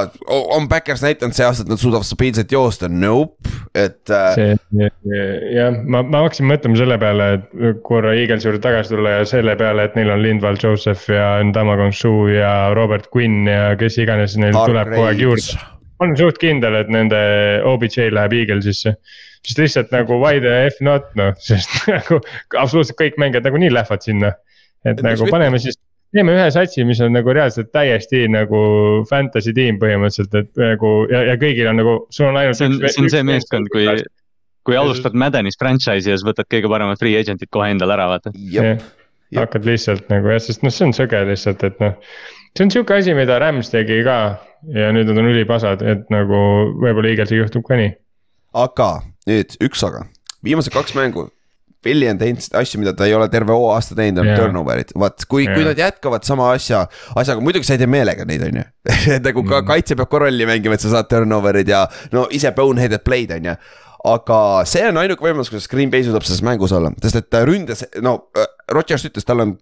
[0.55, 4.55] on Backers näidanud see aasta, et nad suudavad stabiilselt joosta, nope, et äh....
[5.55, 9.55] jah, ma, ma hakkasin mõtlema selle peale, et korra Eaglesi juurde tagasi tulla ja selle
[9.59, 14.35] peale, et neil on Lindval Joseph ja Ndama Kongsu ja Robert Quinn ja kes iganes
[14.39, 15.61] neil Dark tuleb kogu aeg juurde.
[16.03, 17.21] olen suht kindel, et nende
[17.63, 18.97] OBJ läheb Eaglesisse.
[19.45, 22.19] Sest lihtsalt nagu why the f not noh, sest nagu
[22.57, 24.33] absoluutselt kõik mängijad nagunii lähevad sinna
[24.85, 25.77] et nagu paneme siis,
[26.15, 28.59] teeme ühe satsi, mis on nagu reaalselt täiesti nagu
[29.09, 32.59] fantasy tiim põhimõtteliselt, et nagu ja, ja kõigil on nagu, sul on ainult.
[32.59, 33.87] see on, see on see meeskond, kui,
[34.67, 38.33] kui alustad Maddenis franchise'i ja siis võtad kõige paremad free agent'id kohe endale ära, vaata.
[39.35, 41.97] hakkad lihtsalt nagu jah, sest noh, see on sõge lihtsalt, et noh.
[42.55, 44.19] see on sihuke asi, mida Rams tegi ka
[44.75, 46.41] ja nüüd nad on ülipasad, et nagu
[46.79, 47.91] võib-olla Eaglesiga juhtub ka nii.
[48.65, 48.91] aga
[49.27, 50.05] nüüd üks aga,
[50.45, 51.27] viimased kaks mängu
[51.85, 54.41] Billy on teinud asju, mida ta ei ole terve hooaasta teinud, on yeah.
[54.41, 56.85] turnover'id, vaat kui yeah., kui nad jätkavad sama asja,
[57.15, 58.67] asjaga, muidugi sa ei tee meelega neid, on ju.
[59.27, 59.69] nagu ka mm.
[59.71, 61.85] kaitse peab ka rolli mängima, et sa saad turnover'id ja
[62.15, 63.57] no ise boneheaded play'd on ju
[64.05, 64.39] aga
[64.69, 68.17] see on ainuke võimalus, kuidas Green Bay suudab selles mängus olla, sest et ründes, no
[68.37, 69.55] äh, Rodgers ütles, tal on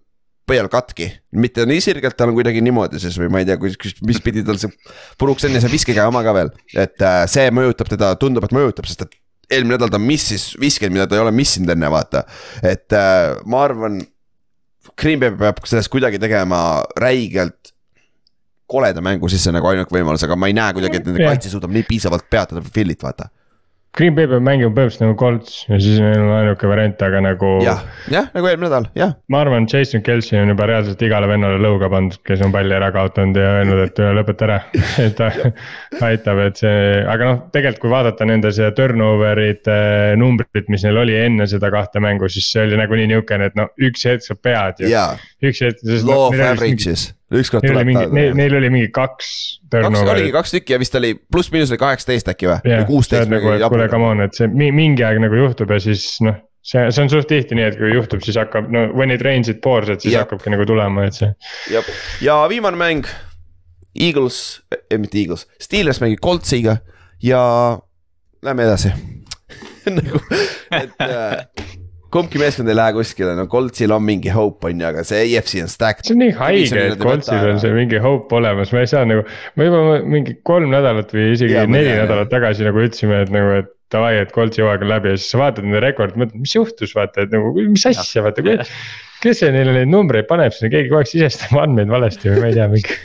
[0.48, 1.08] põel katki,
[1.40, 4.44] mitte nii sirgelt, tal on kuidagi niimoodi siis või ma ei tea, kus, mis pidi
[4.44, 4.72] tal see
[5.20, 6.52] puruks enne see viskekäe oma ka veel.
[6.76, 9.16] et äh, see mõjutab teda, tundub, et mõjutab, sest et
[9.50, 12.24] eelmine nädal ta missis viskeid, mida ta ei ole missinud enne, vaata.
[12.62, 14.00] et äh, ma arvan,
[15.00, 16.58] Green Bay peab sellest kuidagi tegema
[17.00, 17.72] räigelt
[18.70, 21.72] koleda mängu sisse nagu ainuke võimalus, aga ma ei näe kuidagi, et nende kaitse suudab
[21.74, 23.28] nii piisavalt peatada Philly't, vaata
[23.94, 27.50] Green Bay peab mängima põhimõtteliselt nagu Colts ja siis neil on ainuke variant, aga nagu.
[27.62, 29.12] jah, jah nagu eelmine nädal, jah.
[29.30, 32.90] ma arvan, Jason Kelci on juba reaalselt igale vennale lõuga pannud, kes on palli ära
[32.94, 34.58] kaotanud ja öelnud, et lõpeta ära
[35.04, 35.30] et ta
[36.08, 39.78] aitab, et see, aga noh, tegelikult kui vaadata nende see turnover'ide
[40.18, 43.70] numbrit, mis neil oli enne seda kahte mängu, siis see oli nagunii niukene, et no
[43.78, 44.90] üks hetk sa pead ju.
[45.44, 45.86] üks hetk.
[46.02, 49.28] Law of averages ükskord tuleb mingi, neil, neil oli mingi kaks.
[49.72, 52.82] kaks, oligi kaks tükki ja vist oli pluss-miinus oli kaheksateist äkki või yeah,?
[52.82, 53.30] või kuusteist.
[53.32, 56.86] nagu, et kuule, come on, et see mingi aeg nagu juhtub ja siis noh, see,
[56.90, 59.60] see on suht tihti nii, et kui juhtub, siis hakkab, no when it rains it
[59.64, 60.26] pours, et siis Jab.
[60.26, 61.30] hakkabki nagu tulema, et see.
[61.74, 61.94] jah,
[62.24, 63.08] ja viimane mäng.
[63.94, 64.38] Eagles
[64.74, 66.80] eh,, mitte Eagles, Steelers mängib Coltsiga
[67.22, 67.42] ja
[68.42, 68.90] lähme edasi
[70.00, 70.18] nagu,
[70.74, 71.76] et äh,
[72.14, 75.62] kumbki meeskond ei lähe kuskile, no Coltsil on mingi hope on ju, aga see AFC
[75.64, 76.06] on stacked.
[76.06, 79.24] see on nii haige, et Coltsil on see mingi hope olemas, ma ei saa nagu,
[79.58, 83.56] me juba mingi kolm nädalat või isegi ja, neli nädalat tagasi nagu ütlesime, et nagu,
[83.62, 86.54] et davai, et Coltsi hooaeg on läbi ja siis sa vaatad nende rekordit, mõtled, mis
[86.56, 88.44] juhtus, vaata, et nagu mis asja, vaata.
[89.22, 92.52] kes see neile neid numbreid paneb sinna, keegi kogu aeg sisestab andmeid valesti või ma
[92.52, 93.00] ei tea, mingi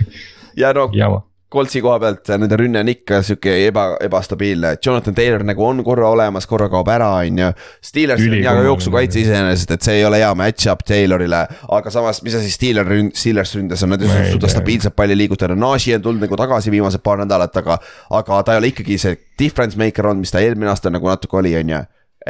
[0.59, 1.23] ja no jama.
[1.49, 6.11] Coltsi koha pealt nende rünne on ikka sihuke eba, ebastabiilne, Jonathan Taylor nagu on korra
[6.13, 7.47] olemas, korra kaob ära, on ju.
[7.89, 11.41] Steelersil on hea ka jooksukaitse iseenesest, et see ei ole hea match-up Taylorile,
[11.79, 15.57] aga samas, mis asi Steeler ründ-, Steelers ründes on, nad ei suuda stabiilselt palli liigutada,
[15.57, 17.79] Nashi on tulnud nagu tagasi viimased paar nädalat, aga.
[18.19, 21.41] aga ta ei ole ikkagi see difference maker olnud, mis ta eelmine aasta nagu natuke
[21.41, 21.81] oli, on ju,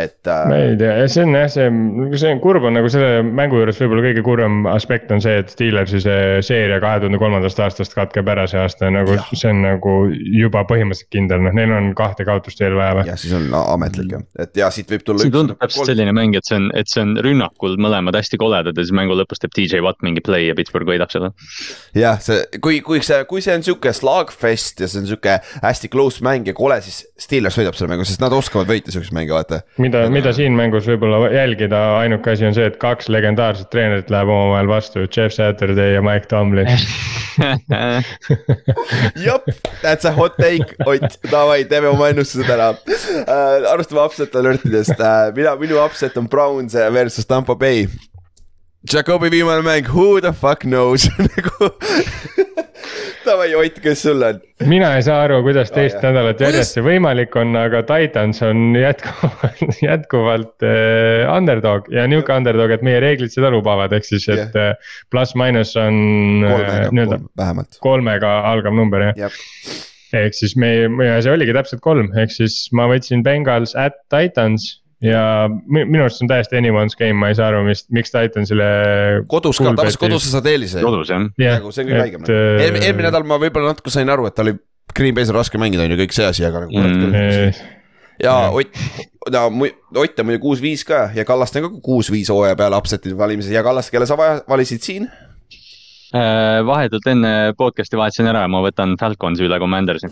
[0.05, 1.67] et ma äh, ei tea, see on jah, see,
[2.19, 5.51] see on kurb on nagu selle mängu juures võib-olla kõige kurvem aspekt on see, et
[5.53, 9.95] Steelersi see seeria kahe tuhande kolmandast aastast katkeb ära see aasta nagu see on nagu
[10.13, 13.07] juba põhimõtteliselt kindel, noh, neil on kahte kaotust veel vaja või?
[13.11, 15.25] jah, siis on ametlik jah, et ja siit võib tulla.
[15.25, 18.77] see tundub täpselt selline mäng, et see on, et see on rünnakul mõlemad hästi koledad
[18.77, 21.31] ja siis mängu lõpus teeb DJ Watt mingi play ja Pittsburgh võidab seda.
[21.97, 25.91] jah, see, kui, kui see, kui see on sihuke slugfest ja see on sihuke hästi
[25.91, 29.33] close mäng ja kole, siis Steelers võidab selle mängu, sest nad oskavad võita siukseid mänge,
[29.35, 29.61] vaata.
[29.89, 34.29] mida, mida siin mängus võib-olla jälgida, ainuke asi on see, et kaks legendaarset treenerit läheb
[34.29, 36.69] omavahel vastu, Jeff Saturday ja Mike Tomlin.
[39.25, 39.49] jep,
[39.81, 43.71] that's a hot take, Ott, davai, teeme oma ennustused ära äh,.
[43.71, 47.87] alustame upset alertidest äh,, mina, minu upset on Browns versus Tampa Bay.
[48.93, 51.71] Jakobi viimane mäng, who the fuck knows nagu
[53.29, 54.39] davai, Ott, kes sul on?
[54.69, 56.09] mina ei saa aru, kuidas teist jah.
[56.09, 62.73] nädalat järjest see võimalik on, aga Titans on jätkuvalt, jätkuvalt äh, underdog ja nihuke underdog,
[62.75, 64.73] et meie reeglid seda lubavad, ehk siis, et äh,
[65.13, 66.01] pluss-miinus on
[66.43, 69.23] äh, kolmega nii-öelda vähemalt, kolmega algav number jah.
[69.27, 69.39] jah.
[70.25, 70.73] ehk siis me,
[71.05, 76.03] ja see oligi täpselt kolm, ehk siis ma võtsin Bengals at Titans ja mi- minu
[76.03, 78.65] arust see on täiesti anyone's game, ma ei saa aru, mis, miks Titansile.
[79.31, 80.81] kodus ka, tavaliselt kodus sa saad eelise.
[80.83, 81.27] kodus jah.
[81.39, 82.25] nagu see on kõige haigem.
[82.29, 84.57] eelmine, eelmine nädal ma võib-olla natuke sain aru, et ta oli
[84.95, 87.13] Green Bay's on raske mängida, on ju kõik see asi, aga nagu kurat Mm.
[87.13, 87.53] küll.
[88.19, 88.53] ja jah.
[88.53, 88.75] Ott,
[89.31, 89.43] no
[90.01, 93.63] Ott on muidu kuus-viis ka ja Kallaste on ka kuus-viis hooaja peale upset'i valimisel ja
[93.63, 95.07] Kallaste, kelle sa valisid siin?
[96.09, 100.09] Äh, vahetult enne podcast'i vahetasin ära ja ma võtan Falconsi üle Commandersi.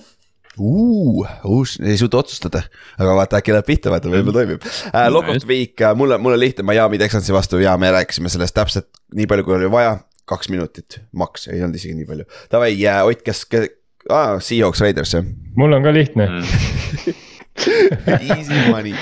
[0.60, 2.64] uus, ei suuda otsustada,
[2.98, 5.08] aga vaata äkki läheb pihta, vaata võib-olla toimib äh,.
[5.14, 8.90] Lock of the week, mulle, mulle lihtne Miami Texansi vastu ja me rääkisime sellest täpselt
[9.16, 9.98] nii palju, kui oli vaja,
[10.28, 12.26] kaks minutit, maks, ei olnud isegi nii palju.
[12.52, 12.74] Davai,
[13.08, 13.70] Ott, kes, kes,
[14.10, 15.26] aa, Seahawks Raiders jah,
[15.58, 17.14] mul on ka lihtne Mm.
[18.38, 18.94] easy money.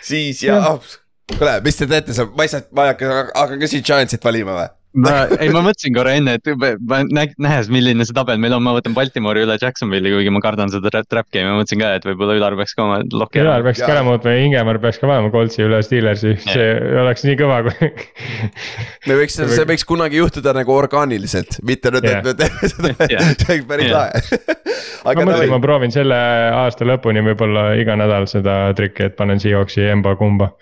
[0.00, 0.78] siis ja,
[1.38, 4.24] kuule, mis te teete seal, ma ei saa, ma ei hakka, hakkan ka siin Giantsit
[4.24, 4.68] valima või?
[4.96, 6.48] ma, ei ma mõtlesin korra enne, et
[6.88, 10.40] ma- nä- nähes, milline see tabel meil on, ma võtan Baltimoori üle Jacksonville'i, kuigi ma
[10.44, 13.42] kardan seda trap, trap game'i, ma mõtlesin ka, et võib-olla Ülar peaks ka oma lokki
[13.42, 16.68] Ülar peaks ka ära muutma ja Ingemar peaks ka panema Coltsi üle Steelersi, see
[17.04, 17.92] oleks nii kõva kui.
[19.08, 23.48] me võiks, see võiks kunagi juhtuda nagu orgaaniliselt, mitte nüüd, et me teeme seda, see
[23.52, 24.44] oleks päris lahe.
[25.04, 26.18] ma mõtlen, ma proovin selle
[26.64, 30.52] aasta lõpuni võib-olla iga nädal seda trikki, et panen Seahawksi emba kumba.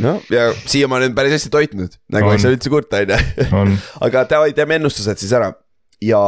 [0.00, 2.36] Noh ja siiamaani on päris hästi toitnud, nagu On.
[2.36, 3.48] ei saa üldse kurta, on ju.
[3.58, 3.74] on,
[4.08, 5.52] aga davai, teeme ennustused siis ära
[6.02, 6.20] ja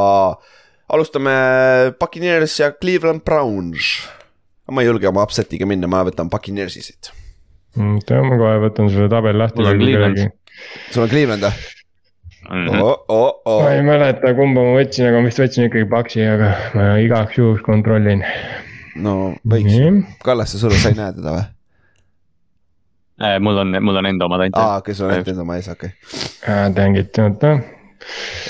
[0.88, 1.34] alustame
[2.00, 4.08] Buccaneers ja Cleveland Browns.
[4.70, 7.12] ma ei julge oma upset'iga minna, ma võtan Buccaneersi siit.
[7.76, 9.60] ma kohe võtan selle tabeli lahti.
[9.60, 10.26] Mul on Cleveland.
[10.90, 11.72] sul on Cleveland või?
[12.44, 12.80] Mhm.
[12.84, 13.86] oh, oh, ma ei oh.
[13.86, 18.20] mäleta, kumba ma võtsin, aga ma vist võtsin ikkagi Paksi, aga ma igaks juhuks kontrollin.
[19.00, 21.46] no võiks, Kallaste sulle, sa ei näe teda või?
[23.22, 24.58] Äh, mul on, mul on enda omad ainult.
[24.58, 25.92] aa, kes on ainult enda majas, okei.
[26.74, 27.52] Dang it, oota.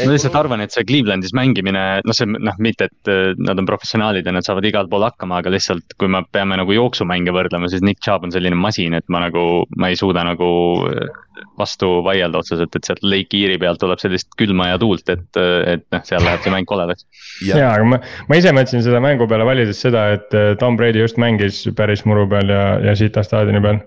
[0.00, 3.68] ma lihtsalt arvan, et see Clevelandis mängimine, noh, see noh, mitte, et äh, nad on
[3.68, 7.68] professionaalid ja nad saavad igal pool hakkama, aga lihtsalt kui me peame nagu jooksumänge võrdlema,
[7.70, 9.44] siis Nick Chubb on selline masin, et ma nagu,
[9.76, 10.48] ma ei suuda nagu
[10.88, 11.12] äh,
[11.58, 15.26] vastu vaielda otseselt, et sealt Lake Erie pealt tuleb sellist külma ja tuult, et,
[15.70, 17.06] et noh, seal läheb see mäng koledaks.
[17.46, 18.00] ja, aga ma,
[18.30, 22.04] ma ise mõtlesin seda mängu peale valides seda, et eh, Tom Brady just mängis päris
[22.08, 23.80] muru peal ja, ja Sita staadioni peal.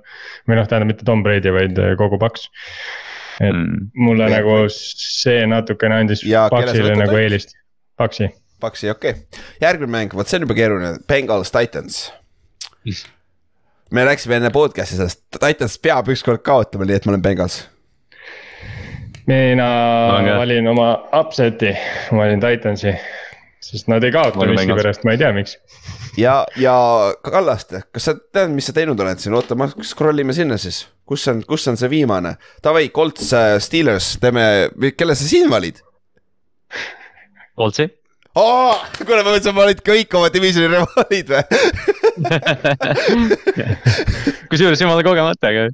[0.48, 2.48] või noh, tähendab mitte Tom Brady, vaid eh, kogu Paks.
[3.42, 3.92] et Mm.
[3.94, 7.54] mulle Veel nagu see natukene andis Ja Paksile nagu eelist,
[7.98, 8.32] Paksi.
[8.60, 9.44] Paksi, okei okay..
[9.62, 12.08] järgmine mäng, vot see on juba keeruline, Bengals Titans.
[13.92, 17.62] Me rääkisime enne podcast'i sellest, Titans peab ükskord kaotama, nii et ma olen Bengals.
[19.28, 19.68] mina
[20.26, 20.36] ka.
[20.40, 20.90] valin oma
[21.20, 21.74] upset'i,
[22.12, 22.94] ma valin Titansi.
[23.68, 25.58] sest nad ei kaota miskipärast, ma ei tea, miks.
[26.18, 26.76] ja, ja
[27.24, 30.86] Kallaste, kas sa tead, mis sa teinud oled siin, oota, ma scroll ime sinna siis,
[31.08, 32.36] kus on, kus on see viimane?
[32.64, 33.32] Davai, Colts,
[33.64, 34.44] Steelers, teeme,
[34.98, 35.80] kelle sa siin valid?
[37.58, 37.88] Coltsi.
[38.36, 41.96] kuule, ma mõtlesin, ma olid kõik oma divisioni rivaalid või?
[44.52, 45.68] kusjuures jumala kogemata, aga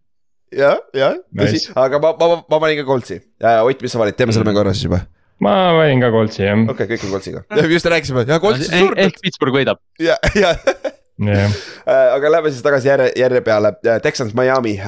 [0.53, 3.19] jah, jah, tõsi Nice., aga ma, ma, ma panin ka Coltsi.
[3.41, 5.03] Ott, mis sa valid, teeme selle mängu ära siis juba.
[5.43, 6.57] ma valin ka Coltsi jah.
[6.57, 7.45] okei okay,, kõik on Coltsiga.
[7.75, 9.81] just rääkisime, ja Colts on ehk, surnud ehk Pittsburgh võidab.
[10.01, 14.79] ja, ja jah, Äh, aga lähme siis tagasi järje, järje peale, Texans, Miami,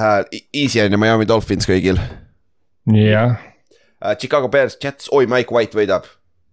[0.52, 2.00] easy on ju Miami Dolphins kõigil.
[2.90, 3.36] jah,
[4.18, 6.04] Chicago Bears, Jets, oi Mike White võidab.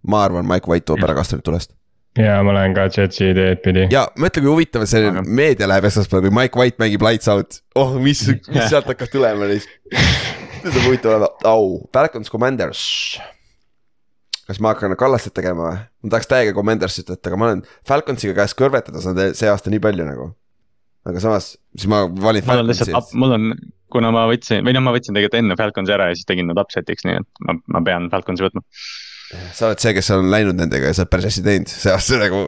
[0.06, 1.74] ma arvan, Mike White toob ära kastanid tulest.
[2.18, 3.86] Ja ma lähen ka Jetsi ideed pidi.
[3.92, 7.60] ja mõtle, kui huvitav see Aga- meedia läheb esmaspäeval, kui Mike White mängib lights out.
[7.74, 9.70] oh, mis, mis sealt hakkab tulema neist.
[9.90, 12.84] see saab huvitav olema, au, Falcons Commanders.
[14.46, 15.82] kas ma hakkan Kallastet tegema või?
[16.04, 19.82] ma tahaks täiega Commandersit võtta, aga ma olen Falconsiga käest kõrvetada saanud see aasta nii
[19.82, 20.30] palju nagu.
[21.08, 22.92] aga samas, siis ma valin Falconsi.
[23.18, 23.50] mul on,
[23.94, 26.60] kuna ma võtsin või noh, ma võtsin tegelikult enne Falconsi ära ja siis tegin nad
[26.62, 28.62] upset'iks, nii et ma, ma pean Falconsi võtma.
[29.56, 32.20] Sa oled see, kes on läinud nendega ja sa oled päris hästi teinud, see aasta
[32.20, 32.44] nagu,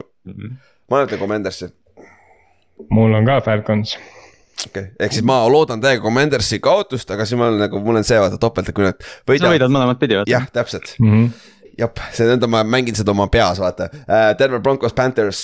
[0.91, 1.71] ma ütlen Commandersi.
[2.93, 3.95] mul on ka Falcons.
[4.67, 7.99] okei okay., ehk siis ma loodan täiega Commandersi kaotust, aga siis ma olen nagu, mul
[8.01, 10.31] on see vaata topelt, et kui nad sa võidavad võidad mõlemat pidi, vaata.
[10.31, 11.27] jah, täpselt, Mhm.
[11.81, 14.31] jah, see nõnda ma mängin seda oma peas, vaata uh,.
[14.39, 15.43] Denver Broncos, Panthers,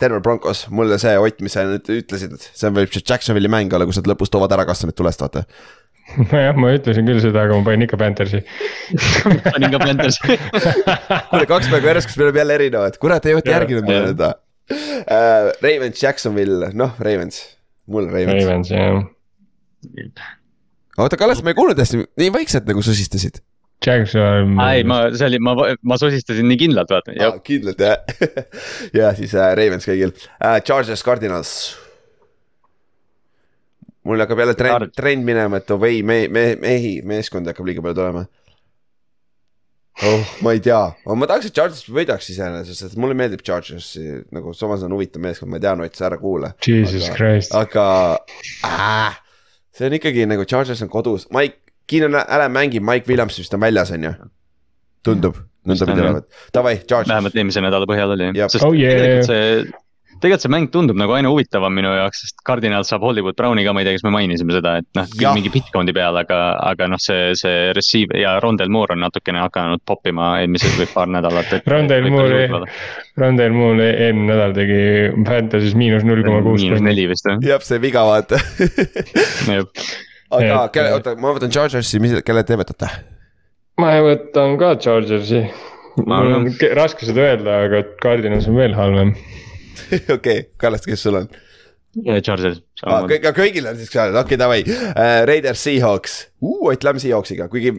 [0.00, 3.72] Denver Broncos, mulle see Ott, mis sa nüüd ütlesid, et see võib see Jacksonville'i mäng
[3.76, 5.44] olla, kus nad lõpus toovad ära kasvanid tulest, vaata.
[6.30, 8.42] nojah, ma ütlesin küll seda, aga ma panin ikka Panthersi.
[9.46, 10.20] panin ka Panthers.
[11.30, 14.32] kuule, kaks päeva järjest, kas me oleme jälle erinevad, kurat, ei olete järginud mulle nõnda
[14.34, 15.52] uh,.
[15.64, 17.42] Ravens, Jacksonville, noh, Ravens,
[17.90, 18.44] mul Ravens.
[18.44, 19.00] Ravens jah.
[20.98, 23.42] oota, Kallas, ma ei kuulnud hästi, nii vaikselt nagu susistasid.
[23.80, 24.58] Jackson.
[24.60, 25.54] ei, ma, see oli, ma,
[25.88, 27.38] ma sosistasin nii kindlalt, vaata, jah.
[27.44, 27.96] kindlalt jah
[28.98, 31.54] ja siis äh, Ravens kõigil äh,, Chargers, Cardinals.
[34.08, 37.98] Mul hakkab jälle trend trend minema, et ovei, me, me, mehi, meeskondi hakkab liiga palju
[37.98, 38.22] tulema.
[40.06, 44.54] oh, ma ei tea, ma tahaks, et Chargers võidaks iseenesest, sest mulle meeldib Chargersi nagu
[44.56, 46.54] samas on huvitav meeskond, ma tean, Ott, sa ära kuula.
[46.64, 47.52] Jesus Christ.
[47.58, 47.84] aga
[48.64, 49.18] äh,
[49.76, 51.58] see on ikkagi nagu Chargers on kodus, Mike,
[51.90, 54.14] Keenan Allan mängib, Mike Williams vist on väljas, on ju.
[55.04, 55.36] tundub,
[55.68, 57.12] nõnda pidi olevat, davai, Chargers.
[57.12, 58.96] vähemalt eelmise nädala põhjal oli Jah., sest Oh yeah.
[58.96, 59.79] tegelikult see,
[60.20, 63.74] tegelikult see mäng tundub nagu aina huvitavam minu jaoks, sest Cardinal saab Hollywood Browni ka,
[63.76, 65.36] ma ei tea, kas me mainisime seda, et noh, Jah.
[65.36, 66.40] mingi Bitcoini peal, aga,
[66.70, 71.10] aga noh, see, see receive ja Rondel Moore on natukene hakanud poppima eelmised või paar
[71.12, 71.56] nädalat.
[71.70, 72.44] Rondel Moore,
[73.20, 74.82] Rondel Moore eelmine nädal tegi
[75.26, 76.62] Fantasy's miinus null koma kuus.
[76.64, 78.38] miinus neli vist jah, jah, see viga vaata
[80.30, 82.90] aga kelle, oota, ma võtan Chargersi, mis, kelle te võtate?
[83.80, 85.44] ma võtan ka Chargersi.
[86.06, 89.10] Ma mul on seda öelda, aga Cardinals on veel halvem.
[90.16, 91.30] okei, Kallaste, kes sul on?
[92.22, 92.66] Chargers ah,?
[92.78, 93.32] samamoodi.
[93.34, 94.60] kõigil on siis seal, okei davai.
[94.62, 96.20] Uh,, Raiders, Seahawks.
[96.42, 97.74] Uh,, Ott lähme Seahawksiga, kuigi.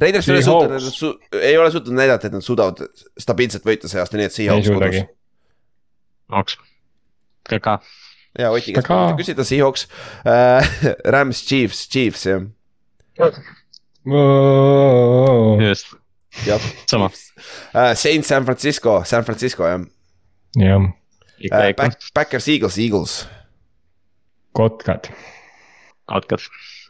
[0.00, 2.82] Raiders ei ole suutnud su,, ei ole suutnud näidata, et nad suudavad
[3.20, 5.00] stabiilselt võita see aasta, nii et Seahawks kodus..
[6.34, 6.56] Oks,
[7.62, 7.78] ka,
[8.40, 9.86] ja Oti käest küsida, Seahawks.
[10.26, 10.76] Uh,
[11.14, 13.40] Rams, Chiefs, Chiefs jah,
[15.62, 15.94] just,
[16.44, 17.94] jah sama, uh,.
[17.94, 19.86] Saints, San Francisco, San Francisco jah
[20.58, 20.90] jah, uh,.
[21.38, 23.16] ikka, Backers, Eagles, Eagles,
[24.54, 25.10] kotkad.
[26.08, 26.46] katkad.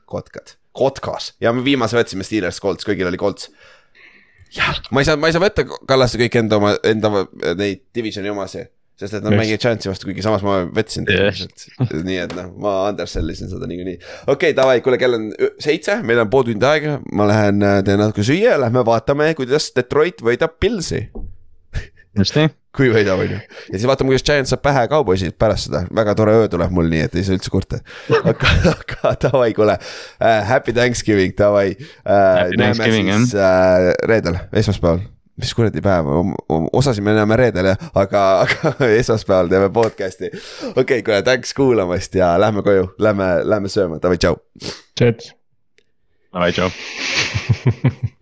[0.07, 3.51] kotkad, kotkas ja me viimase võtsime Steelers, Colts, kõigil oli Colts.
[4.55, 7.27] jah, ma ei saa, ma ei saa võtta Kallaste kõik enda oma, enda
[7.59, 8.67] neid divisioni omasi.
[9.01, 11.65] sest et nad mängivad Giantsi vastu, kuigi samas ma võtsin tegelikult.
[12.07, 13.97] nii et noh, ma undersellisin seda niikuinii.
[14.27, 15.31] okei okay,, davai, kuule, kell on
[15.63, 19.73] seitse, meil on pool tundi aega, ma lähen äh, teen natuke süüa, lähme vaatame, kuidas
[19.75, 21.09] Detroit võidab Pilsi.
[22.19, 23.39] Just nii, kui võidab, on ju.
[23.41, 26.91] ja siis vaatame, kuidas Giants saab pähe kauboisid pärast seda, väga tore öö tuleb mul,
[26.93, 27.81] nii et ei saa üldse kurta.
[28.21, 32.15] aga, aga davai, kuule uh,, happy Thanksgiving, davai uh,.
[32.45, 35.05] Happy Thanksgiving, siis uh, reedel, esmaspäeval,
[35.43, 36.11] mis kuradi päev,
[36.73, 40.31] osasid me näeme reedel jah, aga, aga esmaspäeval teeme podcast'i.
[40.31, 44.39] okei okay,, kuule, thanks kuulamast ja lähme koju, lähme, lähme sööma, davai, tšau.
[45.01, 45.33] Jets.
[46.31, 46.71] davai, tšau.